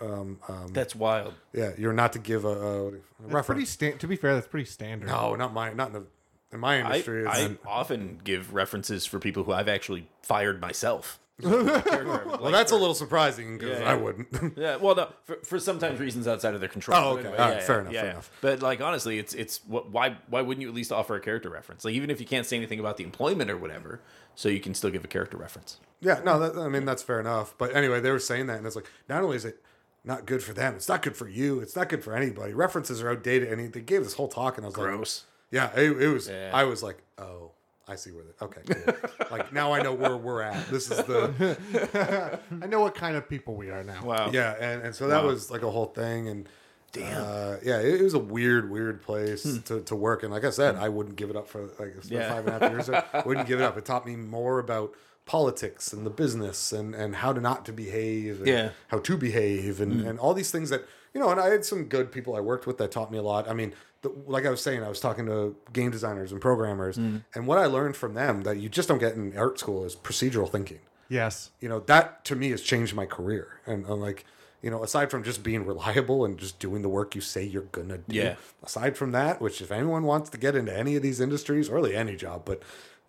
[0.00, 1.34] Um, um, that's wild.
[1.54, 3.70] yeah, you're not to give a, a That's pretty reference.
[3.70, 5.06] sta- to be fair, that's pretty standard.
[5.08, 6.06] No, not my, not in, the,
[6.52, 7.24] in my industry.
[7.26, 11.18] I it's, often give references for people who I've actually fired myself.
[11.42, 14.28] Well, that's a little surprising because Yeah, I wouldn't.
[14.56, 16.98] Yeah, well, no, for, for sometimes reasons outside of their control.
[16.98, 17.28] Oh, okay.
[17.28, 18.30] All right, fair enough, fair enough.
[18.40, 21.50] But like honestly, it's it's what why why wouldn't you at least offer a character
[21.50, 21.84] reference?
[21.84, 24.00] Like even if you can't say anything about the employment or whatever,
[24.34, 25.78] so you can still give a character reference.
[26.00, 27.54] yeah, no, that, I mean that's fair enough.
[27.58, 29.62] But anyway, they were saying that, and it's like not only is it
[30.04, 32.54] not good for them, it's not good for you, it's not good for anybody.
[32.54, 35.24] References are outdated, and he, they gave this whole talk, and I was like, Gross.
[35.50, 36.28] Yeah, it, it was.
[36.28, 36.50] Yeah.
[36.52, 37.52] I was like, oh,
[37.88, 38.24] I see where.
[38.24, 39.28] The, okay, cool.
[39.30, 40.68] like now I know where we're at.
[40.68, 44.04] This is the I know what kind of people we are now.
[44.04, 44.30] Wow.
[44.32, 45.28] yeah, and, and so that Wow.
[45.30, 46.48] was like a whole thing, and
[46.92, 47.22] Damn.
[47.22, 50.22] uh, yeah, it, it was a weird, weird place to, to work.
[50.22, 52.28] And like I said, I wouldn't give it up for like I spent Yeah.
[52.34, 52.90] five and a half years.
[52.90, 53.76] I wouldn't give it up.
[53.76, 54.92] It taught me more about
[55.26, 58.70] politics and the business and, and how to not to behave and Yeah.
[58.88, 60.84] how to behave and, and all these things that
[61.16, 63.22] you know and i had some good people i worked with that taught me a
[63.22, 66.42] lot i mean the, like i was saying i was talking to game designers and
[66.42, 67.16] programmers mm-hmm.
[67.34, 69.96] and what i learned from them that you just don't get in art school is
[69.96, 71.52] procedural thinking Yes.
[71.58, 74.26] you know that to me has changed my career and, and like
[74.60, 77.62] you know aside from just being reliable and just doing the work you say you're
[77.62, 78.34] gonna do Yeah.
[78.62, 81.76] aside from that which if anyone wants to get into any of these industries or
[81.76, 82.62] really any job but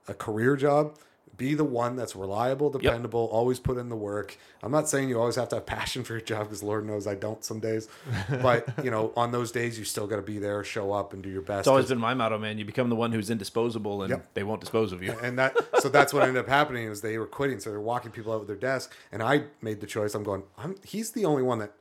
[0.08, 0.96] a career job
[1.38, 5.20] be the one that's reliable dependable always put in the work i'm not saying you
[5.20, 7.88] always have to have passion for your job because lord knows i don't some days
[8.42, 11.22] but you know on those days you still got to be there show up and
[11.24, 12.58] do your best It's always been my motto, man.
[12.58, 14.34] You become the one who's indisposable, and Yep.
[14.34, 15.14] they won't dispose of you.
[15.22, 18.12] and that so that's what ended up happening is they were quitting so they're walking
[18.12, 21.26] people out with their desk and i made the choice i'm going I'm, he's the
[21.26, 21.74] only one that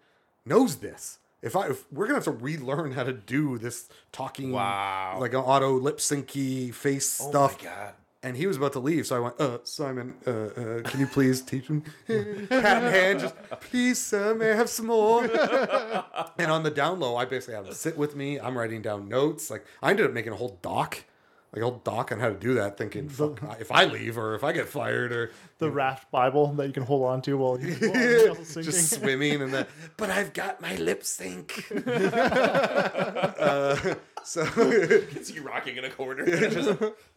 [0.44, 4.52] knows this if i if we're gonna have to relearn how to do this talking
[4.52, 5.18] Wow.
[5.20, 7.94] like an auto lip syncy face Oh stuff my god.
[8.26, 11.06] And he was about to leave so i went uh simon uh, uh can you
[11.06, 11.82] please teach him?
[12.48, 15.24] Pat in hand just please sir may i have some more?
[16.38, 18.38] And on the down low i basically have him sit with me.
[18.38, 19.50] I'm writing down notes.
[19.50, 21.04] Like i ended up making a whole doc
[21.52, 24.34] like a whole doc on how to do that thinking fuck, if i leave or
[24.34, 27.58] if i get fired or The raft Bible that you can hold on to while
[27.58, 28.72] you're everything else is sinking.
[28.72, 33.94] just swimming and that but i've got my lip sync uh,
[34.24, 36.26] so It's you rocking in a corner.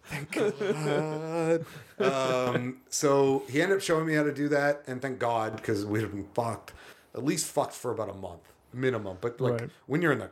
[0.04, 1.66] Thank God.
[2.00, 5.86] um, so he ended up showing me how to do that, and thank God because
[5.86, 6.74] we'd have been fucked,
[7.16, 8.42] at least fucked for about a month
[8.74, 9.18] minimum.
[9.22, 9.70] But like Right.
[9.88, 10.30] when you're in the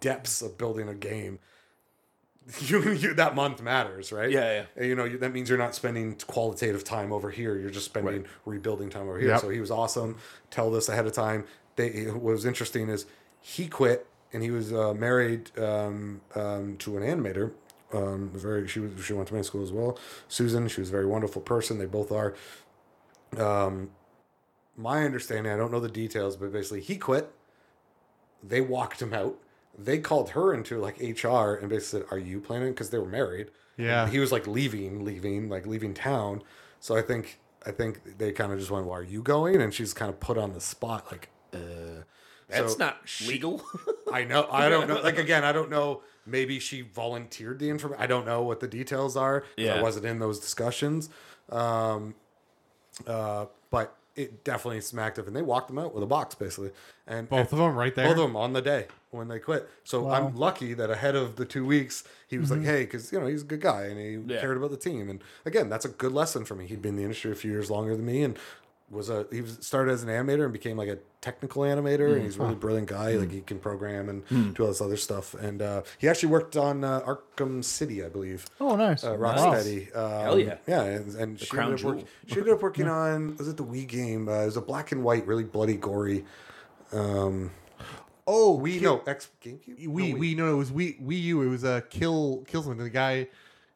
[0.00, 1.38] depths of building a game,
[2.60, 4.30] you, you that month matters, right?
[4.30, 4.64] Yeah, yeah.
[4.76, 7.58] And, you know, you, that means you're not spending qualitative time over here.
[7.58, 9.30] You're just spending rebuilding time over here.
[9.30, 9.40] Yep.
[9.40, 10.16] So he was awesome.
[10.50, 11.44] Tell this ahead of time.
[11.76, 13.06] They, what was interesting is
[13.40, 17.52] he quit and he was uh, married um, um, to an animator.
[17.92, 19.98] Um, very she was she went to my school as well.
[20.28, 21.78] Susan, she was a very wonderful person.
[21.78, 22.34] They both are.
[23.38, 23.90] Um,
[24.76, 27.32] my understanding, I don't know the details, but basically he quit.
[28.42, 29.38] They walked him out.
[29.78, 33.06] They called her into like HR and basically said, "Are you planning?" Because they were
[33.06, 33.50] married.
[33.76, 34.04] Yeah.
[34.04, 36.42] And he was like leaving, leaving, like leaving town.
[36.80, 39.72] So I think I think they kind of just went, "Well, are you going?" And
[39.72, 42.02] she's kind of put on the spot, like, uh.
[42.48, 42.96] That's So not
[43.26, 43.62] legal.
[44.12, 44.48] I know.
[44.50, 45.02] I don't know.
[45.02, 46.00] Like again, I don't know.
[46.24, 48.02] Maybe she volunteered the information.
[48.02, 49.44] I don't know what the details are.
[49.58, 49.74] Yeah.
[49.74, 51.10] I wasn't in those discussions.
[51.50, 52.14] Um,
[53.06, 56.70] uh, but it definitely smacked up, and they walked them out with a box basically,
[57.06, 58.06] and Both of them right there.
[58.06, 59.68] both of them on the day when they quit.
[59.84, 62.68] So I'm lucky that ahead of the two weeks, he was like, mm-hmm.
[62.68, 64.40] "Hey," because you know he's a good guy and he Yeah.
[64.40, 65.08] cared about the team.
[65.08, 66.66] And again, that's a good lesson for me.
[66.66, 68.38] He'd been in the industry a few years longer than me, and
[68.90, 72.14] was a he was started as an animator and became like a technical animator.
[72.14, 73.12] And he's a really brilliant guy.
[73.16, 75.34] Like he can program and do all this other stuff.
[75.34, 78.46] And uh, he actually worked on uh, Arkham City, I believe.
[78.60, 79.04] Oh, nice.
[79.04, 79.34] Uh, Wow.
[79.36, 79.94] Rocksteady.
[79.96, 80.56] Um, Hell yeah.
[80.66, 83.64] Yeah, and, and she, ended up work- she ended up working on, was it the
[83.64, 84.28] Wii game?
[84.28, 86.24] Uh, it was a black and white, really bloody, gory.
[86.92, 87.50] Um,
[88.30, 89.88] Oh, Wii, Kill- no, X GameCube?
[89.88, 91.42] we No, we no, it was Wii Wii U.
[91.42, 92.84] It was a kill kill something.
[92.84, 93.28] The guy,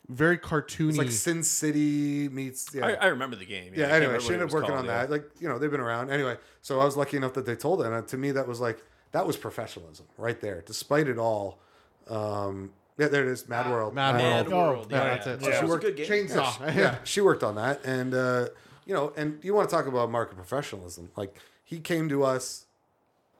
[0.08, 0.90] very cartoony.
[0.90, 2.74] It's like Sin City meets.
[2.74, 2.86] Yeah.
[2.86, 3.72] I, I remember the game.
[3.74, 5.02] yeah, I can't anyway, she ended up working called, on yeah.
[5.02, 5.10] that.
[5.10, 6.10] Like, you know, they've been around.
[6.10, 7.86] Anyway, so I was lucky enough that they told it.
[7.86, 10.62] And to me, that was like, that was professionalism right there.
[10.66, 11.60] Despite it all,
[12.08, 13.94] um, yeah, there it is, Mad World.
[13.94, 14.88] Mad Mad Oh, World.
[14.90, 15.42] yeah, Yeah, that's it.
[15.42, 15.54] So Yeah.
[15.60, 16.26] she She worked a good game.
[16.28, 16.74] chainsaw.
[16.76, 18.48] yeah, she worked on that, and uh,
[18.84, 21.10] you know, and you want to talk about market professionalism?
[21.16, 22.66] Like he came to us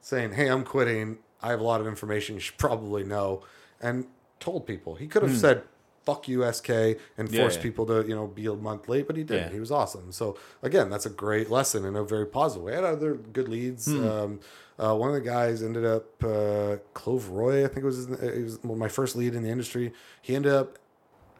[0.01, 1.19] saying, "Hey, I'm quitting.
[1.41, 3.43] I have a lot of information you should probably know,"
[3.81, 4.05] and
[4.39, 4.95] told people.
[4.95, 5.63] He could have said,
[6.03, 6.69] "Fuck you, SK,"
[7.17, 7.33] and Hmm.
[7.35, 7.61] Yeah, yeah.
[7.61, 9.47] people to you know be a month late, but he didn't.
[9.47, 9.53] Yeah.
[9.53, 10.11] He was awesome.
[10.11, 12.73] So again, that's a great lesson in a very positive way.
[12.73, 13.85] I had other good leads.
[13.91, 14.07] Hmm.
[14.07, 14.39] Um,
[14.79, 17.97] uh, one of the guys ended up uh, Clove Roy, I think it was.
[18.07, 19.93] His, he was my first lead in the industry.
[20.21, 20.77] He ended up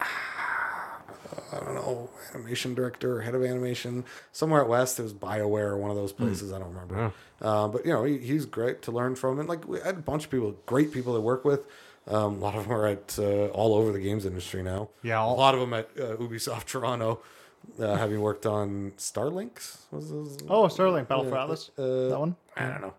[1.52, 4.98] I don't know, animation director head of animation somewhere at West.
[4.98, 6.52] It was Bioware or one of those places.
[6.52, 7.12] I don't remember.
[7.40, 10.00] Uh, but you know, he, he's great to learn from, and like we had a
[10.00, 11.66] bunch of people, great people to work with.
[12.06, 14.90] Um, a lot of them are at uh, all over the games industry now.
[15.02, 17.20] Yeah, a lot of them at uh, Ubisoft Toronto,
[17.80, 19.78] uh, having worked on Starlinks.
[19.90, 21.70] Was this, Oh, Starlink, Battle for Atlas.
[21.78, 22.36] uh, that one?
[22.56, 22.94] I don't know.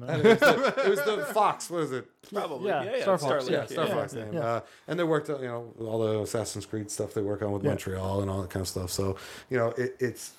[0.00, 1.70] it, was the, it was the Fox.
[1.70, 2.06] What is it?
[2.32, 2.68] Probably.
[2.68, 3.02] Yeah, Yeah, yeah.
[3.02, 3.94] Star Fox, Starlink, Yeah, Star yeah.
[3.94, 4.36] Fox name.
[4.36, 7.52] Uh, and they worked, on, you know, all the Assassin's Creed stuff they work on
[7.52, 8.90] with Montreal and all that kind of stuff.
[8.90, 9.16] So,
[9.50, 10.32] you know, it, it's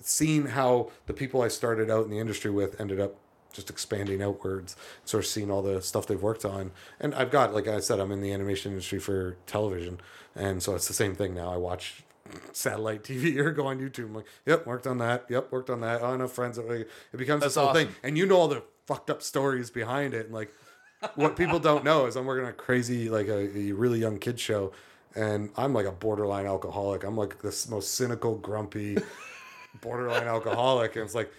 [0.00, 3.14] seeing how the people I started out in the industry with ended up
[3.52, 6.72] just expanding outwards, sort of seeing all the stuff they've worked on.
[7.00, 10.00] And I've got, like I said, I'm in the animation industry for television.
[10.34, 11.52] And so it's the same thing now.
[11.52, 12.02] I watch
[12.52, 14.06] satellite TV or go on YouTube.
[14.06, 15.26] I'm like, yep, worked on that.
[15.28, 16.02] Yep, worked on that.
[16.02, 16.58] Oh, enough friends.
[16.58, 17.88] It becomes this That's whole thing.
[18.02, 20.26] And you know all the fucked up stories behind it.
[20.26, 20.52] And like,
[21.14, 24.18] what people don't know is I'm working on a crazy, like a, a really young
[24.18, 24.72] kid show,
[25.14, 27.04] and I'm like a borderline alcoholic.
[27.04, 28.98] I'm like this most cynical, grumpy,
[29.80, 31.32] borderline alcoholic, and it's like,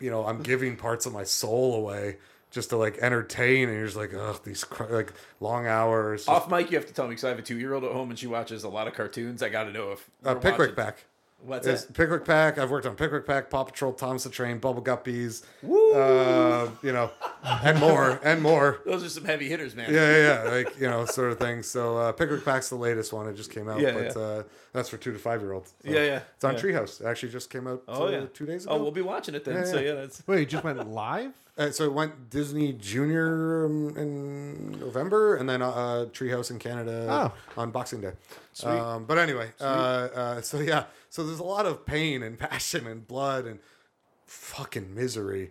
[0.00, 2.16] you know, I'm giving parts of my soul away
[2.50, 6.20] just to like entertain, and you're just like, ugh, these cr- like long hours.
[6.26, 8.10] Just, Off mic, you have to tell me because I have a two-year-old at home
[8.10, 9.42] and she watches a lot of cartoons.
[9.42, 11.04] I got to know if uh, Pikwik watching- back.
[11.44, 11.92] What's It's that?
[11.94, 12.58] Pikwik Pack.
[12.58, 17.10] I've worked on Pikwik Pack, Paw Patrol, Thomas the Train, Bubble Guppies, uh, you know,
[17.42, 18.80] and more, and more.
[18.86, 19.92] Those are some heavy hitters, man.
[19.92, 21.62] yeah, yeah, yeah, like you know, sort of thing.
[21.62, 24.22] So uh, Pikwik Pack's the latest one; it just came out, Yeah, but yeah.
[24.22, 24.42] Uh,
[24.72, 25.74] that's for two to five year olds.
[25.84, 26.60] So Yeah, yeah, It's on yeah.
[26.60, 27.00] Treehouse.
[27.00, 27.82] It actually just came out.
[27.88, 28.24] Oh uh, yeah.
[28.32, 28.74] two days ago.
[28.74, 29.56] Oh, we'll be watching it then.
[29.56, 29.88] Yeah, So yeah.
[29.88, 31.32] yeah, that's Wait, it just went live.
[31.56, 37.06] Uh, so it went Disney Junior um, in November, and then uh, Treehouse in Canada
[37.56, 38.12] on Boxing Day.
[38.68, 42.86] Um, but anyway, uh, uh, so yeah, so there's a lot of pain and passion
[42.88, 43.60] and blood and
[44.26, 45.50] fucking misery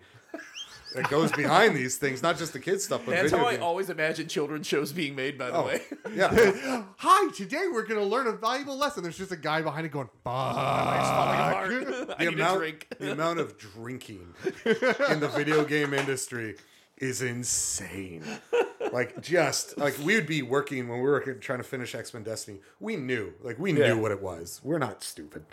[0.93, 3.57] that goes behind these things, not just the kids stuff, but that's video how I
[3.57, 5.37] always imagine children's shows being made.
[5.37, 5.81] By the Oh, way,
[6.15, 6.83] yeah.
[6.97, 9.03] Hi, today we're gonna learn a valuable lesson.
[9.03, 12.87] There's just a guy behind it going, "Fuck." I the need a amount, drink.
[12.99, 14.33] the amount of drinking
[14.65, 16.55] in the video game industry
[16.97, 18.23] is insane.
[18.91, 22.23] Like just like we would be working when we were trying to finish X Men
[22.23, 22.59] Destiny.
[22.79, 23.93] We knew, like we Yeah.
[23.93, 24.61] knew what it was.
[24.63, 25.45] We're not stupid.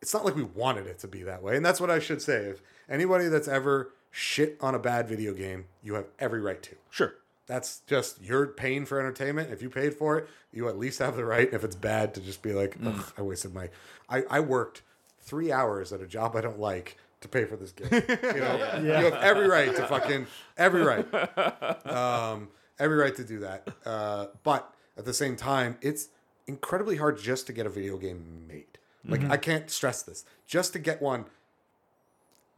[0.00, 2.22] It's not like we wanted it to be that way, and that's what I should
[2.22, 2.44] say.
[2.44, 6.76] If anybody that's ever shit on a bad video game, you have every right to.
[6.90, 7.14] Sure.
[7.46, 9.50] That's just you're paying for entertainment.
[9.50, 11.48] If you paid for it, you at least have the right.
[11.52, 12.98] If it's bad, to just be like, Mm.
[12.98, 13.70] Ugh, I wasted my.
[14.08, 14.82] I, I worked
[15.20, 17.88] three hours at a job I don't like to pay for this game.
[18.34, 20.26] You know, you have every right to fucking
[20.56, 21.06] every right,
[21.86, 22.48] um,
[22.78, 23.68] every right to do that.
[23.84, 26.08] Uh, but at the same time, it's
[26.46, 28.64] incredibly hard just to get a video game made.
[29.04, 30.24] Like I can't stress this.
[30.46, 31.24] Just to get one,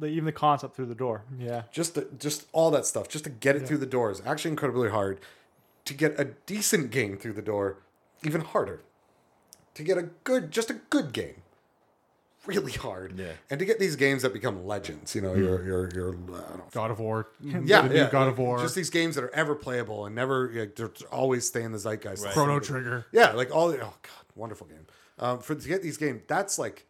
[0.00, 1.24] The, even the concept through the door.
[1.38, 1.62] Yeah.
[1.70, 4.50] just to, just all that stuff, just to get it through the door is actually
[4.52, 5.20] incredibly hard.
[5.84, 7.78] To get a decent game through the door,
[8.24, 8.82] even harder.
[9.74, 11.42] To get a good, just a good game,
[12.46, 13.18] really hard.
[13.18, 13.32] Yeah.
[13.50, 16.58] And to get these games that become legends, you know, your your your I don't
[16.58, 17.28] know, God of War.
[17.42, 18.58] yeah, yeah, God of War.
[18.58, 21.78] Just these games that are ever playable and never like, they're always stay in the
[21.78, 22.24] zeitgeist.
[22.24, 22.32] Right.
[22.34, 23.06] Chrono Trigger.
[23.12, 23.68] Yeah, like all.
[23.68, 24.86] Oh God, wonderful game.
[25.18, 26.86] Um, for to get these games, that's like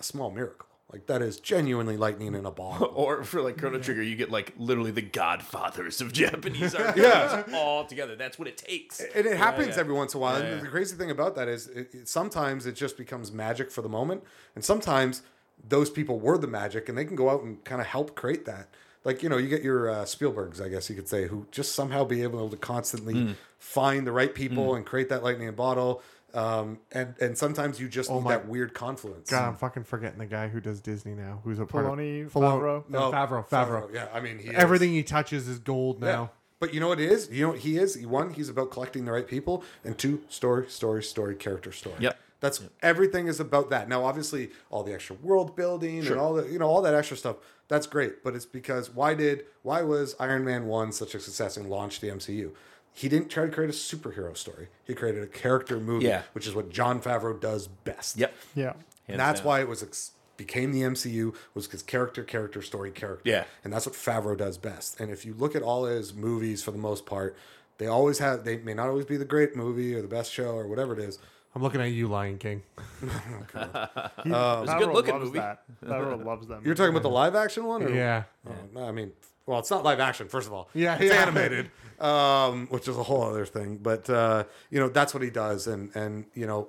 [0.00, 0.68] a small miracle.
[0.92, 2.86] Like that is genuinely lightning in a bottle.
[2.96, 7.44] Or for like Chrono Trigger, you get like literally the godfathers of Japanese RPGs Yeah.
[7.54, 8.16] all together.
[8.16, 9.00] That's what it takes.
[9.00, 9.80] and it happens yeah.
[9.80, 10.38] every once in a while.
[10.40, 10.62] Yeah, and yeah.
[10.64, 13.88] the crazy thing about that is, it, it- sometimes it just becomes magic for the
[13.88, 14.24] moment,
[14.54, 15.22] and sometimes
[15.68, 18.44] those people were the magic, and they can go out and kind of help create
[18.46, 18.68] that.
[19.04, 21.72] Like you know, you get your uh, Spielbergs, I guess you could say, who just
[21.74, 23.32] somehow be able to constantly Hmm.
[23.58, 26.02] find the right people and create that lightning in a bottle.
[26.38, 29.30] Um, and and sometimes you just need Oh my- that weird confluence.
[29.30, 31.40] God, I'm fucking forgetting the guy who does Disney now.
[31.44, 32.88] Who's a part Filoni, of Filo- Favreau?
[32.88, 33.48] No, Favreau.
[33.48, 33.92] Favreau.
[33.92, 36.06] Yeah, I mean, he is- Everything he touches is gold Yeah.
[36.12, 36.30] now.
[36.60, 37.28] But you know what it is?
[37.30, 37.96] You know what he is?
[38.06, 41.96] One, he's about collecting the right people, and two, story, story, story, character, story.
[42.00, 42.18] Yep.
[42.40, 43.88] That's everything is about that.
[43.88, 47.16] Now, obviously, all the extra world building and all the you know all that extra
[47.16, 47.36] stuff.
[47.68, 51.56] That's great, but it's because why did why was Iron Man one such a success
[51.56, 52.52] and launched the MCU?
[52.92, 54.68] He didn't try to create a superhero story.
[54.84, 56.22] He created a character movie, Yeah.
[56.32, 58.16] which is what Jon Favreau does best.
[58.16, 58.34] Yep.
[58.56, 58.72] Yeah.
[59.06, 59.46] And that's down.
[59.46, 63.22] why it was ex- became the MCU was because character, character, story, character.
[63.28, 63.44] Yeah.
[63.64, 64.98] and that's what Favreau does best.
[65.00, 67.36] And if you look at all his movies, for the most part,
[67.78, 68.42] they always have.
[68.44, 70.98] They may not always be the great movie or the best show or whatever it
[70.98, 71.18] is.
[71.54, 72.62] I'm looking at you, Lion King.
[73.54, 75.38] Oh, he, um, a good-looking loves movie.
[75.38, 75.62] That.
[75.84, 76.62] Favreau loves them.
[76.64, 77.90] You're talking about the live action one, or?
[77.90, 78.24] Yeah.
[78.48, 79.12] Oh, no, I mean,
[79.48, 80.28] well, it's not live action.
[80.28, 81.22] First of all, Yeah, it's yeah.
[81.22, 81.70] animated,
[82.00, 83.78] um, which is a whole other thing.
[83.78, 86.68] But uh, you know, that's what he does, and and you know,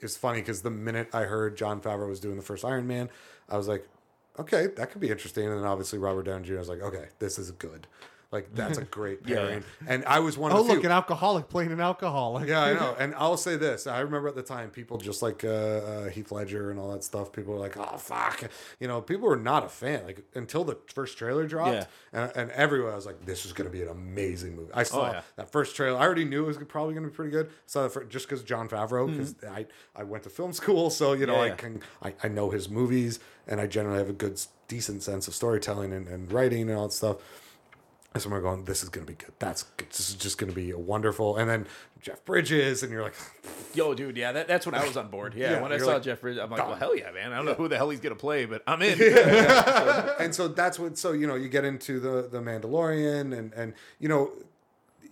[0.00, 3.10] it's funny because the minute I heard Jon Favreau was doing the first Iron Man,
[3.48, 3.86] I was like,
[4.38, 5.46] okay, that could be interesting.
[5.46, 6.56] And then obviously Robert Downey Jr.
[6.56, 7.86] I was like, okay, this is good.
[8.32, 9.36] Like that's a great Yeah.
[9.36, 9.64] pairing.
[9.88, 10.74] And I was one of Oh, the few.
[10.76, 12.48] look, an alcoholic playing an alcoholic.
[12.48, 12.94] Yeah, I know.
[13.00, 13.86] And I'll say this.
[13.88, 17.02] I remember at the time, people just like uh, uh, Heath Ledger and all that
[17.02, 18.48] stuff, people were like, oh, fuck.
[18.78, 20.04] You know, people were not a fan.
[20.04, 21.72] Like, until the first trailer dropped.
[21.72, 21.84] Yeah.
[22.12, 24.70] And, and everywhere, I was like, this is going to be an amazing movie.
[24.74, 25.22] I saw yeah.
[25.36, 25.98] that first trailer.
[25.98, 27.50] I already knew it was probably going to be pretty good.
[27.66, 29.66] saw that for, just because Jon Favreau, because I,
[29.96, 30.90] I went to film school.
[30.90, 31.54] So, you know, Yeah, I yeah.
[31.56, 35.34] can, I, I know his movies and I generally have a good, decent sense of
[35.34, 37.16] storytelling and, and writing and all that stuff.
[38.12, 39.32] That's when we're going, this is going to be good.
[39.38, 39.88] That's good.
[39.90, 41.36] This is just going to be a wonderful.
[41.36, 41.66] And then
[42.00, 43.14] Jeff Bridges, and you're like,
[43.74, 45.32] Yo, dude, yeah, that, that's when I was on board.
[45.34, 47.32] Yeah, Yeah, when I saw like, Jeff Bridges, I'm like, well, hell yeah, man.
[47.32, 48.98] I don't know who the hell he's gonna play, but I'm in.
[50.18, 53.74] and so that's what so you know you get into the the mandalorian and and
[54.00, 54.32] you know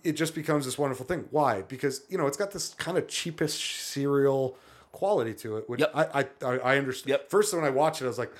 [0.03, 3.07] it just becomes this wonderful thing why because you know it's got this kind of
[3.07, 4.57] cheapest serial
[4.91, 5.91] quality to it which Yep.
[5.93, 7.29] I, I i i understand Yep.
[7.29, 8.33] first when i watched it i was like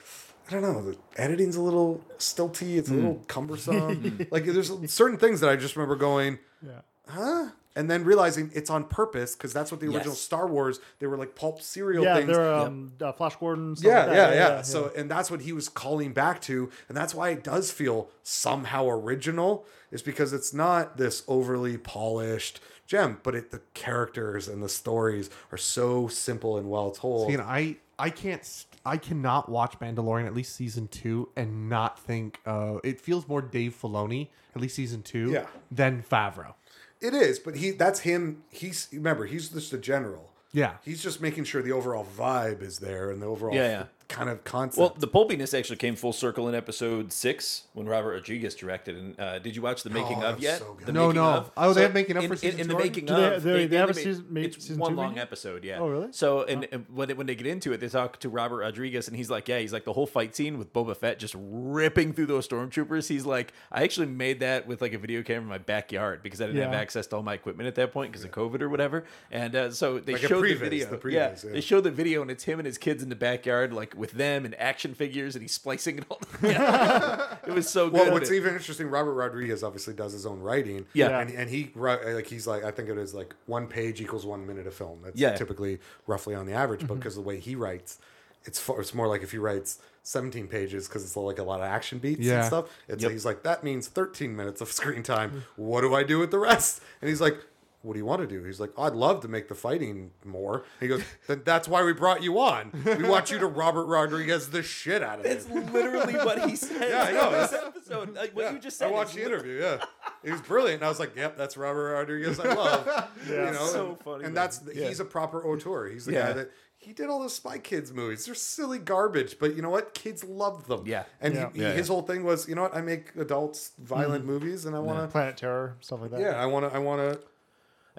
[0.49, 0.81] I don't know.
[0.91, 2.77] The editing's a little stilty.
[2.77, 4.27] It's a little cumbersome.
[4.31, 6.81] like there's certain things that I just remember going, Yeah.
[7.07, 7.49] huh?
[7.75, 10.19] And then realizing it's on purpose because that's what the original Yes.
[10.19, 10.79] Star Wars.
[10.97, 12.27] They were like pulp serial Yeah, things.
[12.27, 13.75] they're um, uh, Flash Gordon.
[13.75, 14.35] Stuff Yeah, like yeah, that.
[14.35, 17.71] yeah, So, and that's what he was calling back to, and that's why it does
[17.71, 24.47] feel somehow original, is because it's not this overly polished gem, but it the characters
[24.47, 27.27] and the stories are so simple and well told.
[27.27, 31.69] See, and I, I can't, st- I cannot watch Mandalorian at least season two and
[31.69, 35.45] not think, uh, it feels more Dave Filoni at least season two, Yeah.
[35.71, 36.53] than Favreau.
[37.01, 38.43] It is, but he that's him.
[38.49, 40.33] He's remember he's just a general.
[40.51, 40.77] Yeah.
[40.83, 43.83] He's just making sure the overall vibe is there and the overall Yeah, yeah.
[44.09, 44.79] Kind of concept.
[44.79, 48.97] Well, the pulpiness actually came full circle in episode six when Robert Rodriguez directed.
[48.97, 50.59] And uh, did you watch the making Oh, of that's yet?
[50.59, 50.77] so.
[50.85, 51.29] The No, making no.
[51.29, 51.51] of?
[51.55, 53.43] Oh, they have making of in, for in, season in the making Do they- of.
[53.43, 55.21] they- they have a made- season- made it's season one two long making?
[55.21, 55.77] episode, yeah.
[55.79, 56.07] Oh, really?
[56.11, 59.07] So, and, and when they, when they get into it, they talk to Robert Rodriguez,
[59.07, 62.13] and he's like, "Yeah, he's like the whole fight scene with Boba Fett just ripping
[62.13, 63.07] through those stormtroopers.
[63.07, 66.41] He's like, I actually made that with like a video camera in my backyard because
[66.41, 68.69] I didn't have access to all my equipment at that point because of COVID or
[68.69, 69.05] whatever.
[69.31, 70.89] And uh, so they Like a showed the video.
[70.89, 71.51] the previs, yeah, yeah.
[71.51, 74.11] they show the video, and it's him and his kids in the backyard, like with
[74.13, 76.19] them and action figures, and he's splicing it all.
[76.41, 77.35] Yeah.
[77.45, 78.01] it was so good.
[78.01, 80.85] Well, what's even interesting, Robert Rodriguez obviously does his own writing.
[80.93, 81.19] Yeah.
[81.19, 84.25] and, and he uh, like he's like I think it is like one page equals
[84.25, 85.01] one minute of film.
[85.03, 85.35] That's Yeah.
[85.35, 86.95] typically roughly on the average, but mm-hmm.
[86.95, 87.99] because the way he writes,
[88.45, 89.79] it's far, it's more like if he writes.
[90.03, 92.37] 17 pages because it's like a lot of action beats Yeah.
[92.37, 92.65] and stuff.
[92.87, 93.11] It's Yep.
[93.11, 95.29] he's like that means 13 minutes of screen time.
[95.31, 95.41] Mm.
[95.57, 96.81] What do I do with the rest?
[97.01, 97.37] And he's like,
[97.81, 100.63] "What do you want to do?" He's like, "I'd love to make the fighting more."
[100.79, 102.71] he goes, "Then that's why we brought you on.
[102.85, 106.55] We want you to Robert Rodriguez the shit out of it." It's literally what he
[106.57, 107.31] said Yeah, I know.
[107.31, 108.15] this episode.
[108.15, 108.89] Like what you just said.
[108.89, 109.59] I watched is the interview.
[109.61, 109.83] Yeah.
[110.23, 110.81] he was brilliant.
[110.81, 112.39] And I was like, "Yep, that's Robert Rodriguez.
[112.39, 114.33] I love." you know, so and, funny, And man.
[114.33, 114.87] that's Yeah.
[114.87, 115.87] he's a proper auteur.
[115.89, 116.27] He's the Yeah.
[116.27, 116.51] guy that
[116.81, 118.25] he did all those Spy Kids movies.
[118.25, 119.93] They're silly garbage, but you know what?
[119.93, 120.83] Kids love them.
[120.85, 121.03] Yeah.
[121.19, 121.49] And Yeah.
[121.53, 121.93] He, Yeah, his yeah.
[121.93, 122.73] whole thing was, you know what?
[122.75, 124.31] I make adults violent Mm-hmm.
[124.31, 125.07] movies, and I want to.
[125.11, 126.21] Planet Terror, stuff like that.
[126.21, 126.73] Yeah, I want to.
[126.75, 127.19] I want to.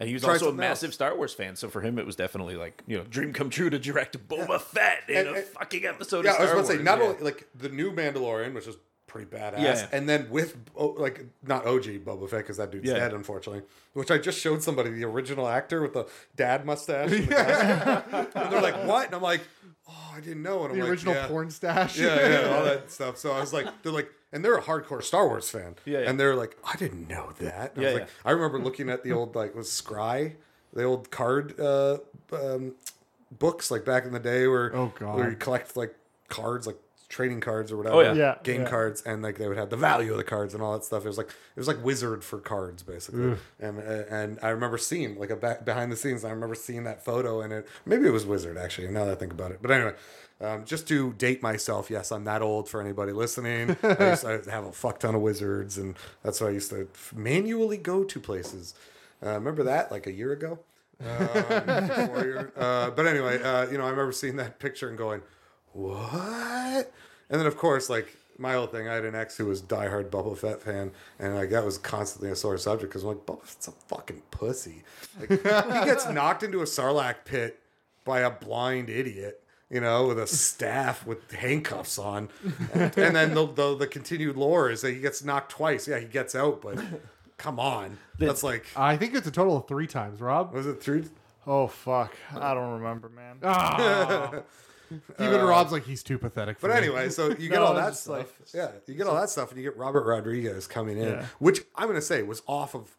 [0.01, 0.95] And he was also a massive else.
[0.95, 3.69] Star Wars fan, so for him it was definitely like you know dream come true
[3.71, 6.25] to direct Boba Fett in And- a and- fucking episode.
[6.25, 7.05] Yeah, of I was Star about to say not yeah.
[7.05, 8.77] only like the new Mandalorian, which is
[9.11, 9.87] pretty badass, Yeah.
[9.93, 12.95] and then with oh, like not OG Boba Fett because that dude's Yeah.
[13.01, 13.63] dead, unfortunately.
[13.93, 16.07] Which I just showed somebody the original actor with the
[16.37, 18.31] dad mustache, and, the glasses.
[18.35, 19.41] and they're like, "What?" And I'm like,
[19.89, 21.27] "Oh, I didn't know." And I'm The like, original yeah.
[21.27, 21.99] porn stash.
[21.99, 23.17] yeah, yeah, all that stuff.
[23.19, 25.75] So I was like, they're like, and they're a hardcore Star Wars fan.
[25.85, 26.09] Yeah, yeah.
[26.09, 27.75] And they're like, I didn't know that.
[27.75, 30.37] And I Yeah, was like, I remember looking at the old like was Scrye,
[30.73, 31.99] the old card uh,
[32.33, 32.75] um,
[33.39, 35.17] books like back in the day where Oh, God.
[35.19, 35.95] where you collect like
[36.29, 36.79] cards like
[37.11, 37.97] trading cards or whatever.
[37.97, 38.15] Oh, yeah.
[38.15, 38.71] Yeah, Game yeah.
[38.71, 41.05] cards and like they would have the value of the cards and all that stuff.
[41.05, 43.37] It was like it was like Wizard for cards basically.
[43.59, 46.25] And uh, and I remember seeing like a back behind the scenes.
[46.25, 48.89] I remember seeing that photo and it maybe it was Wizard actually.
[48.89, 49.93] Now that I think about it, but anyway.
[50.43, 53.77] Um, just to date myself, yes, I'm that old for anybody listening.
[53.83, 56.89] I used to have a fuck ton of wizards, and that's why I used to
[57.15, 58.73] manually go to places.
[59.23, 60.59] Uh, remember that like a year ago?
[61.01, 65.21] Um, year- uh, but anyway, uh, you know, I remember seeing that picture and going,
[65.73, 66.93] "What?"
[67.29, 70.11] And then, of course, like my old thing, I had an ex who was diehard
[70.11, 73.43] Boba Fett fan, and like that was constantly a sore subject because I'm like, Boba
[73.45, 74.83] Fett's a fucking pussy.
[75.19, 77.61] Like, he gets knocked into a sarlacc pit
[78.05, 79.43] by a blind idiot.
[79.73, 82.29] You know, with a staff with handcuffs on,
[82.75, 85.87] and, and then the, the the continued lore is that he gets knocked twice.
[85.87, 86.77] Yeah, he gets out, but
[87.37, 90.53] come on, that's like I think it's a total of three times, Rob.
[90.53, 91.05] was it three?
[91.47, 93.37] Oh fuck, I don't remember, man.
[93.45, 94.33] Ah.
[95.21, 96.59] Even Rob's like he's too pathetic.
[96.59, 96.87] For But me.
[96.87, 98.17] anyway, so you get No, all that stuff.
[98.19, 101.27] like- yeah, you get all that stuff, and you get Robert Rodriguez coming in, Yeah.
[101.39, 102.97] which I'm going to say was off of.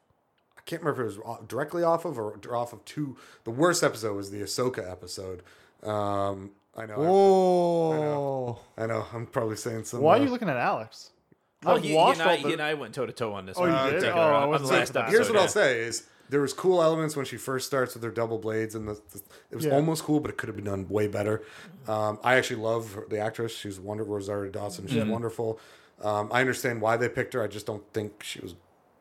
[0.58, 3.18] I can't remember if it was off- directly off of or off of two.
[3.44, 5.42] The worst episode was the Ahsoka episode.
[5.84, 6.96] Um, I know.
[6.98, 9.06] Oh, I know.
[9.14, 10.02] I'm probably saying some.
[10.02, 11.10] Why are uh, you looking at Alex?
[11.66, 13.46] Oh, I've he, he, and I, all he and I went toe to toe on
[13.46, 13.58] this.
[13.60, 14.06] Oh, you did?
[14.06, 15.00] Oh, I on- on wasn't the last that.
[15.04, 15.16] episode.
[15.18, 15.42] Here's what yeah.
[15.42, 18.74] I'll say: is there was cool elements when she first starts with her double blades,
[18.74, 19.22] and the, the
[19.52, 19.76] it was Yeah.
[19.76, 21.44] almost cool, but it could have been done way better.
[21.88, 24.16] Um, I actually love her, the actress; she's wonderful.
[24.16, 25.60] Rosario Dawson, she's wonderful.
[26.02, 27.44] Um, I understand why they picked her.
[27.44, 28.56] I just don't think she was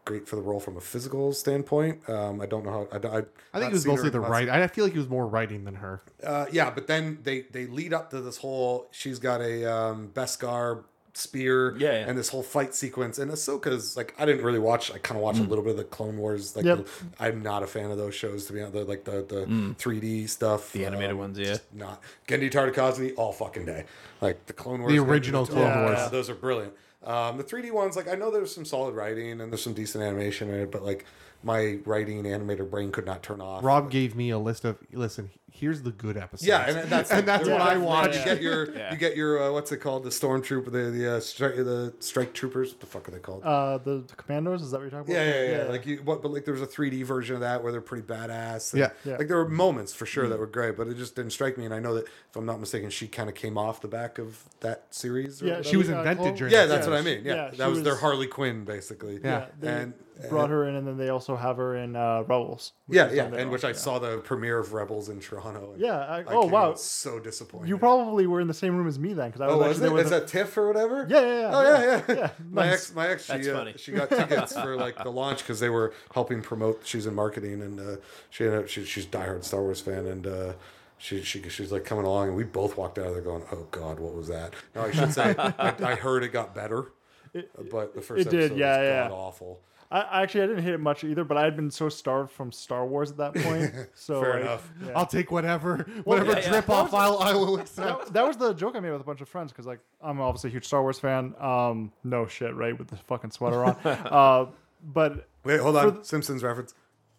[0.04, 2.06] great for the role from a physical standpoint.
[2.08, 2.88] Um, I don't know how.
[2.92, 3.18] I, I,
[3.54, 4.48] I think it was mostly the right.
[4.48, 6.02] I feel like it was more writing than her.
[6.22, 8.88] Uh, yeah, but then they they lead up to this whole.
[8.90, 10.84] She's got a um, Beskar
[11.14, 12.08] spear, Yeah, yeah.
[12.08, 13.18] and this whole fight sequence.
[13.18, 14.90] And Ahsoka's like, I didn't really watch.
[14.92, 16.54] I kind of watched a little bit of the Clone Wars.
[16.56, 16.78] Like, Yep.
[16.86, 18.74] the- I'm not a fan of those shows to be honest.
[18.74, 19.46] The, like the the
[19.78, 21.56] 3D stuff, The animated um, ones, yeah.
[21.72, 23.84] Not Genndy Tartakovsky all fucking day.
[24.20, 25.98] Like the Clone Wars, The original Tartakovsky, Clone oh, Wars.
[25.98, 26.72] yeah, those are brilliant.
[27.02, 30.04] Um, the 3D ones, like I know there's some solid writing and there's some decent
[30.04, 31.06] animation in it, but like
[31.42, 33.64] my writing animator brain could not turn off.
[33.64, 35.30] Rob gave me a list of listen.
[35.52, 36.46] Here's the good episode.
[36.46, 38.16] Yeah, and that's And that's what I but watch.
[38.16, 38.92] You get your Yeah.
[38.92, 40.04] you get your uh, what's it called?
[40.04, 42.70] The stormtrooper, the the uh, strike the strike troopers.
[42.70, 43.42] What the fuck are they called?
[43.44, 44.62] Uh, the, the commandos.
[44.62, 45.34] Is that what you're talking yeah, about?
[45.36, 45.70] yeah, yeah, yeah.
[45.70, 46.22] Like you, what?
[46.22, 48.72] But like there was a 3D version of that where they're pretty badass.
[48.72, 48.90] and, Yeah.
[49.04, 49.16] Yeah.
[49.16, 51.64] Like there were moments for sure that were great, but it just didn't strike me.
[51.64, 54.18] And I know that if I'm not mistaken, she kind of came off the back
[54.18, 55.42] of that series.
[55.42, 55.68] Or Yeah, whatever.
[55.68, 56.52] she was Uh, invented Clone- during.
[56.52, 57.04] Yeah, that's series.
[57.04, 57.24] what I mean.
[57.24, 59.18] Yeah, Yeah, that she was, their Harley Quinn basically.
[59.22, 59.46] Yeah.
[59.58, 59.94] they and
[60.28, 62.72] brought her in, and then they also have her in uh, Rebels.
[62.86, 65.18] which yeah, yeah, on there and which I also, saw the premiere of Rebels in
[65.18, 65.39] Toronto.
[65.46, 65.98] And Yeah.
[65.98, 66.70] I, I oh came wow.
[66.70, 67.68] out so disappointed.
[67.68, 69.80] You probably were in the same room as me then, because I was Oh, was
[69.82, 69.92] it?
[69.92, 71.06] with Is the- that TIFF or whatever?
[71.08, 71.50] Yeah, yeah, yeah.
[71.52, 72.14] Oh yeah, yeah.
[72.16, 72.30] yeah.
[72.50, 72.72] My Nice.
[72.74, 75.92] ex, my ex, she, uh, she got tickets for like the launch because they were
[76.14, 76.82] helping promote.
[76.84, 77.96] She's in marketing, and uh,
[78.30, 80.52] she ended up, she, she's a diehard Star Wars fan, and uh,
[80.98, 83.66] she, she she's like coming along, and we both walked out of there going, "Oh
[83.70, 86.92] God, what was that?" No, I should say, I, I heard it got better,
[87.70, 89.08] but the first it did, episode yeah, was yeah.
[89.08, 89.60] god awful.
[89.90, 92.30] I, I actually I didn't hate it much either, but I had been so starved
[92.30, 93.72] from Star Wars at that point.
[93.94, 94.72] So Fair like, enough.
[94.84, 94.92] yeah.
[94.94, 96.50] I'll take whatever, whatever yeah, yeah.
[96.50, 98.06] drip off I'll, I will accept.
[98.06, 100.20] that, that was the joke I made with a bunch of friends because like I'm
[100.20, 101.34] obviously a huge Star Wars fan.
[101.40, 102.78] Um, no shit, right?
[102.78, 103.76] With the fucking sweater on.
[103.84, 104.46] uh,
[104.82, 106.74] but Wait, hold on, the- Simpsons reference.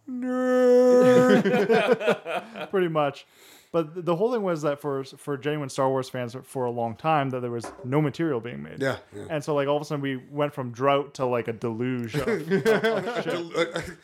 [2.70, 3.26] pretty much.
[3.72, 6.96] But the whole thing was that for for genuine Star Wars fans for a long
[6.96, 8.82] time that there was no material being made.
[8.82, 9.26] Yeah, yeah.
[9.30, 12.16] And so like all of a sudden we went from drought to like a deluge.
[12.16, 12.28] Of,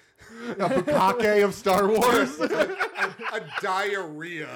[0.50, 2.40] A, A bukake of Star Wars.
[3.34, 4.48] a diarrhea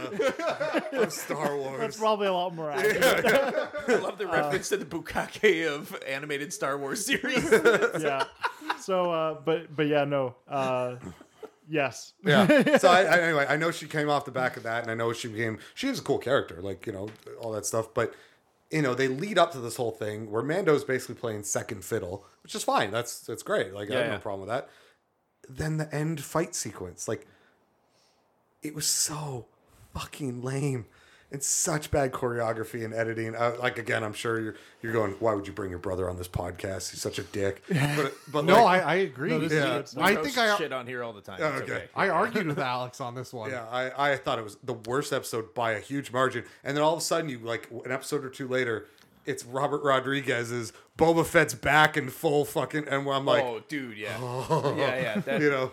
[0.94, 1.80] of Star Wars.
[1.80, 3.26] that's probably a lot more accurate.
[3.88, 7.50] I love the reference to the bukake of animated Star Wars series.
[7.52, 8.26] yeah.
[8.80, 10.36] So, uh, but but yeah, no.
[10.48, 10.96] Uh,
[11.70, 12.14] yes.
[12.24, 12.78] yeah.
[12.80, 14.96] So I, I, anyway, I know she came off the back of that, and I
[14.96, 17.10] know she became she is a cool character, like you know
[17.40, 17.94] all that stuff.
[17.94, 18.14] But
[18.72, 22.26] you know, they lead up to this whole thing where Mando's basically playing second fiddle,
[22.44, 22.92] which is fine.
[22.92, 23.74] That's that's great.
[23.74, 24.20] Like I have Yeah, no yeah.
[24.20, 24.70] problem with that.
[25.50, 27.28] Then the end fight sequence, like
[28.64, 29.48] it was so
[29.94, 30.86] fucking lame
[31.32, 33.36] and such bad choreography and editing.
[33.36, 36.18] Uh, like again, I'm sure you're you're going, why would you bring your brother on
[36.18, 36.92] this podcast?
[36.92, 37.64] He's such a dick.
[37.70, 39.30] But but No, like, I, I agree.
[39.30, 39.48] No, Yeah.
[39.48, 39.90] good.
[39.98, 41.40] I think I shit on here all the time.
[41.42, 41.86] Oh, It's okay.
[41.96, 43.50] I argued with Alex on this one.
[43.52, 46.44] Yeah, I, I thought it was the worst episode by a huge margin.
[46.64, 48.88] And then all of a sudden, you like an episode or two later,
[49.26, 52.88] it's Robert Rodriguez's Boba Fett's back in full fucking.
[52.88, 54.18] And I'm like, oh, dude, yeah,
[54.76, 55.20] yeah, yeah.
[55.20, 55.72] That, you know.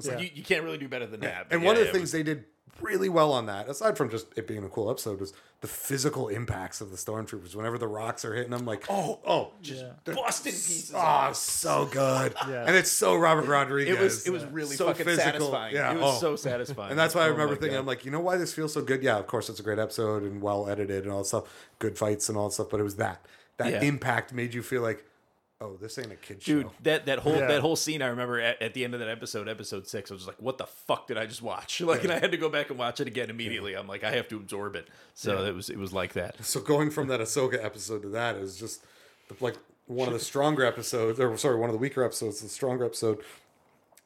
[0.00, 0.12] Yeah.
[0.14, 1.48] like- you, you can't really do better than that.
[1.48, 2.44] but and one of the it things was- they did
[2.82, 6.28] really well on that, aside from just it being a cool episode, was the physical
[6.28, 7.54] impacts of the stormtroopers.
[7.54, 10.14] Whenever the rocks are hitting them, like, oh, oh, just Yeah.
[10.14, 10.92] busting pieces.
[10.94, 12.34] oh, so good.
[12.48, 12.64] Yeah.
[12.66, 13.96] And it's so Robert Rodriguez.
[13.96, 15.24] It was it was really So fucking physical.
[15.32, 15.74] satisfying.
[15.74, 16.20] Yeah, it was oh.
[16.20, 16.90] so satisfying.
[16.90, 17.80] And that's why I Oh remember my thinking, God.
[17.80, 19.02] I'm like, you know why this feels so good?
[19.02, 21.44] Yeah, of course it's a great episode and well edited and all that stuff,
[21.78, 22.68] good fights and all that stuff.
[22.70, 23.24] But it was that
[23.58, 23.82] that Yeah.
[23.82, 25.04] impact made you feel like,
[25.60, 26.72] oh, this ain't a kid Dude, show.
[26.84, 27.46] that that whole Yeah.
[27.48, 30.14] that whole scene I remember at, at the end of that episode, episode six, I
[30.14, 32.36] was just like, "What the fuck did I just watch?" Like, and I had to
[32.36, 33.74] go back and watch it again immediately.
[33.74, 34.88] I'm like, I have to absorb it.
[35.14, 36.42] So it was it was like that.
[36.44, 38.84] So going from that Ahsoka episode to that is just
[39.40, 39.56] like
[39.86, 43.18] one of the stronger episodes, or sorry, one of the weaker episodes, the stronger episode.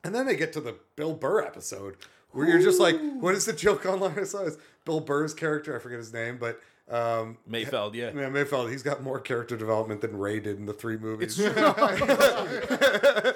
[0.03, 1.97] And then they get to the Bill Burr episode
[2.33, 4.19] where you're just like, what is the joke online?
[4.19, 8.11] I saw is Bill Burr's character, I forget his name, but um, Mayfeld, yeah.
[8.15, 11.39] yeah, Mayfeld, he's got more character development than Rey did in the three movies.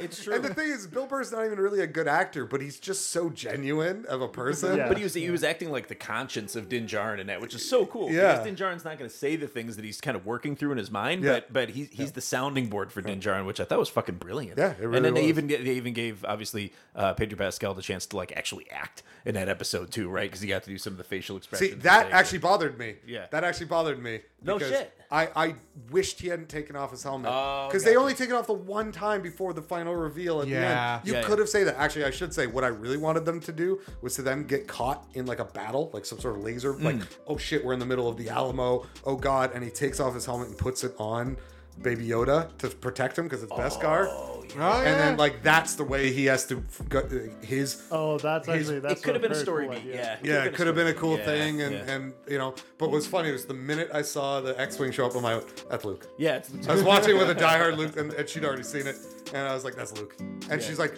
[0.00, 0.34] It's true.
[0.34, 3.10] And the thing is, Bill Burr's not even really a good actor, but he's just
[3.10, 4.76] so genuine of a person.
[4.76, 4.88] Yeah.
[4.88, 7.54] But he was he was acting like the conscience of Din Djarin in that, which
[7.54, 8.10] is so cool.
[8.10, 8.32] Yeah.
[8.32, 10.72] Because Din Djarin's not going to say the things that he's kind of working through
[10.72, 11.32] in his mind, Yeah.
[11.34, 14.16] but but he's he's the sounding board for Din Djarin, which I thought was fucking
[14.16, 14.58] brilliant.
[14.58, 17.82] Yeah, it really and then they even they even gave obviously uh, Pedro Pascal the
[17.82, 20.28] chance to like actually act in that episode too, right?
[20.30, 21.70] Because he got to do some of the facial expressions.
[21.70, 22.14] See, that things.
[22.14, 22.96] actually bothered me.
[23.06, 23.26] Yeah.
[23.30, 24.20] That actually bothered me.
[24.42, 24.92] No because shit.
[25.10, 25.54] I, I
[25.90, 27.30] wished he hadn't taken off his helmet.
[27.32, 30.48] Oh, Because they only take it off the one time before the final reveal at
[30.48, 30.60] Yeah.
[30.60, 31.06] the end.
[31.08, 31.42] You Yeah, could yeah.
[31.42, 31.76] have said that.
[31.78, 34.66] Actually, I should say what I really wanted them to do was to them get
[34.68, 36.74] caught in like a battle, like some sort of laser.
[36.74, 36.84] Hmm.
[36.84, 36.96] Like,
[37.26, 38.86] oh shit, we're in the middle of the Alamo.
[39.04, 39.52] Oh god.
[39.54, 41.38] And he takes off his helmet and puts it on
[41.80, 44.37] Baby Yoda to protect him because it's Beskar.
[44.56, 44.94] Oh, And yeah.
[44.98, 47.02] then like that's the way he has to go,
[47.42, 49.80] his Oh, that's His- actually that's it could have been a story cool beat.
[49.82, 50.18] idea.
[50.22, 51.92] Yeah, Yeah, it could have been a cool story thing, and Yeah, yeah.
[51.94, 52.54] and you know.
[52.78, 55.84] But what's funny was the minute I saw the X-wing show up, I'm like, "That's
[55.84, 58.86] Luke." yeah, it's, I was watching with a diehard Luke, and, and she'd already seen
[58.86, 58.96] it,
[59.34, 60.14] and I was like, "That's Luke,"
[60.50, 60.94] and she's like,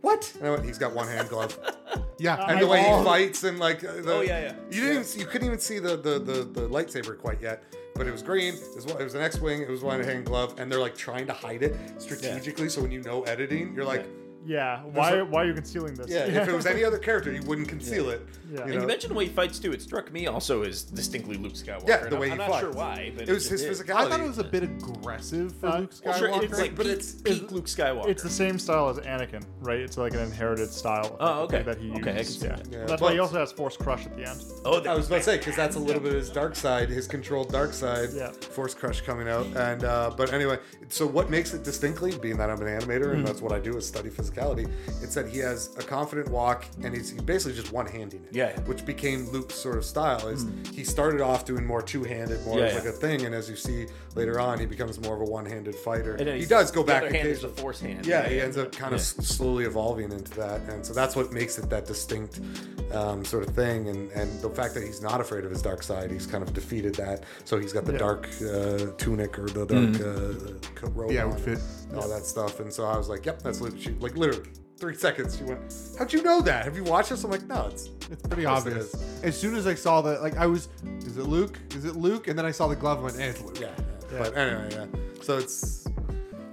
[0.00, 1.58] "What?" And I went, "He's got one hand glove."
[2.18, 2.44] yeah.
[2.48, 4.54] And the way he fights, and like, uh, the, Oh, yeah, yeah.
[4.70, 7.62] You didn't, even, you couldn't even see the, the the the lightsaber quite yet,
[7.94, 8.54] but it was green.
[8.54, 9.62] It was, it was an X-wing.
[9.62, 12.68] It was one hand glove, and they're like trying to hide it strategically.
[12.68, 14.21] So when you know editing, you're like, Yeah.
[14.44, 16.08] Yeah, why a- why are you concealing this?
[16.10, 18.26] "Yeah." If it was any other character, you wouldn't conceal it.
[18.50, 18.58] Yeah.
[18.66, 19.72] you And you mentioned the way he fights too.
[19.72, 21.88] It struck me also as distinctly Luke Skywalker.
[21.88, 23.80] Yeah, and the I'm- way I'm he not sure why, but It was just his
[23.80, 23.94] physicality.
[23.94, 26.18] I thought it was a bit aggressive for Uh, Luke Well, Skywalker.
[26.18, 28.08] sure, it's like, but peak, it's- peak Luke Skywalker.
[28.08, 29.78] It's the same style as Anakin, right?
[29.80, 31.16] It's like an inherited style.
[31.20, 31.62] Oh, okay.
[31.62, 32.00] That he uses.
[32.02, 32.56] Okay, I can see yeah.
[32.56, 32.66] that.
[32.70, 34.42] Yeah, That's but- why he also has Force Crush at the end.
[34.64, 36.88] oh, I was about to say because that's a little bit of his dark side,
[36.90, 38.32] his controlled dark side, Yeah.
[38.32, 40.58] Force Crush coming out, and uh, but anyway,
[40.92, 43.16] so what makes it distinctly, being that I'm an animator Hmm.
[43.18, 44.70] and that's what I do is study physicality,
[45.02, 48.52] it's that he has a confident walk and he's, basically just one handing it, Yeah.
[48.52, 48.68] Hmm.
[48.68, 50.28] which became Luke's sort of style.
[50.28, 52.78] Is he started off doing more two handed, more Yeah, as yeah.
[52.80, 55.46] like a thing, and as you see later on, he becomes more of a one
[55.46, 56.14] handed fighter.
[56.16, 58.06] And he does go the back other hand is the force hand.
[58.06, 59.22] Yeah, he ends up kind of Yeah.
[59.24, 62.40] slowly evolving into that, and so that's what makes it that distinct
[62.92, 63.88] um, sort of thing.
[63.88, 66.52] And and the fact that he's not afraid of his dark side, he's kind of
[66.52, 67.24] defeated that.
[67.44, 67.98] So he's got the Yeah.
[67.98, 70.84] dark uh, tunic or the dark Mm.
[70.84, 71.58] uh, robe The outfit.
[71.90, 72.60] and all that stuff.
[72.60, 74.48] And so I was like, "Yep, that's lit-" she, like literally
[74.78, 75.60] three seconds." She went,
[75.98, 76.64] "How'd you know that?
[76.64, 78.94] Have you watched this?" I'm like, "No, it's It's pretty Of it obvious.
[79.22, 80.68] As soon as I saw that, like I was,
[81.06, 81.58] is it Luke?
[81.74, 82.28] Is it Luke?
[82.28, 83.58] And then I saw the glove and went, eh, it's Luke.
[83.58, 83.70] yeah."
[84.12, 84.18] Yeah.
[84.18, 84.86] But anyway, yeah.
[85.22, 85.81] So it's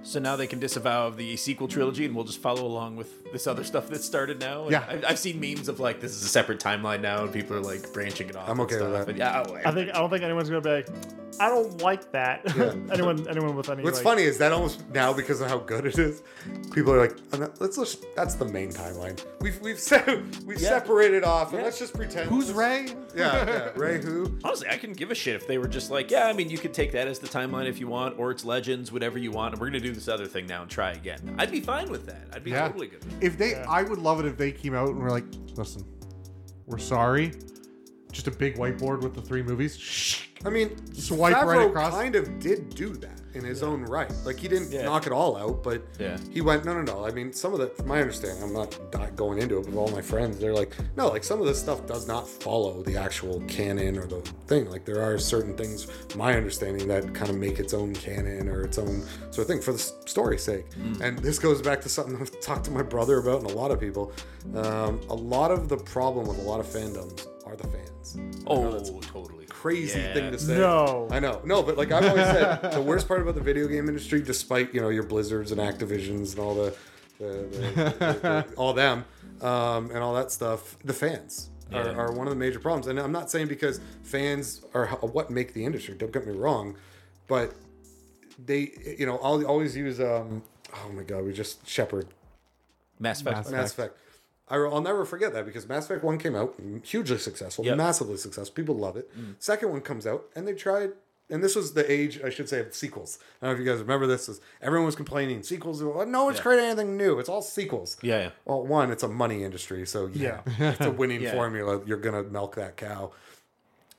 [0.09, 3.31] So now they can disavow of the sequel trilogy, and we'll just follow along with
[3.31, 4.63] this other stuff that started now.
[4.63, 4.83] And Yeah.
[4.89, 7.61] I've, I've seen memes of like this is a separate timeline now, and people are
[7.61, 8.49] like branching it off.
[8.49, 9.07] I'm and okay with that.
[9.09, 10.87] And yeah, oh, I think I don't think anyone's gonna be like,
[11.39, 12.41] I don't like that.
[12.91, 13.83] anyone anyone with any.
[13.83, 16.23] What's like, funny is that almost now because of how good it is,
[16.73, 19.23] people are like, "Oh, no, let's just that's the main timeline.
[19.41, 20.69] We've we've se- we've Yeah.
[20.69, 22.29] separated off, and let's just pretend.
[22.29, 22.87] Who's Rey?
[23.15, 24.37] Yeah, yeah, Rey who?
[24.43, 26.57] Honestly, I couldn't give a shit if they were just like, yeah, I mean, you
[26.57, 29.53] could take that as the timeline if you want, or it's Legends, whatever you want,
[29.53, 31.35] and we're gonna do this other thing now and try again.
[31.37, 32.27] I'd be fine with that.
[32.33, 32.67] I'd be Yeah.
[32.67, 33.03] totally good.
[33.03, 33.65] With If they, Yeah.
[33.69, 35.83] I would love it if they came out and were like, listen,
[36.65, 37.33] we're sorry.
[38.11, 40.21] Just a big whiteboard with the three movies.
[40.45, 41.93] I mean, Swipe Favreau right across.
[41.93, 43.18] kind of did do that.
[43.33, 44.11] In his own right.
[44.25, 44.83] Like he didn't Yeah.
[44.85, 46.17] knock it all out, but Yeah.
[46.31, 47.05] he went no, no, no.
[47.05, 48.77] I mean, some of the, from my understanding, I'm not
[49.15, 51.85] going into it, with all my friends, they're like, no, like some of this stuff
[51.85, 54.69] does not follow the actual canon or the thing.
[54.69, 58.61] Like there are certain things, my understanding, that kind of make its own canon or
[58.63, 60.65] its own sort of thing for the story's sake.
[61.01, 63.71] And this goes back to something I've talked to my brother about and a lot
[63.71, 64.11] of people.
[64.55, 68.17] Um, a lot of the problem with a lot of fandoms are the fans.
[68.47, 69.38] Oh, totally.
[69.61, 70.13] Crazy Yeah.
[70.13, 70.57] thing to say.
[70.57, 71.07] No.
[71.11, 71.41] I know.
[71.43, 74.73] No, but like I've always said, the worst part about the video game industry, despite
[74.73, 76.75] you know your Blizzards and Activisions and all the,
[77.19, 79.05] the, the, the- the- all them
[79.41, 81.49] um, and all that stuff, the fans.
[81.71, 81.91] Are, Yeah.
[82.01, 85.53] are one of the major problems, and I'm not saying because fans are what make
[85.53, 85.93] the industry.
[85.95, 86.75] Don't get me wrong,
[87.27, 87.53] but
[88.43, 89.99] they, you know, I'll always use.
[89.99, 90.41] Um,
[90.73, 92.07] oh my God, we just Shepard
[92.99, 93.35] Mass Effect.
[93.37, 93.95] Mass Mass Effect.
[94.49, 97.77] I, will never forget that because Mass Effect 1 came out, hugely successful, Yep.
[97.77, 98.53] massively successful.
[98.55, 99.09] People love it.
[99.17, 99.35] Mm.
[99.39, 100.91] Second one comes out, and they tried,
[101.29, 103.19] and this was the age, I should say, of sequels.
[103.41, 104.27] I don't know if you guys remember this.
[104.27, 105.83] Is everyone was complaining sequels.
[105.83, 106.41] well, No one's Yeah.
[106.43, 107.19] creating anything new.
[107.19, 107.97] It's all sequels.
[108.01, 108.29] Yeah, yeah.
[108.45, 111.33] Well, one, it's a money industry, so yeah, it's a winning Yeah.
[111.33, 111.81] formula.
[111.85, 113.11] You're gonna milk that cow.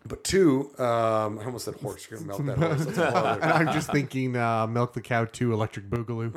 [0.06, 2.06] But two, um, I almost said horse.
[2.10, 2.85] You're gonna melt that horse.
[2.86, 6.32] That's a whole other And I'm just thinking, uh, Milk the Cow 2 Electric Boogaloo.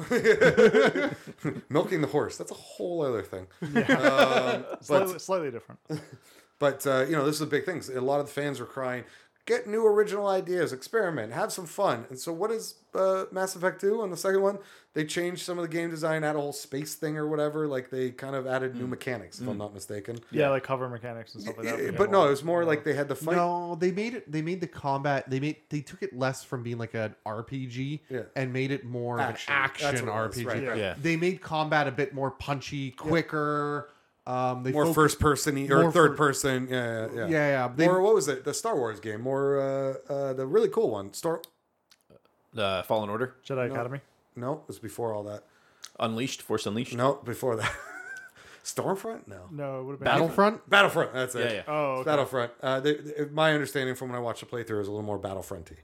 [1.69, 2.37] milking the horse.
[2.37, 3.47] That's a whole other thing.
[3.61, 5.79] Um, but Slightly, slightly different.
[6.59, 7.81] But uh, you know, this is a big thing.
[7.95, 9.05] A lot of the fans were crying,
[9.45, 13.81] "Get new original ideas, experiment, have some fun." And so, what does uh, Mass Effect
[13.81, 14.59] do on the second one?
[14.93, 17.65] They changed some of the game design, add a whole space thing or whatever.
[17.67, 20.19] Like they kind of added new mechanics, if I'm not mistaken.
[20.29, 21.83] Yeah, like cover mechanics and stuff like that.
[21.83, 23.35] Yeah, but no, it was more like they had the fight.
[23.35, 24.31] No, they made it.
[24.31, 25.27] They made the combat.
[25.29, 25.55] They made.
[25.69, 28.21] They took it less from being like an RPG Yeah.
[28.35, 29.51] and made it more Action.
[29.51, 30.45] of an action what was, RPG.
[30.45, 30.77] right, right.
[30.77, 30.95] Yeah.
[31.01, 33.89] They made combat a bit more punchy, quicker.
[34.25, 36.67] Um, they More foc- first person or third fir- person.
[36.69, 37.25] Yeah, yeah, yeah.
[37.27, 37.71] Yeah, yeah.
[37.75, 38.45] They, Or what was it?
[38.45, 39.21] The Star Wars game.
[39.21, 41.13] More uh, uh, the really cool one.
[41.13, 41.41] Star.
[42.57, 43.99] Uh, Fallen Order, Jedi Academy.
[44.35, 45.43] No, it was before all that.
[45.99, 46.95] Unleashed, Force Unleashed.
[46.95, 47.71] No, before that.
[48.63, 49.27] Stormfront.
[49.27, 49.41] No.
[49.51, 50.69] No, it would have been Battlefront.
[50.69, 51.13] Battlefront.
[51.13, 51.45] That's it.
[51.45, 51.63] Yeah, yeah.
[51.67, 52.05] Oh, okay.
[52.05, 52.51] Battlefront.
[52.61, 55.19] Uh, they, they- my understanding from when I watched the playthrough is a little more
[55.19, 55.77] Battlefronty,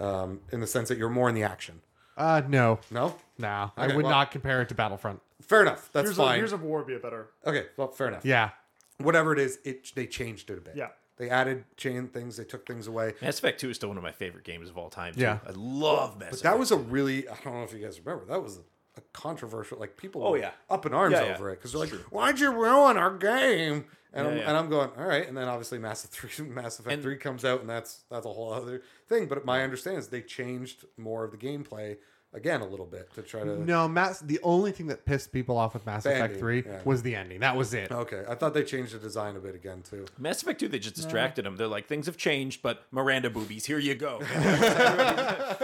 [0.00, 1.82] um, in the sense that you're more in the action.
[2.16, 3.70] Uh, no, No, nah.
[3.76, 5.20] I would well- not compare it to Battlefront.
[5.42, 5.90] Fair enough.
[5.92, 6.34] That's Here's fine.
[6.36, 7.28] of, Gears of War would be a better.
[7.46, 8.24] okay, well, fair enough.
[8.24, 8.50] Yeah,
[8.98, 10.74] Whatever it is, it they changed it a bit.
[10.76, 10.88] Yeah.
[11.18, 12.36] They added chain things.
[12.36, 13.14] They took things away.
[13.20, 15.14] Mass Effect 2 is still one of my favorite games of all time.
[15.14, 15.20] Too.
[15.20, 15.38] Yeah.
[15.46, 16.30] I love Mass Effect.
[16.30, 16.42] But Effect.
[16.42, 18.60] that was a really I don't know if you guys remember that was a,
[18.98, 20.50] a controversial like people Oh, were yeah.
[20.70, 21.34] up in arms Yeah, yeah.
[21.34, 24.48] over it because they're like why'd you ruin our game and, Yeah, I'm, yeah.
[24.48, 27.16] and I'm going all right and then obviously Mass Effect 3 Mass Effect And- 3
[27.16, 30.84] comes out and that's that's a whole other thing but my understanding is they changed
[30.96, 31.96] more of the gameplay
[32.34, 33.86] again a little bit to try to no.
[33.88, 34.20] Mass.
[34.20, 36.80] The only thing that pissed people off with Mass The Effect ending, Three yeah.
[36.84, 37.40] was the ending.
[37.40, 37.90] That was it.
[37.90, 40.78] okay I thought they changed the design a bit again too Mass Effect 2, they
[40.78, 41.56] just distracted them.
[41.56, 44.18] They're like, things have changed, but Miranda boobies, here you go.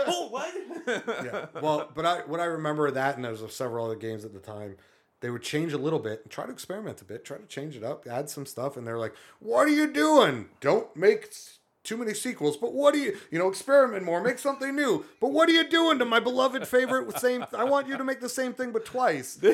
[0.07, 0.55] oh, what?
[1.25, 1.47] yeah.
[1.61, 4.41] Well, but I what I remember that, and there was several other games at the
[4.41, 4.77] time.
[5.21, 7.77] They would change a little bit and try to experiment a bit, try to change
[7.77, 10.49] it up, add some stuff, and they're like, "What are you doing?
[10.61, 11.58] Don't make s-
[11.89, 15.05] too many sequels, but what do you, you know, experiment more, make something new.
[15.21, 17.45] But what are you doing to my beloved favorite same?
[17.57, 19.39] I want you to make the same thing, but twice."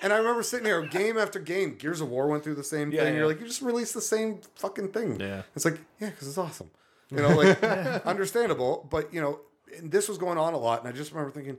[0.00, 1.74] And I remember sitting here, game after game.
[1.74, 3.16] Gears of War went through the same Yeah, thing.
[3.16, 5.18] You're like, you just released the same fucking thing.
[5.18, 5.42] Yeah.
[5.56, 6.70] It's like, yeah, because it's awesome.
[7.10, 7.60] You know, like
[8.06, 9.40] understandable, but you know,
[9.76, 11.58] and this was going on a lot, and I just remember thinking,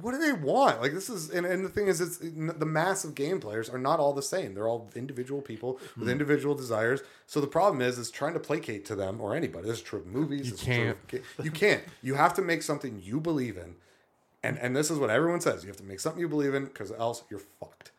[0.00, 0.80] what do they want?
[0.80, 3.78] Like this is, and, and the thing is, it's the mass of game players are
[3.78, 4.54] not all the same.
[4.54, 6.00] They're all individual people Hmm.
[6.00, 7.02] with individual desires.
[7.26, 9.68] So the problem is, is trying to placate to them or anybody.
[9.68, 10.46] This is true of movies.
[10.46, 11.08] You this is true of can't.
[11.36, 11.82] ga- you can't.
[12.02, 13.76] You have to make something you believe in,
[14.42, 15.62] and and this is what everyone says.
[15.62, 17.90] You have to make something you believe in, because else you're fucked.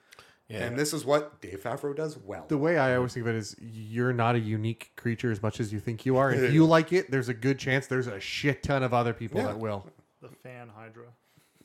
[0.47, 0.59] Yeah.
[0.65, 2.45] And this is what Dave Favreau does well.
[2.49, 5.59] The way I always think of it is you're not a unique creature as much
[5.59, 6.31] as you think you are.
[6.31, 9.39] If you like it, there's a good chance there's a shit ton of other people
[9.41, 9.47] Yeah.
[9.47, 9.88] that will.
[10.22, 11.05] The fan Hydra.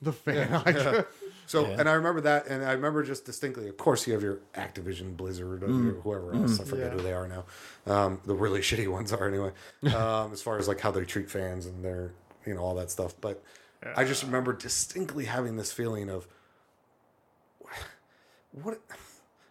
[0.01, 1.05] The fan.
[1.47, 1.75] So, Yeah.
[1.79, 3.67] and I remember that, and I remember just distinctly.
[3.67, 6.61] Of course, you have your Activision, Blizzard, or whoever else.
[6.61, 6.97] I forget Yeah.
[6.97, 7.43] who they are now.
[7.85, 9.51] Um, the really shitty ones are anyway,
[9.93, 12.13] um, as far as like how they treat fans and their,
[12.45, 13.15] you know, all that stuff.
[13.19, 13.43] But
[13.97, 16.25] I just remember distinctly having this feeling of,
[18.51, 18.79] what,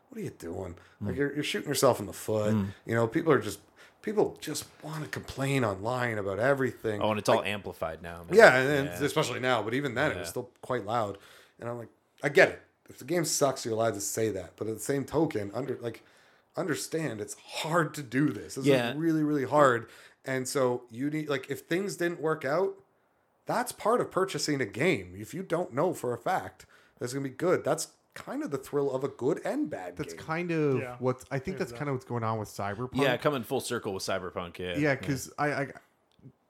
[0.08, 0.76] what are you doing?
[1.02, 2.54] Like you're, you're shooting yourself in the foot.
[2.86, 3.58] You know, people are just
[4.02, 7.00] people just want to complain online about everything.
[7.02, 8.24] Oh, and it's all amplified now.
[8.28, 8.36] man.
[8.36, 9.04] Yeah, and, Yeah.
[9.04, 11.18] especially now, but even then, it was still quite loud.
[11.58, 11.88] And I'm like,
[12.22, 12.62] I get it.
[12.88, 14.52] If the game sucks, you're allowed to say that.
[14.56, 16.02] But at the same token, under like,
[16.56, 18.56] understand it's hard to do this.
[18.56, 18.90] This Yeah.
[18.90, 19.88] is really, really hard.
[20.24, 22.74] And so you need like, if things didn't work out,
[23.46, 25.14] that's part of purchasing a game.
[25.16, 26.66] If you don't know for a fact
[26.98, 30.14] that's gonna be good, that's kind of the thrill of a good and bad That's
[30.14, 30.22] game.
[30.24, 30.96] kind of Yeah.
[30.98, 32.90] what's I think that's kind of what's going on with Cyberpunk.
[32.94, 34.58] Yeah, coming full circle with Cyberpunk.
[34.58, 34.76] Yeah.
[34.76, 35.68] yeah, because I, I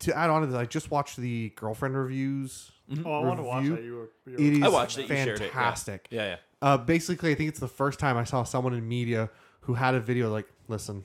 [0.00, 2.72] to add on to that, I just watched the girlfriend reviews.
[3.04, 3.82] Oh, I want to watch that.
[3.84, 4.10] You were.
[4.26, 5.08] You were It is I watched it.
[5.08, 5.26] You it.
[5.28, 5.36] yeah.
[5.36, 6.08] fantastic.
[6.10, 6.36] Yeah, yeah.
[6.62, 9.30] Uh, basically, I think it's the first time I saw someone in media
[9.60, 11.04] who had a video like, "Listen,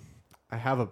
[0.50, 0.90] I have a,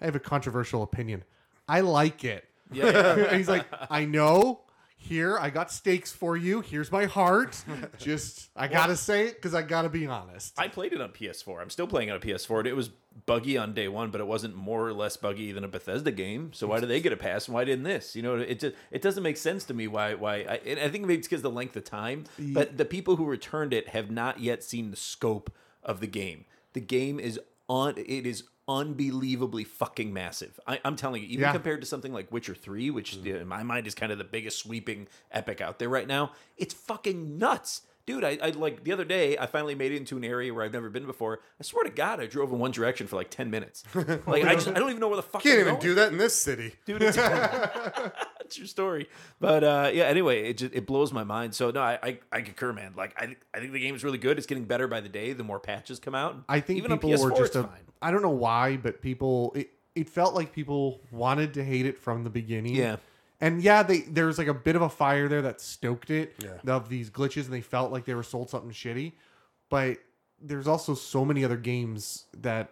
[0.00, 1.24] I have a controversial opinion.
[1.68, 3.34] I like it." Yeah, yeah.
[3.36, 4.60] he's like, "I know.
[4.96, 6.62] Here, I got stakes for you.
[6.62, 7.62] Here's my heart.
[7.98, 11.60] Just, I gotta say it because I gotta be honest." I played it on PS4.
[11.60, 12.64] I'm still playing it on PS4.
[12.66, 12.90] It was
[13.26, 16.52] buggy on day one, but it wasn't more or less buggy than a Bethesda game.
[16.54, 18.16] So why did they get a pass and why didn't this?
[18.16, 20.36] You know, it just it doesn't make sense to me why why.
[20.36, 22.24] I, and I think maybe it's because the length of time.
[22.38, 25.52] But the people who returned it have not yet seen the scope
[25.82, 26.46] of the game.
[26.72, 27.38] The game is
[27.68, 27.94] on.
[27.98, 30.58] It is unbelievably fucking massive.
[30.66, 31.52] I, I'm telling you, even Yeah.
[31.52, 33.40] compared to something like Witcher Three, which mm.
[33.40, 36.74] in my mind is kind of the biggest sweeping epic out there right now, it's
[36.74, 37.82] fucking nuts.
[38.06, 39.38] Dude, I, I like the other day.
[39.38, 41.40] I finally made it into an area where I've never been before.
[41.58, 43.82] I swear to God, I drove in one direction for like ten minutes.
[44.26, 45.42] Like I just, I don't even know where the fuck.
[45.42, 45.82] Can't I'm even going.
[45.82, 46.74] do that in this city.
[46.84, 47.02] dude.
[47.02, 49.08] It's that's your story.
[49.40, 51.54] But uh, yeah, anyway, it just it blows my mind.
[51.54, 52.94] So no, I I, I concur, man.
[52.96, 54.36] Like I I think the game is really good.
[54.38, 55.32] It's getting better by the day.
[55.32, 57.64] The more patches come out, I think even people on PS4, were just it's a.
[57.64, 57.80] fine.
[58.02, 61.98] I don't know why, but people it, it felt like people wanted to hate it
[61.98, 62.74] from the beginning.
[62.74, 62.96] Yeah.
[63.40, 66.34] And yeah, they there was like a bit of a fire there that stoked it
[66.38, 66.74] Yeah.
[66.74, 69.12] of these glitches, and they felt like they were sold something shitty.
[69.68, 69.98] But
[70.40, 72.70] there's also so many other games that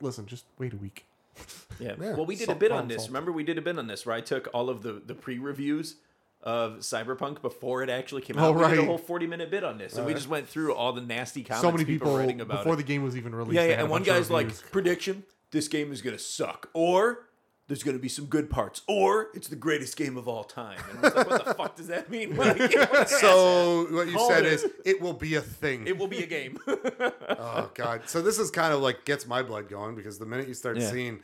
[0.00, 1.04] listen, just wait a week.
[1.78, 1.92] Yeah.
[2.00, 2.14] Yeah.
[2.14, 3.02] Well, we did a bit on problem this.
[3.02, 3.10] solved.
[3.10, 5.38] Remember, we did a bit on this where I took all of the the pre
[5.38, 5.96] reviews
[6.42, 8.48] of Cyberpunk before it actually came out.
[8.48, 10.18] Oh, We did a whole forty minute bit on this, and we uh-huh.
[10.18, 12.74] just went through all the nasty comments so many people, people, were writing about before
[12.74, 12.76] it.
[12.76, 13.56] the game was even released.
[13.56, 13.80] yeah, yeah.
[13.80, 17.26] And one guy's like, prediction: this game is gonna suck, or
[17.68, 20.78] there's gonna be some good parts, or it's the greatest game of all time.
[20.90, 22.36] And I was like, what the fuck does that mean?
[22.36, 24.52] Like, what So what you Called said it.
[24.52, 25.86] is it will be a thing.
[25.86, 26.58] it will be a game.
[26.68, 28.02] oh god.
[28.06, 30.76] So this is kind of like gets my blood going because the minute you start
[30.78, 30.90] Yeah.
[30.90, 31.20] seeing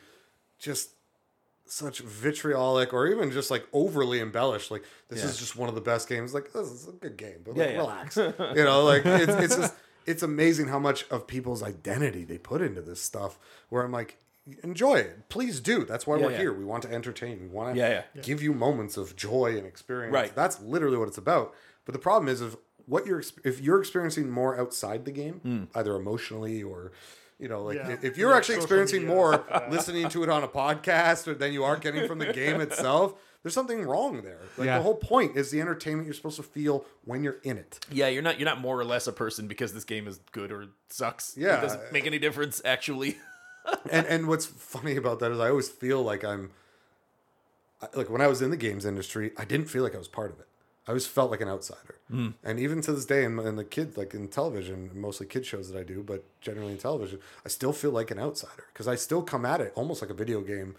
[0.59, 0.91] just
[1.67, 5.27] such vitriolic or even just like overly embellished, like this Yeah.
[5.27, 6.35] is just one of the best games.
[6.35, 7.79] Like this is a good game, but Yeah, like, yeah.
[7.79, 8.17] relax.
[8.59, 9.75] you know, like it's, it's just
[10.07, 13.39] it's amazing how much of people's identity they put into this stuff.
[13.69, 14.19] Where I'm like,
[14.63, 15.85] enjoy it, please do.
[15.85, 16.39] That's why Yeah, we're yeah.
[16.39, 16.53] here.
[16.53, 17.41] We want to entertain.
[17.41, 18.23] We want to Yeah, yeah.
[18.23, 20.13] give you moments of joy and experience.
[20.13, 20.35] Right.
[20.35, 21.55] That's literally what it's about.
[21.85, 22.57] But the problem is, if
[22.87, 25.65] what you're if you're experiencing more outside the game, Hmm.
[25.75, 26.93] either emotionally or
[27.39, 27.89] you know, like Yeah.
[27.91, 29.71] if- if you're Yeah, actually experiencing media, more stuff like that.
[29.73, 33.15] listening to it on a podcast or than you are getting from the game itself,
[33.43, 34.39] there's something wrong there.
[34.57, 34.77] Like Yeah.
[34.79, 37.81] the whole point is the entertainment you're supposed to feel when you're in it.
[37.91, 40.53] yeah, you're not you're not more or less a person because this game is good
[40.53, 41.37] or sucks.
[41.37, 41.59] Yeah.
[41.59, 43.19] it doesn't make any difference actually.
[43.91, 46.51] and and what's funny about that is I always feel like I'm
[47.95, 50.31] like when I was in the games industry, I didn't feel like I was part
[50.33, 50.47] of it.
[50.87, 51.97] I always felt like an outsider.
[52.09, 52.31] Hmm.
[52.43, 55.71] And even to this day, in, in the kids, like in television, mostly kid shows
[55.71, 58.97] that I do, but generally in television, I still feel like an outsider because I
[58.97, 60.75] still come at it almost like a video game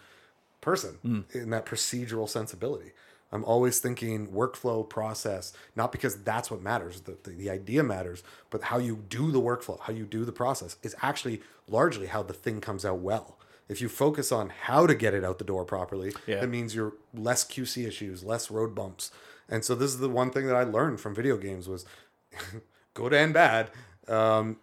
[0.59, 1.21] person hmm.
[1.33, 2.91] in that procedural sensibility.
[3.33, 8.23] I'm always thinking workflow process, not because that's what matters, the, the, the idea matters,
[8.51, 12.21] but how you do the workflow, how you do the process is actually largely how
[12.23, 13.37] the thing comes out well.
[13.67, 16.41] If you focus on how to get it out the door properly, Yeah.
[16.41, 19.09] that means you're less QC issues, less road bumps.
[19.49, 21.85] And so this is the one thing that I learned from video games was
[22.93, 23.71] good and bad.
[24.07, 24.57] Um,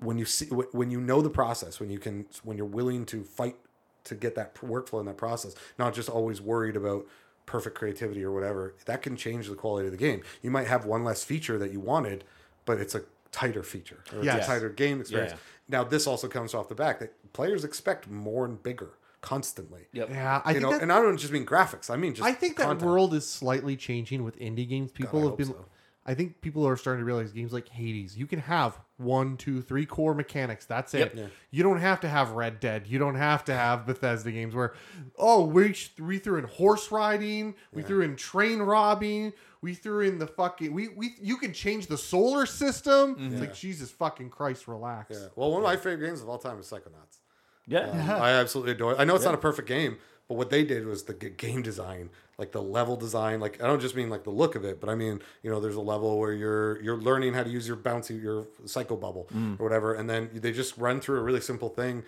[0.00, 3.22] when you see when you know the process, when you can when you're willing to
[3.24, 3.56] fight
[4.04, 7.06] to get that workflow in that process, not just always worried about
[7.48, 10.22] perfect creativity or whatever, that can change the quality of the game.
[10.42, 12.22] You might have one less feature that you wanted,
[12.66, 13.02] but it's a
[13.32, 14.44] tighter feature or it's Yes.
[14.44, 15.32] a tighter game experience.
[15.32, 15.38] Yeah.
[15.68, 19.86] Now this also comes off the back that players expect more and bigger constantly.
[19.92, 20.10] Yep.
[20.10, 21.90] Yeah, I you think know, that, and I don't just mean graphics.
[21.90, 22.88] I mean just I think that content.
[22.88, 24.92] world is slightly changing with indie games.
[24.92, 25.46] People I have been.
[25.48, 25.64] so.
[26.08, 29.60] I think people are starting to realize games like Hades, you can have one, two,
[29.60, 30.64] three core mechanics.
[30.64, 31.14] That's it.
[31.14, 31.30] Yep.
[31.50, 32.86] You don't have to have Red Dead.
[32.86, 34.72] You don't have to have Bethesda games where,
[35.18, 40.00] oh, we sh- we threw in horse riding, we threw in train robbing, we threw
[40.00, 43.16] in the fucking we we you can change the solar system.
[43.30, 45.10] It's like Jesus fucking Christ, relax.
[45.20, 45.28] Yeah.
[45.36, 47.18] Well, one of my favorite games of all time is Psychonauts.
[47.66, 47.80] Yeah.
[47.90, 48.96] Um, I absolutely adore it.
[48.98, 49.98] I know it's not a perfect game,
[50.28, 53.40] but what they did was the game design, like the level design.
[53.40, 55.58] Like I don't just mean like the look of it, but I mean you know
[55.58, 59.28] there's a level where you're you're learning how to use your bouncy your psycho bubble
[59.34, 59.58] mm.
[59.58, 62.04] or whatever, and then they just run through a really simple thing.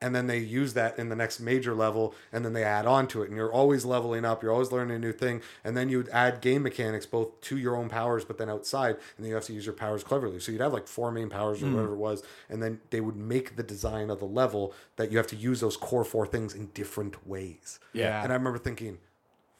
[0.00, 3.08] And then they use that in the next major level, and then they add on
[3.08, 3.28] to it.
[3.28, 4.42] And you're always leveling up.
[4.42, 5.40] You're always learning a new thing.
[5.64, 8.96] And then you would add game mechanics both to your own powers, but then outside.
[9.16, 10.38] And then you have to use your powers cleverly.
[10.40, 11.76] So you'd have like four main powers or hmm.
[11.76, 12.22] whatever it was.
[12.50, 15.60] And then they would make the design of the level that you have to use
[15.60, 17.78] those core four things in different ways.
[17.94, 18.22] Yeah.
[18.22, 18.98] And I remember thinking,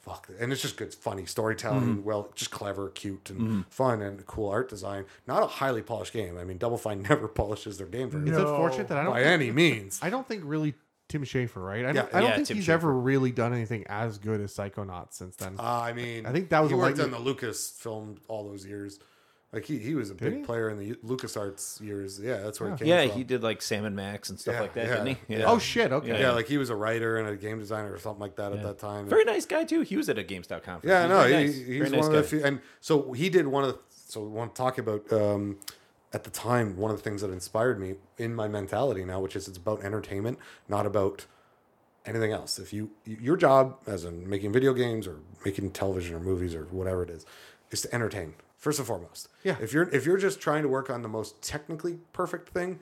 [0.06, 0.28] fuck.
[0.40, 4.68] And it's just good, funny storytelling, well, just clever, cute, and fun, and cool art
[4.70, 5.04] design.
[5.26, 6.38] Not a highly polished game.
[6.38, 9.12] I mean, Double Fine never polishes their game very It's well unfortunate that I don't
[9.12, 9.98] by any means.
[10.02, 10.74] I don't think really
[11.08, 11.84] Tim Schafer, right?
[11.84, 12.70] I don't, Yeah, I don't yeah, think Tim he's Schafer.
[12.70, 15.56] ever really done anything as good as Psychonauts since then.
[15.58, 18.48] Uh, I mean, I think that was he worked light- on the Lucas film all
[18.48, 18.98] those years.
[19.56, 20.42] Like he, he was a big he?
[20.42, 22.20] player in the Lucas Arts years.
[22.20, 23.16] Yeah, that's where he came Yeah, from.
[23.16, 25.34] he did like Sam and Max and stuff Yeah, like that, yeah, didn't he?
[25.36, 25.44] yeah.
[25.46, 25.92] oh shit!
[25.92, 26.08] Okay.
[26.08, 26.30] yeah, Yeah.
[26.32, 28.78] like he was a writer and a game designer or something like that at that
[28.78, 29.08] time.
[29.08, 29.80] Very nice guy too.
[29.80, 30.84] He was at a GameStop conference.
[30.84, 31.54] Yeah, He no, was he, nice.
[31.54, 33.78] he's Very one nice of the few, and so he did one of the.
[33.88, 35.56] So we want to talk about um,
[36.12, 39.34] at the time one of the things that inspired me in my mentality now, which
[39.36, 40.38] is it's about entertainment,
[40.68, 41.24] not about
[42.04, 42.58] anything else.
[42.58, 45.16] If you your job as in making video games or
[45.46, 47.24] making television or movies or whatever it is,
[47.70, 49.28] is to entertain first and foremost.
[49.42, 49.56] Yeah.
[49.60, 52.80] If you're if you're just trying to work on the most technically perfect thing,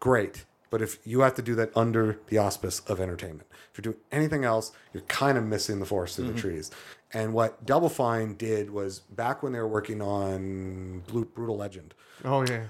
[0.00, 0.44] great.
[0.70, 4.04] But if you have to do that under the auspice of entertainment, if you're doing
[4.12, 6.40] anything else, you're kind of missing the forest through the mm-hmm.
[6.40, 6.70] trees.
[7.14, 11.94] And what Double Fine did was back when they were working on Blue, Brutal Legend,
[12.24, 12.64] Oh yeah.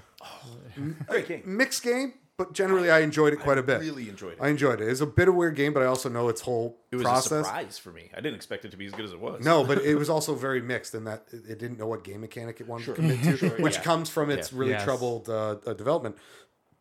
[1.07, 1.43] Great game.
[1.45, 3.81] mixed game, but generally I enjoyed it quite a bit.
[3.81, 4.37] Really enjoyed it.
[4.41, 4.87] I enjoyed it.
[4.87, 7.05] It's a bit of a weird game, but I also know its whole it was
[7.05, 7.45] a process.
[7.45, 8.09] surprise for me.
[8.13, 9.43] I didn't expect it to be as good as it was.
[9.43, 12.21] No, but it was also very mixed in that it it didn't know what game
[12.21, 13.81] mechanic it wanted to commit to, which yeah.
[13.83, 14.57] comes from its Yeah.
[14.59, 14.83] really Yes.
[14.85, 16.17] troubled uh, uh, development.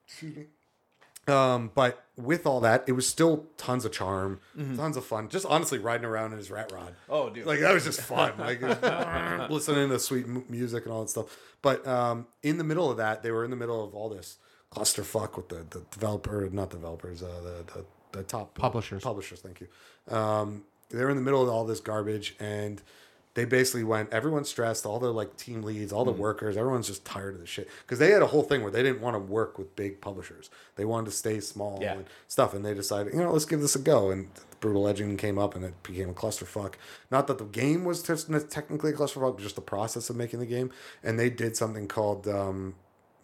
[0.07, 0.45] Excuse me.
[1.27, 4.41] Um, but with all that, it was still tons of charm,
[4.77, 5.29] tons of fun.
[5.29, 6.95] Just honestly riding around in his rat rod.
[7.07, 7.45] Oh, dude.
[7.45, 8.33] like that was just fun.
[8.39, 8.63] Like
[9.51, 11.37] listening to sweet mu- music and all that stuff.
[11.61, 14.39] But um, in the middle of that, they were in the middle of all this
[14.71, 19.03] clusterfuck with the the developer, not developers, uh, the, the the top Publishers.
[19.03, 19.69] Publishers, thank you.
[20.15, 22.81] Um, they're in the middle of all this garbage, and
[23.35, 24.11] they basically went.
[24.13, 24.87] Everyone's stressed.
[24.87, 27.99] All the like team leads, all the workers, everyone's just tired of this shit because
[27.99, 30.49] they had a whole thing where they didn't want to work with big publishers.
[30.77, 31.93] They wanted to stay small Yeah.
[31.95, 34.11] and stuff, and they decided, you know, let's give this a go.
[34.11, 34.29] And
[34.61, 36.75] Brutal Legend came up, and it became a clusterfuck.
[37.11, 40.41] Not that the game was just technically a clusterfuck, but just the process of making
[40.41, 40.71] the game.
[41.05, 42.75] And they did something called um,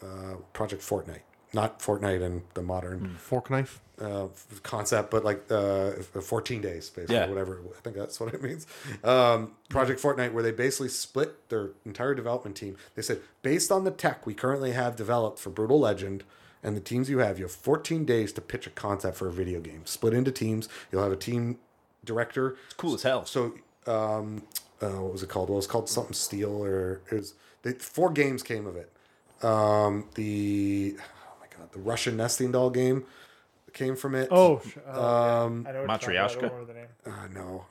[0.03, 1.23] uh, Project Fortnite,
[1.55, 3.81] not Fortnite and the modern Fork knife.
[4.01, 4.26] uh,
[4.64, 7.28] concept, but like uh, 14 days, basically, Yeah.
[7.28, 7.60] whatever.
[7.76, 8.66] I think that's what it means.
[9.05, 12.76] Um, Project Fortnight, where they basically split their entire development team.
[12.97, 16.24] They said, based on the tech we currently have developed for Brutal Legend
[16.62, 19.32] and the teams you have, you have 14 days to pitch a concept for a
[19.32, 19.82] video game.
[19.86, 20.68] Split into teams.
[20.90, 21.59] You'll have a team
[22.05, 22.56] director.
[22.66, 23.24] It's cool as hell.
[23.26, 23.55] So,
[23.86, 24.43] um,
[24.82, 25.51] uh, what was it called?
[25.51, 27.35] Well, it was called something Steel, or it was.
[27.62, 28.90] They, four games came of it.
[29.44, 31.02] Um, the my
[31.59, 33.05] god, the Russian nesting doll game
[33.72, 34.28] came from it.
[34.31, 35.43] Oh, sh- oh, yeah.
[35.43, 36.31] Um, I know what you're talking about.
[36.31, 36.40] I Matryoshka?
[36.40, 36.89] don't remember the name.
[37.06, 37.28] uh,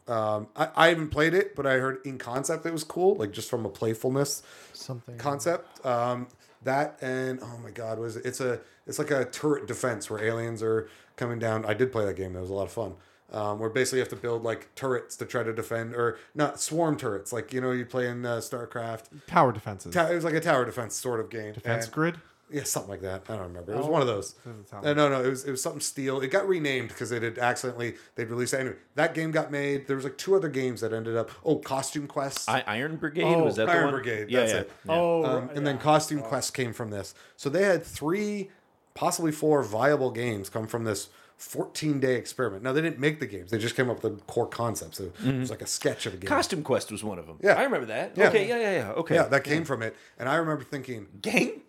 [0.08, 3.16] no, um, I, I haven't played it, but I heard in concept it was cool,
[3.16, 4.44] like just from a playfulness
[4.74, 5.18] Something.
[5.18, 5.86] concept.
[5.86, 6.28] Um,
[6.64, 8.26] that and oh my god, was it?
[8.26, 11.66] It's a it's like a turret defense where aliens are coming down.
[11.66, 12.96] I did play that game; that was a lot of fun.
[13.32, 16.60] Um, where basically you have to build like turrets to try to defend, or not
[16.62, 19.06] swarm turrets, like you know you play in uh, StarCraft.
[19.28, 19.94] Tower defenses.
[19.94, 21.54] Ta- it was like a tower defense sort of game.
[21.54, 22.16] Defense And- grid.
[22.54, 23.24] Yeah, something like that.
[23.28, 23.74] I don't remember.
[23.74, 24.34] It was one of those.
[24.46, 26.22] Doesn't Uh, no, no, it was it was something steel.
[26.22, 28.60] It got renamed because it had accidentally they'd released it.
[28.60, 29.88] Anyway, that game got made.
[29.88, 31.32] There was like two other games that ended up.
[31.44, 32.48] Oh, Costume Quest.
[32.48, 33.94] I, Iron Brigade Oh, was that the Iron one?
[33.96, 34.60] Brigade, Yeah, that's yeah.
[34.60, 34.72] it.
[34.86, 34.94] yeah.
[34.94, 37.16] Oh, um, and then Costume Quest came from this.
[37.38, 38.52] So they had three,
[38.94, 42.64] possibly four viable games come from this 14 day experiment.
[42.64, 45.00] Now they didn't make the games; they just came up with the core concepts.
[45.00, 46.30] So It was like a sketch of a game.
[46.30, 47.38] Costume Quest was one of them.
[47.42, 47.54] Yeah.
[47.56, 48.14] I remember that.
[48.16, 48.28] Yeah.
[48.30, 48.92] Okay, yeah, yeah, yeah.
[48.92, 49.16] Okay.
[49.16, 49.96] yeah, that came from it.
[50.20, 51.62] And I remember thinking, Gang.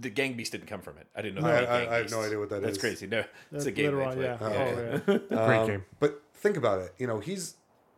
[0.00, 1.06] The Gang Beast didn't come from it.
[1.16, 1.48] I didn't know.
[1.48, 2.78] I- there I- I have no idea what that That's is.
[2.78, 3.06] crazy.
[3.06, 3.84] No, it's That's a game.
[3.96, 4.38] later they on, yeah.
[4.40, 5.18] Oh, Oh, okay.
[5.28, 5.84] Great Um, game.
[6.00, 6.94] But think about it.
[6.98, 7.54] You know, he's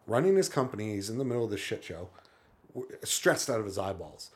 [0.07, 0.95] running his company.
[0.95, 2.09] He's in the middle of this shit show,
[3.05, 4.31] stressed out of his eyeballs.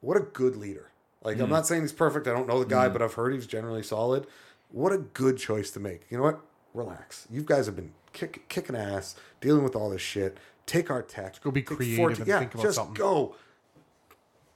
[0.00, 0.90] What a good leader.
[1.22, 2.26] Like, I'm not saying he's perfect.
[2.26, 4.26] I don't know the guy, but I've heard he's generally solid.
[4.70, 6.02] What a good choice to make.
[6.10, 6.40] You know what?
[6.72, 7.26] Relax.
[7.30, 10.38] You guys have been kick, kicking ass, dealing with all this shit.
[10.64, 11.40] Take our tech.
[11.42, 12.94] go be creative 14 and yeah, think about just something.
[12.94, 13.34] go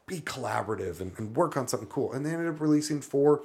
[0.06, 2.12] be collaborative and, and work on something cool.
[2.12, 3.42] And they ended up releasing four.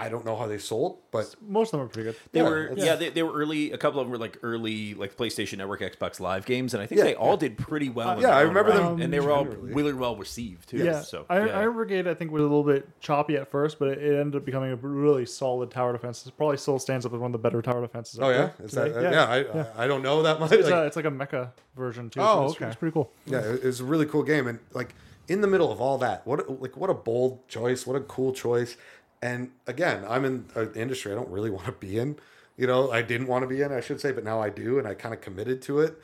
[0.00, 2.16] I don't know how they sold, but Most of them are pretty good.
[2.30, 3.72] They Yeah, were yeah, they, they were early.
[3.72, 6.86] A couple of them were like early like PlayStation Network, Xbox Live games, and I
[6.86, 8.12] think Yeah, they all did pretty well.
[8.12, 9.02] in yeah, I own remember them right.
[9.02, 9.72] and they were all generally.
[9.74, 10.76] really well received too.
[10.76, 11.58] Yeah, so Iron, yeah.
[11.58, 14.36] Iron Brigade I think was a little bit choppy at first, but it, it ended
[14.36, 16.24] up becoming a really solid tower defense.
[16.24, 18.20] It probably still stands up as one of the better tower defenses.
[18.20, 19.10] oh out yeah, there is that, uh, today.
[19.10, 20.52] yeah, I, I don't know that much.
[20.52, 22.20] It's, Like, a, it's like a mecha version too.
[22.20, 22.66] Oh, so it's, okay.
[22.66, 23.10] it's pretty cool.
[23.26, 24.94] Yeah, it it was a really cool game, and like
[25.28, 28.32] in the middle of all that, what like what a bold choice, what a cool
[28.32, 28.76] choice.
[29.20, 32.16] And again, I'm in an industry I don't really want to be in.
[32.56, 34.78] You know, I didn't want to be in, I should say, but now I do,
[34.78, 36.00] and I kind of committed to it.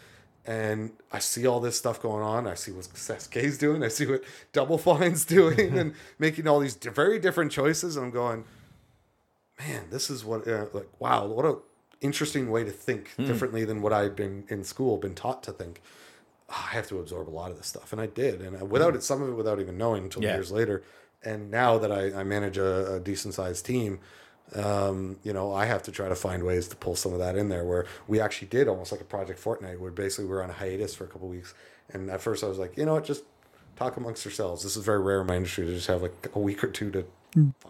[0.46, 2.46] And I see all this stuff going on.
[2.46, 3.82] I see what SK's doing.
[3.82, 4.22] I see what
[4.52, 7.96] Double Fine's doing, and making all these very different choices.
[7.96, 8.44] And I'm going,
[9.59, 11.56] man, this is what uh, like wow, what a
[12.01, 15.80] interesting way to think differently than what I've been in school, been taught to think.
[16.50, 18.62] "Ah, I have to absorb a lot of this stuff, and I did, and I,
[18.62, 20.34] without it, some of it without even knowing until Yeah.
[20.34, 20.82] years later.
[21.22, 23.98] And now that I, I manage a, a decent sized team,
[24.54, 27.34] um, you know, I have to try to find ways to pull some of that
[27.36, 27.64] in there.
[27.64, 30.54] Where we actually did almost like a Project Fortnight, where basically we were on a
[30.54, 31.54] hiatus for a couple weeks,
[31.92, 33.24] and at first I was like, you know what, just
[33.76, 34.62] talk amongst yourselves.
[34.62, 36.90] This is very rare in my industry to just have like a week or two
[36.90, 37.04] to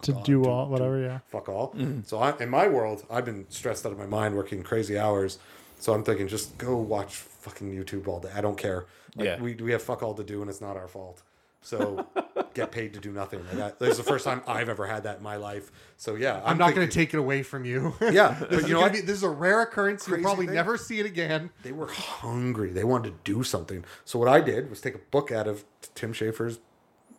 [0.03, 0.99] to off, do all to whatever.
[0.99, 1.19] Yeah.
[1.27, 1.73] fuck all.
[2.03, 5.39] So I, in my world, I've been stressed out of my mind working crazy hours.
[5.79, 7.15] So I'm thinking, just go watch
[7.45, 8.31] fucking YouTube all day.
[8.35, 8.85] I don't care.
[9.15, 9.39] Like, Yeah.
[9.39, 11.21] we we have fuck all to do, and it's not our fault.
[11.61, 12.07] So
[12.53, 13.39] get paid to do nothing.
[13.45, 13.79] Like that.
[13.79, 15.71] This is the first time I've ever had that in my life.
[15.97, 17.93] So yeah, I'm, not going to take it away from you.
[18.01, 18.93] Yeah, this, but is you know what?
[18.93, 20.07] be, this is a rare occurrence.
[20.07, 20.55] You'll probably thing.
[20.55, 21.51] never see it again.
[21.63, 22.71] they were hungry.
[22.71, 23.85] They wanted to do something.
[24.05, 25.65] So what I did was take a book out of
[25.95, 26.59] Tim Schafer's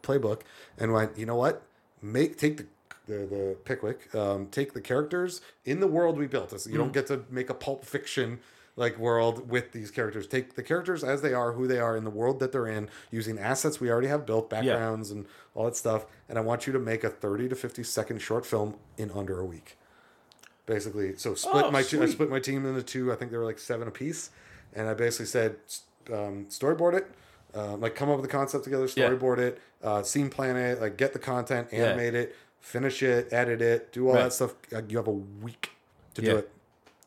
[0.02, 0.42] playbook
[0.78, 1.62] and went, you know what?
[2.02, 2.66] Make take the
[3.06, 6.50] the, the Pikwik, um, take the characters in the world we built.
[6.50, 8.40] This you don't get to make a pulp fiction
[8.76, 10.26] like world with these characters.
[10.26, 12.88] Take the characters as they are, who they are in the world that they're in,
[13.10, 15.24] using assets we already have built, backgrounds and
[15.54, 16.04] all that stuff.
[16.28, 19.40] And I want you to make a 30 to 50 second short film in under
[19.40, 19.76] a week
[20.66, 23.12] basically so split Oh, my two, I split my team into two.
[23.12, 24.30] I think they were like seven apiece,
[24.74, 25.54] and I basically said
[26.12, 27.06] um, storyboard it,
[27.54, 29.08] um, like come up with the concept together, Yeah.
[29.10, 31.84] storyboard it, uh, scene plan it, like get the content, Yeah.
[31.90, 34.24] animate it, finish it, edit it, do all Right.
[34.24, 34.54] that stuff.
[34.74, 35.70] Uh, You have a week
[36.14, 36.32] to Yeah.
[36.32, 36.50] do it.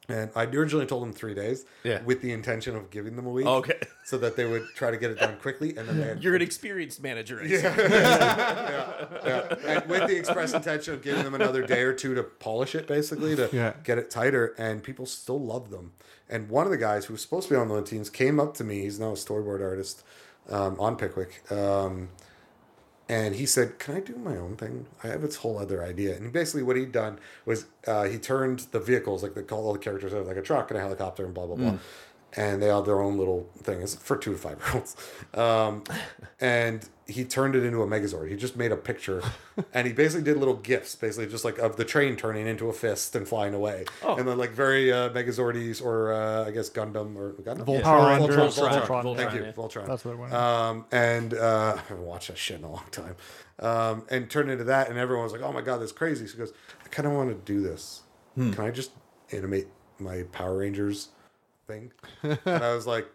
[0.10, 2.02] And I originally told them three days, Yeah.
[2.04, 3.80] with the intention of giving them a week, Okay.
[4.04, 6.36] so that they would try to get it done quickly, and then they had You're
[6.36, 7.40] an experienced manager.
[7.42, 7.54] I see.
[7.64, 9.56] yeah.
[9.66, 12.88] And with the express intention of giving them another day or two to polish it,
[12.88, 13.74] basically to Yeah.
[13.84, 15.92] get it tighter, and people still love them.
[16.30, 18.54] And one of the guys who was supposed to be on the teams came up
[18.56, 18.82] to me.
[18.82, 20.04] He's now a storyboard artist
[20.50, 21.52] um, on Pikwik.
[21.52, 22.10] Um,
[23.10, 24.86] and he said, "Can I do my own thing?
[25.04, 28.60] I have this whole other idea." And basically, what he'd done was uh, he turned
[28.72, 31.34] the vehicles, like call all the characters have like a truck and a helicopter and
[31.34, 31.74] blah blah blah,
[32.36, 33.82] and they all their own little thing.
[33.82, 34.96] It's for two to five year olds,
[35.34, 35.84] um,
[36.40, 38.30] and he turned it into a Megazord.
[38.30, 39.24] He just made a picture,
[39.74, 42.74] and he basically did little gifs, basically just like of the train turning into a
[42.74, 47.16] fist and flying away, and then like very uh, Megazordies or uh, I guess Gundam
[47.16, 47.66] or Gundam.
[47.66, 47.84] Voltron.
[47.84, 49.52] Power Voltron, Rangers, Voltron, Voltron, Thank Voltron, you, yeah.
[49.52, 49.88] Voltron.
[49.88, 50.34] That's what it went.
[50.34, 53.16] Um, and uh, I haven't watched that shit in a long time.
[53.60, 56.38] Um, and turned into that, and everyone was like, "Oh my god, that's crazy." She
[56.38, 56.54] goes,
[56.86, 58.04] "I kind of want to do this.
[58.36, 58.52] Hmm.
[58.52, 58.92] Can I just
[59.32, 59.68] animate
[60.00, 61.10] my Power Rangers
[61.70, 61.92] thing?"
[62.24, 63.08] and I was like,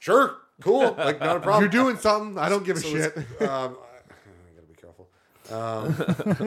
[0.00, 2.38] "Sure, cool, like not a problem." You're doing something.
[2.38, 3.16] I don't give a So shit.
[3.16, 3.76] it's- um,
[4.20, 5.08] I gotta be careful.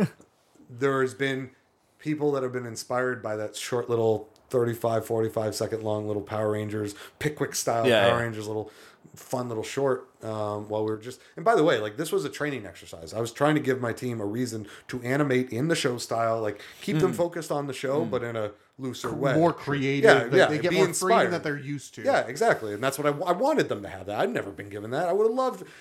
[0.01, 0.07] Um,
[0.69, 1.51] there's been
[1.99, 6.51] people that have been inspired by that short little 35, 45 second long little Power
[6.51, 8.23] Rangers, Pikwik style Yeah, Power yeah.
[8.25, 8.71] Rangers little
[9.15, 12.23] fun little short um, while we were just and by the way like this was
[12.23, 15.69] a training exercise i was trying to give my team a reason to animate in
[15.69, 19.33] the show style like keep them focused on the show but in a looser way
[19.33, 20.03] More creative.
[20.03, 21.15] Yeah, they, yeah, they get be more inspired.
[21.15, 22.03] freedom that they're used to.
[22.03, 22.73] yeah, exactly.
[22.73, 24.19] And that's what I, I wanted them to have that.
[24.19, 25.07] I've never been given that.
[25.07, 25.63] I would have loved.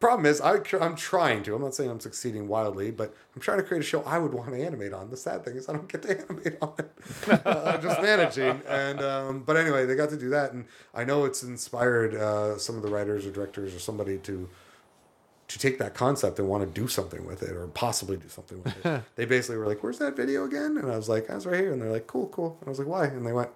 [0.00, 1.54] Problem is, I, I'm trying to.
[1.54, 4.34] I'm not saying I'm succeeding wildly, but I'm trying to create a show I would
[4.34, 5.08] want to animate on.
[5.08, 7.46] The sad thing is, I don't get to animate on it.
[7.46, 8.60] uh, I'm just managing.
[8.68, 12.58] And um, but anyway, they got to do that, and I know it's inspired uh,
[12.58, 14.48] some of the writers or directors or somebody to
[15.48, 18.62] to take that concept and want to do something with it or possibly do something
[18.62, 19.02] with it.
[19.16, 21.60] they basically were like, "Where's that video again?" And I was like, "I was right
[21.60, 23.50] here." And they're like, "Cool, cool." And I was like, "Why?" And they went,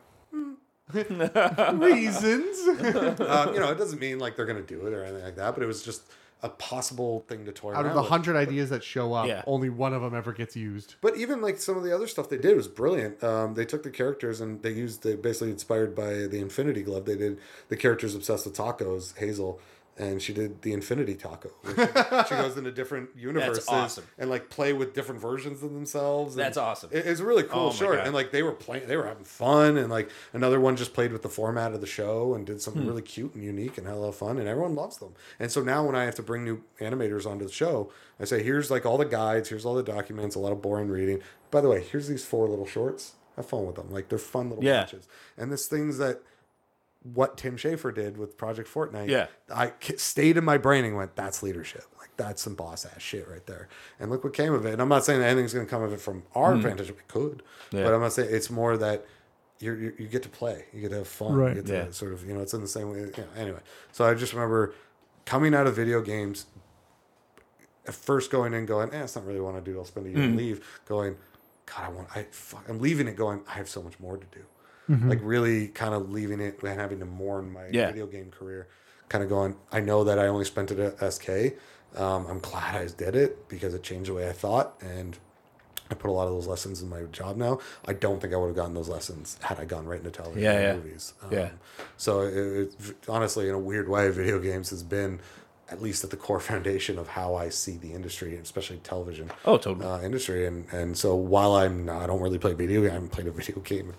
[0.93, 2.59] Reasons.
[3.21, 5.55] um, you know, it doesn't mean like they're gonna do it or anything like that,
[5.55, 6.03] but it was just
[6.43, 8.11] a possible thing to toy Out of around the with.
[8.11, 9.43] hundred ideas that show up, Yeah.
[9.47, 10.95] only one of them ever gets used.
[11.01, 13.23] But even like some of the other stuff they did was brilliant.
[13.25, 17.07] Um, they took the characters and they used they basically inspired by the Infinity Glove.
[17.07, 17.39] They did
[17.69, 19.61] the characters obsessed with tacos, Hazel,
[19.99, 21.51] and she did the Infinity Taco.
[21.67, 21.75] she
[22.35, 24.05] goes into different universes awesome.
[24.19, 26.35] and like play with different versions of themselves.
[26.35, 26.91] That's awesome.
[26.93, 29.25] it- it's a really cool Oh short, and like they were playing, they were having
[29.25, 32.61] fun, and like another one just played with the format of the show and did
[32.63, 32.89] something Hmm.
[32.89, 35.15] really cute and unique and had a lot of fun, and everyone loves them.
[35.41, 38.43] And so now when I have to bring new animators onto the show, I say,
[38.43, 41.21] here's like all the guides, here's all the documents, a lot of boring reading.
[41.51, 43.15] By the way, here's these four little shorts.
[43.37, 43.91] Have fun with them.
[43.91, 44.81] Like they're fun little Yeah.
[44.85, 45.07] patches.
[45.37, 46.21] And this things that
[47.03, 49.09] what Tim Schafer did with Project Fortnight.
[49.09, 49.27] Yeah.
[49.55, 51.85] I stayed in my brain and went, that's leadership.
[51.99, 53.69] Like that's some boss ass shit right there.
[54.01, 54.73] And look what came of it.
[54.73, 56.91] And I'm not saying that anything's going to come of it from our advantage.
[56.91, 57.43] It could.
[57.71, 57.85] Yeah.
[57.85, 59.05] but I'm not saying it's more that
[59.61, 61.49] you're, you you get to play, you get to have fun, Right.
[61.57, 61.91] you get to Yeah.
[61.91, 62.99] sort of, you know, it's in the same way.
[63.01, 63.61] You know, anyway,
[63.93, 64.75] so I just remember
[65.25, 66.47] coming out of video games,
[67.87, 69.79] at first going in, going, eh, it's not really what I want to do.
[69.79, 70.39] I'll spend a year and Hmm.
[70.39, 70.81] leave.
[70.87, 71.17] Going,
[71.67, 73.17] God, I want, I, fuck, I'm leaving it.
[73.17, 74.45] Going, I have so much more to do.
[74.89, 75.09] Mm-hmm.
[75.11, 77.89] Like really, kind of leaving it and having to mourn my Yeah.
[77.89, 78.69] video game career.
[79.09, 81.29] Kind of going, I know that I only spent it at SK.
[81.97, 85.17] Um, I'm glad I did it because it changed the way I thought and.
[85.91, 87.61] I put a lot of those lessons in my job now.
[87.87, 90.43] I don't think I would have gotten those lessons had I gone right into television
[90.43, 90.75] Yeah, yeah.
[90.75, 91.15] movies.
[91.23, 91.49] Um, Yeah.
[91.97, 92.75] So it, it,
[93.09, 95.19] honestly, in a weird way, video games has been
[95.71, 99.57] at least at the core foundation of how I see the industry, especially television Oh,
[99.57, 99.87] totally.
[99.87, 100.47] uh, industry.
[100.47, 103.27] And and so while I'm not, I don't really play video, games, I haven't played
[103.27, 103.95] a video game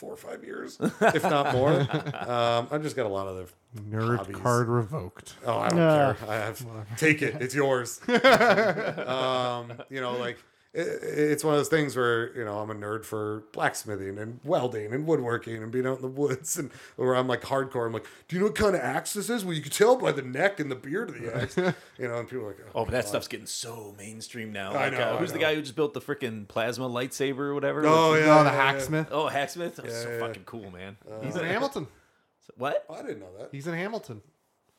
[0.00, 1.72] four or five years, if not more.
[2.26, 3.36] um, I've just got a lot of
[3.74, 4.36] the Nerd hobbies.
[4.36, 5.34] card revoked.
[5.44, 6.16] Oh, I don't No.
[6.18, 6.28] care.
[6.30, 7.36] I have take it.
[7.40, 8.00] It's yours.
[8.08, 12.74] um, you know, like it, it's one of those things where you know I'm a
[12.74, 17.16] nerd for blacksmithing and welding and woodworking and being out in the woods and where
[17.16, 17.86] I'm like hardcore.
[17.86, 19.44] I'm like, do you know what kind of axe this is?
[19.44, 21.56] Well, you can tell by the neck and the beard of the axe.
[21.56, 24.72] you know, and people are like, Oh, but that stuff's getting so mainstream now.
[24.72, 27.54] I know, uh, I who's the guy who just built the freaking plasma lightsaber or
[27.54, 27.84] whatever?
[27.86, 28.72] Oh yeah, Oh, the yeah, yeah.
[28.72, 29.08] hacksmith.
[29.10, 29.76] Oh, Hacksmith.
[29.76, 30.20] That was so Yeah, yeah.
[30.20, 30.96] fucking cool, man.
[31.22, 31.88] He's in Hamilton.
[32.56, 32.84] what?
[32.88, 33.48] I didn't know that.
[33.50, 34.22] He's in Hamilton.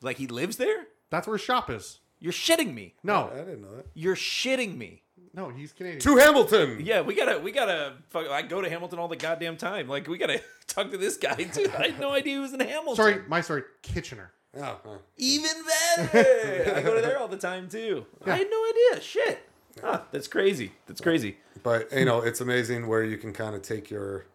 [0.02, 0.88] Like he lives there?
[1.10, 2.00] That's where his shop is.
[2.20, 2.94] You're shitting me.
[3.04, 3.88] No, I didn't know that.
[3.94, 5.01] You're shitting me.
[5.34, 6.02] No, he's Canadian.
[6.02, 6.82] To Hamilton.
[6.84, 7.94] Yeah, we gotta, we gotta.
[8.10, 9.88] Fuck, I go to Hamilton all the goddamn time.
[9.88, 11.72] Like we gotta talk to this guy too.
[11.78, 12.96] I had no idea he was in Hamilton.
[12.96, 14.32] Sorry, my sorry, Kitchener.
[14.58, 14.98] Oh, huh.
[15.18, 15.52] even
[15.98, 16.76] better.
[16.76, 18.06] I go to there all the time too.
[18.26, 19.02] I had no idea.
[19.02, 19.40] Shit.
[19.82, 20.74] Huh, ah, that's crazy.
[20.88, 21.38] That's crazy.
[21.64, 24.26] But you know, it's amazing where you can kind of take your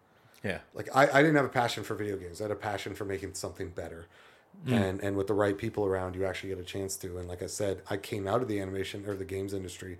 [0.42, 0.60] Yeah.
[0.72, 2.40] like I, I didn't have a passion for video games.
[2.40, 4.06] I had a passion for making something better.
[4.64, 4.72] Hmm.
[4.72, 7.18] And and with the right people around, you actually get a chance to.
[7.18, 9.98] And like I said, I came out of the animation or the games industry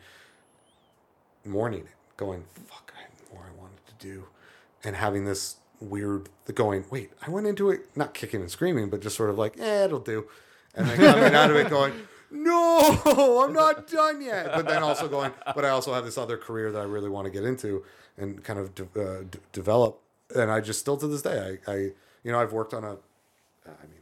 [1.47, 4.25] mourning it, going, fuck, I had more I wanted to do.
[4.85, 9.01] And having this weird going, wait, I went into it not kicking and screaming, but
[9.01, 10.27] just sort of like, eh, it'll do.
[10.75, 11.93] And then coming out of it going,
[12.31, 14.47] no, I'm not done yet.
[14.55, 17.27] But then also going, but I also have this other career that I really want
[17.27, 17.85] to get into
[18.19, 20.01] and kind of de- uh, d- develop.
[20.35, 21.77] And I just still to this day, I, I,
[22.25, 22.93] you know, I've worked on a,
[23.67, 24.01] I mean,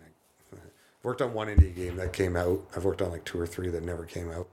[1.05, 2.61] worked on one indie game that came out.
[2.75, 4.49] I've worked on like two or three that never came out.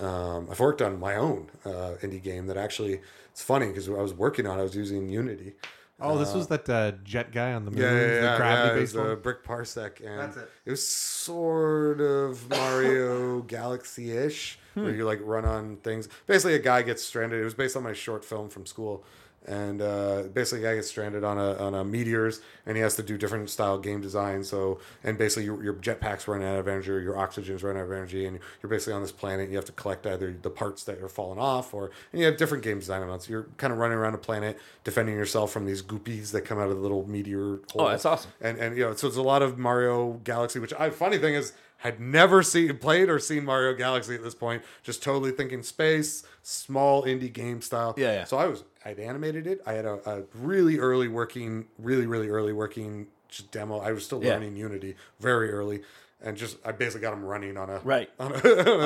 [0.00, 3.00] Um, I've worked on my own uh, indie game that actually,
[3.32, 5.54] it's funny because I was working on, it, I was using Unity.
[5.98, 8.22] Oh, this was that uh, jet guy on the moon, Yeah, yeah, the yeah.
[8.22, 9.10] yeah, gravity it was one.
[9.12, 10.50] a brick parsec, and That's it.
[10.66, 16.10] it was sort of Mario Galaxy-ish, where you like run on things.
[16.26, 17.40] Basically, a guy gets stranded.
[17.40, 19.04] It was based on my short film from school,
[19.46, 22.96] and uh, basically, a guy gets stranded on a on a meteors, and he has
[22.96, 24.42] to do different style game design.
[24.42, 27.86] So, and basically, your, your jetpack's running out of energy, or your oxygen's running out
[27.86, 29.48] of energy, and you're basically on this planet.
[29.48, 32.36] You have to collect either the parts that are falling off, or and you have
[32.36, 33.28] different game design amounts.
[33.28, 36.68] You're kind of running around a planet, defending yourself from these goopies that come out
[36.68, 37.60] of the little meteor.
[37.76, 38.32] Oh, that's awesome.
[38.40, 41.34] And and you know, so it's a lot of Mario Galaxy, which I funny thing
[41.34, 44.62] is had never seen played or seen Mario Galaxy at this point.
[44.82, 47.94] Just totally thinking space, small indie game style.
[47.96, 48.24] Yeah, yeah.
[48.24, 49.60] So I was I'd animated it.
[49.66, 53.78] I had a, a really early working, really really early working just demo.
[53.80, 54.34] I was still Yeah.
[54.34, 55.82] learning Unity very early.
[56.22, 58.08] And just I basically got them running on a Right.
[58.20, 58.36] on a,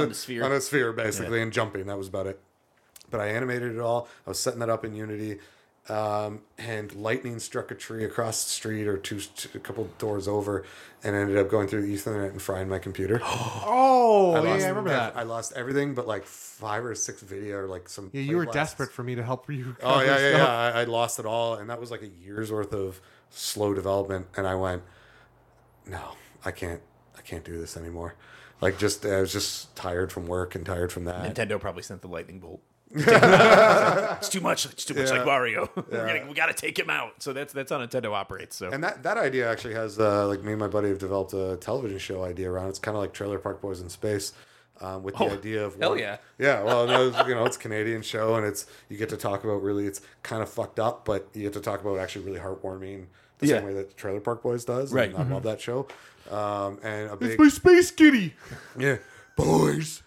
[0.01, 0.43] On the sphere.
[0.45, 1.87] on a sphere basically and jumping.
[1.87, 2.41] That was about it.
[3.11, 4.09] But I animated it all.
[4.27, 5.39] I was setting that up in Unity,
[5.91, 10.29] um, and lightning struck a tree across the street or two, two a couple doors
[10.29, 10.65] over,
[11.03, 13.21] and ended up going through the Ethernet and frying my computer.
[14.12, 15.17] Oh, yeah, lost I remember that.
[15.17, 18.11] I lost everything but like five or six video or like some.
[18.12, 18.53] yeah, you were playlists.
[18.53, 19.77] desperate for me to help you.
[19.83, 20.47] Oh yeah, yeah, yeah.
[20.47, 23.01] I, I lost it all, and that was like a year's worth of
[23.31, 24.27] slow development.
[24.37, 24.83] And I went,
[25.87, 26.01] no,
[26.45, 26.81] I can't,
[27.17, 28.15] I can't do this anymore.
[28.61, 31.35] Like just, I was just tired from work and tired from that.
[31.35, 32.61] Nintendo probably sent the lightning bolt.
[32.93, 34.67] It's too much.
[34.67, 35.17] It's too much Yeah.
[35.19, 35.71] like Mario.
[35.77, 37.23] We're gonna, we got to take him out.
[37.23, 38.57] So that's that's how Nintendo operates.
[38.57, 41.33] So And that, that idea actually has uh, like me and my buddy have developed
[41.35, 42.69] a television show idea around.
[42.69, 44.33] It's kind of like Trailer Park Boys in Space,
[44.81, 46.17] um, with the Oh, idea of hell one- yeah.
[46.39, 46.62] yeah.
[46.62, 49.62] Well, no, you know, it's a Canadian show, and it's you get to talk about
[49.62, 53.07] really it's kind of fucked up, but you get to talk about actually really heartwarming
[53.39, 53.57] the Yeah.
[53.57, 54.93] same way that Trailer Park Boys does.
[54.93, 55.15] Right.
[55.15, 55.87] And I love that show.
[56.31, 58.35] Um, and a big It's my space kitty.
[58.79, 58.99] yeah,
[59.37, 60.03] boys.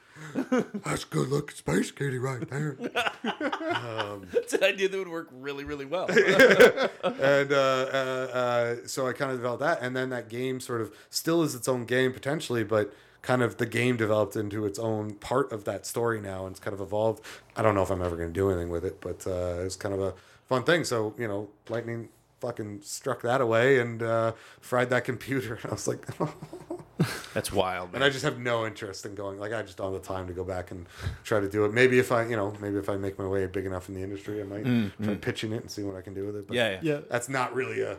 [0.86, 2.78] That's good looking space kitty right there.
[4.34, 6.08] it's an idea that would work really really well.
[6.12, 10.82] and uh, uh, uh, so I kind of developed that, and then that game sort
[10.82, 14.78] of still is its own game potentially, but kind of the game developed into its
[14.78, 17.24] own part of that story now, and it's kind of evolved.
[17.56, 19.76] I don't know if I'm ever going to do anything with it, but uh, it's
[19.76, 20.14] kind of a
[20.46, 20.84] fun thing.
[20.84, 22.10] So you know, lightning
[22.44, 25.56] fucking struck that away and uh, fried that computer.
[25.64, 26.06] And I was like,
[27.34, 27.90] that's wild.
[27.96, 29.40] and I just have no interest in going.
[29.40, 30.86] Like I just don't have the time to go back and
[31.24, 31.74] try to do it.
[31.74, 34.02] Maybe if I, you know, maybe if I make my way big enough in the
[34.02, 34.66] industry, I might
[35.04, 36.48] try pitching it and see what I can do with it.
[36.48, 37.00] But yeah, yeah, Yeah.
[37.10, 37.98] that's not really a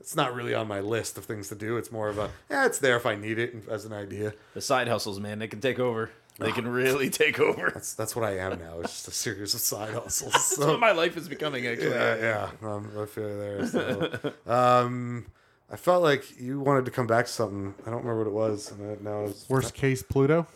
[0.00, 2.66] it's not really on my list of things to do it's more of a yeah
[2.66, 5.60] it's there if i need it as an idea The side hustles, man, they can
[5.60, 6.10] take over.
[6.38, 7.70] They can really take over.
[7.72, 10.66] that's that's what i am now it's just a series of side hustles That's so
[10.68, 11.66] what my life is becoming.
[11.66, 14.32] Actually, yeah yeah um, i feel you there so.
[14.52, 15.26] um
[15.70, 18.32] i felt like you wanted to come back to something i don't remember what it
[18.34, 20.46] was and I, now it's, Worst case Pluto.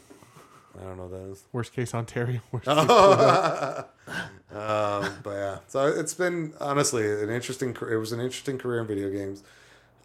[0.80, 2.40] i don't know what that is Worst case Ontario.
[2.52, 3.84] Worst case
[4.50, 7.74] um, but yeah, so it's been honestly an interesting.
[7.74, 9.42] car- It was an interesting career in video games.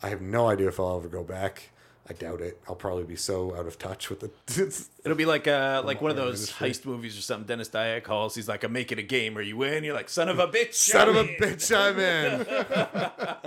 [0.03, 1.69] I have no idea if I'll ever go back.
[2.09, 2.59] I doubt it.
[2.67, 4.87] I'll probably be so out of touch with it.
[5.05, 6.69] It'll be like uh like one of those industry.
[6.69, 7.47] heist movies or something.
[7.47, 8.35] Denis Dyack calls.
[8.35, 10.73] He's like, "I'm making a game Are you in?" You're like, "Son of a bitch!"
[10.73, 12.41] Son of a I'm in." bitch, I'm in.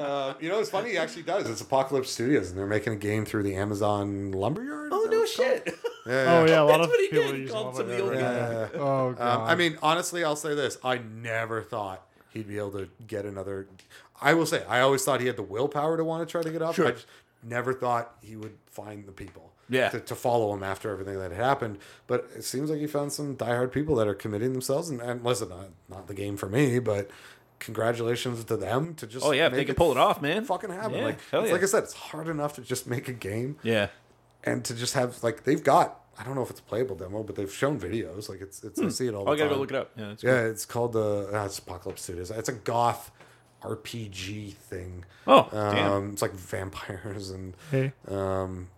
[0.03, 0.91] uh, you know, it's funny.
[0.93, 1.49] He actually does.
[1.51, 4.91] It's Apocalypse Studios, and they're making a game through the Amazon Lumberyard.
[4.93, 5.75] Oh no shit!
[6.07, 7.35] Yeah, Oh yeah, a lot That's of what he people did.
[7.35, 8.21] are He called some of the old right?
[8.21, 8.71] guys.
[8.75, 8.81] yeah.
[8.81, 9.21] Oh god.
[9.21, 13.25] Um, I mean, honestly, I'll say this: I never thought he'd be able to get
[13.27, 13.67] another.
[14.21, 16.51] I will say, I always thought he had the willpower to want to try to
[16.51, 16.75] get up.
[16.75, 16.87] Sure.
[16.87, 17.07] I just
[17.47, 19.53] never thought he would find the people.
[19.69, 19.89] Yeah.
[19.89, 23.13] To, to follow him after everything that had happened, but it seems like he found
[23.13, 24.91] some diehard people that are committing themselves.
[24.91, 27.11] And, and listen, not, not the game for me, but
[27.59, 29.27] congratulations to them to just.
[29.27, 30.45] Oh yeah, if they can pull it off, man.
[30.45, 30.99] fucking happen.
[30.99, 31.41] Yeah, like, yeah.
[31.41, 33.89] like I said, it's hard enough to just make a game Yeah.
[34.45, 36.01] and to just have like they've got.
[36.19, 38.29] I don't know if it's a playable demo, but they've shown videos.
[38.29, 39.25] Like it's, it's I see it all.
[39.25, 39.33] The time.
[39.33, 39.91] Oh, I gotta go look it up.
[39.97, 40.15] Yeah.
[40.23, 42.31] Yeah, it's called the uh, it's Apocalypse Studios.
[42.31, 43.11] It's a goth
[43.63, 45.05] RPG thing.
[45.27, 45.93] Oh, damn.
[45.93, 48.69] Um, it's like vampires and Hey, um,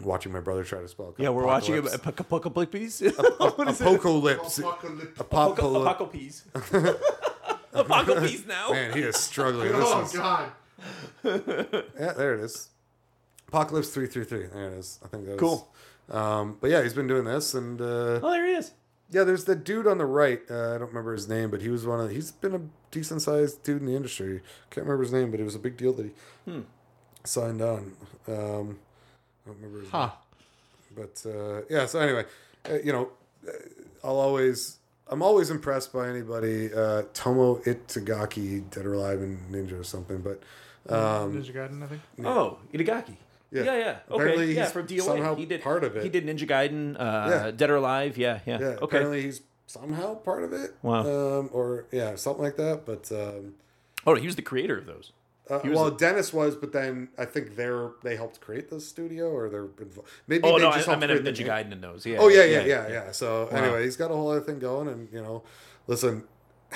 [0.00, 1.14] watching my brother try to spell.
[1.18, 2.22] Yeah, we're watching a Apocalypse.
[2.24, 3.00] apocalypse.
[3.00, 3.80] Apocalypse.
[3.80, 4.58] Apocalypse.
[5.18, 6.44] Apocalypse.
[6.54, 7.02] Apocalypse.
[7.72, 8.70] Apocalypse now.
[8.70, 9.70] Man, he is struggling.
[9.74, 10.52] Oh This is, god.
[11.24, 12.68] yeah, there it is.
[13.48, 14.46] Apocalypse three three three.
[14.46, 14.98] There it is.
[15.04, 15.68] I think that was Cool.
[16.10, 18.72] Um, but yeah, he's been doing this, and uh, Oh, there he is.
[19.12, 20.40] Yeah, there's the dude on the right.
[20.50, 22.10] Uh, I don't remember his name, but he was one of.
[22.10, 22.60] He's been a
[22.90, 24.40] decent sized dude in the industry.
[24.70, 26.10] Can't remember his name, but it was a big deal that
[26.46, 26.62] he
[27.24, 27.92] signed on.
[28.26, 28.78] Um,
[29.44, 30.10] I don't remember his Huh.
[30.96, 31.86] name, but uh, yeah.
[31.86, 32.24] So anyway,
[32.68, 33.10] uh, you know,
[33.46, 33.52] uh,
[34.04, 34.78] I'll always.
[35.08, 36.72] I'm always impressed by anybody.
[36.72, 40.42] Uh, Tomo Itagaki, Dead or Alive and Ninja or something, but
[40.88, 42.00] um, Ninja Gaiden, I think.
[42.24, 43.16] Oh, Itagaki.
[43.52, 43.62] Yeah.
[43.64, 43.96] Yeah, yeah.
[44.10, 44.52] Apparently Okay.
[44.54, 45.02] Yeah, he's for DOA.
[45.02, 46.02] somehow he did part of it.
[46.02, 47.50] He did Ninja Gaiden, uh, Yeah.
[47.50, 48.16] Dead or Alive.
[48.16, 48.58] Yeah, yeah.
[48.58, 48.78] yeah, okay.
[48.84, 50.74] apparently he's somehow part of it.
[50.82, 51.00] Wow.
[51.40, 52.86] Um, or yeah, something like that.
[52.86, 53.54] But um,
[54.06, 55.12] Oh, he was the creator of those.
[55.50, 59.48] Uh, well, Dennis was, but then I think they're they helped create the studio, or
[59.50, 60.08] they're involved.
[60.26, 61.44] Maybe Oh they no, just I helped meant Ninja.
[61.46, 62.06] Gaiden in those.
[62.06, 62.18] Yeah.
[62.20, 63.12] Oh yeah, yeah, yeah, yeah.
[63.12, 63.58] So Wow.
[63.58, 65.42] anyway, he's got a whole other thing going, and you know,
[65.88, 66.24] listen,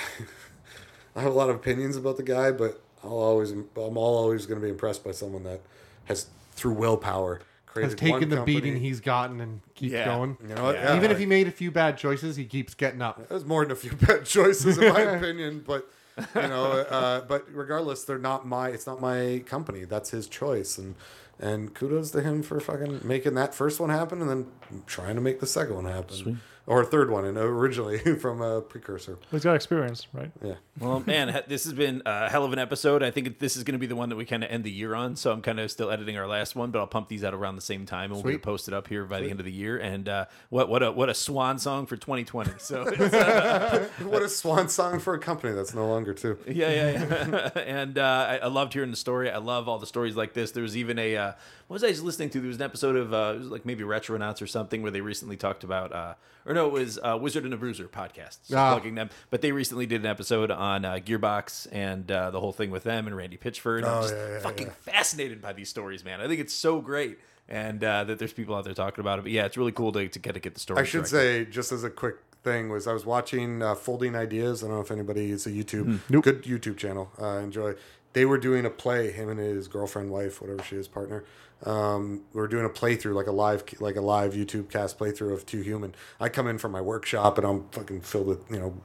[1.15, 4.45] I have a lot of opinions about the guy, but I'll always, I'm all always
[4.45, 5.61] going to be impressed by someone that
[6.05, 8.55] has through willpower created Has taken one the company.
[8.61, 10.05] beating he's gotten and keeps Yeah.
[10.05, 10.37] going.
[10.47, 10.75] You know what?
[10.75, 10.91] Yeah.
[10.91, 13.27] Yeah, Even if he made a few bad choices, he keeps getting up.
[13.29, 15.63] There's more than a few bad choices, in my opinion.
[15.65, 18.69] But you know, uh, but regardless, they're not my.
[18.69, 19.83] It's not my company.
[19.85, 20.95] That's his choice, and
[21.39, 24.47] and kudos to him for fucking making that first one happen, and then
[24.87, 28.59] trying to make the second one happen, or a third one, and originally from a
[28.61, 29.17] precursor.
[29.31, 30.29] He's got experience, right?
[30.43, 33.01] Yeah, Well, man, this has been a hell of an episode.
[33.01, 34.71] I think this is going to be the one that we kind of end the
[34.71, 35.15] year on.
[35.15, 37.55] So I'm kind of still editing our last one, but I'll pump these out around
[37.55, 39.51] the same time, and we'll get it posted up here by the end of the
[39.51, 39.77] year.
[39.77, 42.51] And uh, what what a what a swan song for 2020.
[42.57, 46.37] So it's, uh, what a swan song for a company that's no longer two.
[46.45, 47.59] yeah, yeah, yeah.
[47.61, 49.31] and uh, I, I loved hearing the story.
[49.31, 50.51] I love all the stories like this.
[50.51, 51.31] There was even a uh,
[51.67, 52.39] what was I just listening to?
[52.39, 55.01] There was an episode of uh, it was like maybe Retronauts or something where they
[55.01, 56.13] recently talked about, uh,
[56.45, 58.37] or no, it was uh, Wizard and a Bruiser podcast.
[58.43, 58.71] So Ah.
[58.73, 62.51] plugging them, but they recently did an episode on uh, Gearbox and uh, the whole
[62.51, 63.83] thing with them and Randy Pitchford.
[63.83, 64.73] I'm Oh, just yeah, yeah, fucking yeah.
[64.93, 66.19] fascinated by these stories, man.
[66.21, 67.19] I think it's so great.
[67.49, 69.93] And uh, that there's people out there talking about it, but yeah, it's really cool
[69.93, 70.81] to, to get to get the story.
[70.81, 74.63] I should say, just as a quick thing, was I was watching uh, Folding Ideas.
[74.63, 77.09] I don't know if anybody is a YouTube, good YouTube channel.
[77.21, 77.75] Uh, enjoy.
[78.11, 79.11] They were doing a play.
[79.11, 81.23] Him and his girlfriend, wife, whatever she is, partner.
[81.65, 85.33] Um, we are doing a playthrough, like a live, like a live YouTube cast playthrough
[85.33, 85.95] of Too Human.
[86.19, 88.81] I come in from my workshop and I'm fucking filled with you know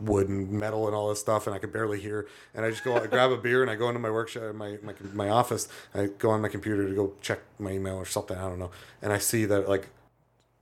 [0.00, 2.26] wood and metal and all this stuff, and I could barely hear.
[2.54, 4.78] And I just go, I grab a beer and I go into my workshop, my,
[4.82, 5.68] my my office.
[5.94, 8.36] I go on my computer to go check my email or something.
[8.36, 8.70] I don't know,
[9.02, 9.88] and I see that like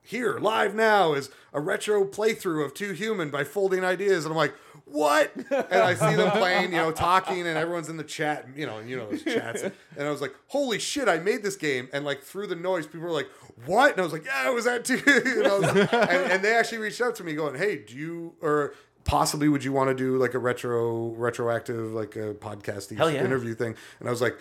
[0.05, 4.36] here live now is a retro playthrough of Too Human by Folding Ideas, and I'm
[4.36, 4.55] like,
[4.85, 5.35] what?
[5.35, 8.78] And I see them playing, you know, talking, and everyone's in the chat, you know,
[8.78, 9.62] and you know those chats.
[9.62, 9.72] And
[10.06, 13.01] I was like, holy shit, I made this game, and like through the noise, people
[13.01, 13.31] were like,
[13.64, 13.93] what?
[13.93, 15.01] And I was like, yeah, it was that too.
[15.06, 18.35] and, I was and, and they actually reached out to me, going, hey, do you
[18.43, 18.74] or
[19.05, 23.24] possibly would you want to do like a retro retroactive like a podcasty yeah.
[23.24, 23.74] interview thing?
[24.01, 24.36] And I was like.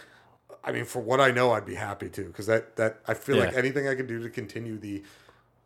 [0.66, 3.36] I mean, for what I know, I'd be happy to because that that I feel
[3.36, 5.04] like anything I can do to continue the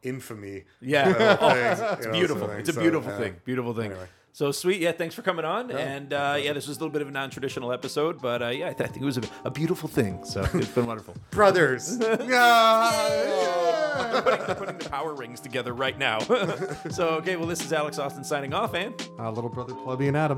[0.04, 0.64] infamy.
[0.82, 1.58] Yeah, uh, thing,
[1.94, 2.40] it's you know, beautiful.
[2.48, 2.60] sort of.
[2.60, 3.18] It's a So, beautiful yeah.
[3.18, 3.36] thing.
[3.46, 3.92] Beautiful thing.
[3.92, 4.08] Anyway.
[4.34, 4.92] So sweet, yeah.
[4.92, 7.74] Thanks for coming on, and uh, yeah, this was a little bit of a non-traditional
[7.74, 10.24] episode, but uh, yeah, I, th- I think it was a, a beautiful thing.
[10.26, 11.16] So it's been wonderful.
[11.32, 11.98] Brothers.
[12.28, 14.22] Yeah.
[14.24, 16.20] putting, putting the power rings together right now.
[16.92, 20.16] so okay, well, this is Alex Austin signing off, and Uh, little brother Plebby and
[20.18, 20.38] Adam.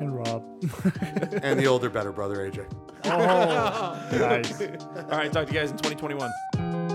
[0.00, 0.44] And Rob.
[1.42, 2.66] and the older, better brother, AJ.
[3.06, 4.60] Oh, nice.
[4.60, 6.93] all right, talk to you guys in 2021.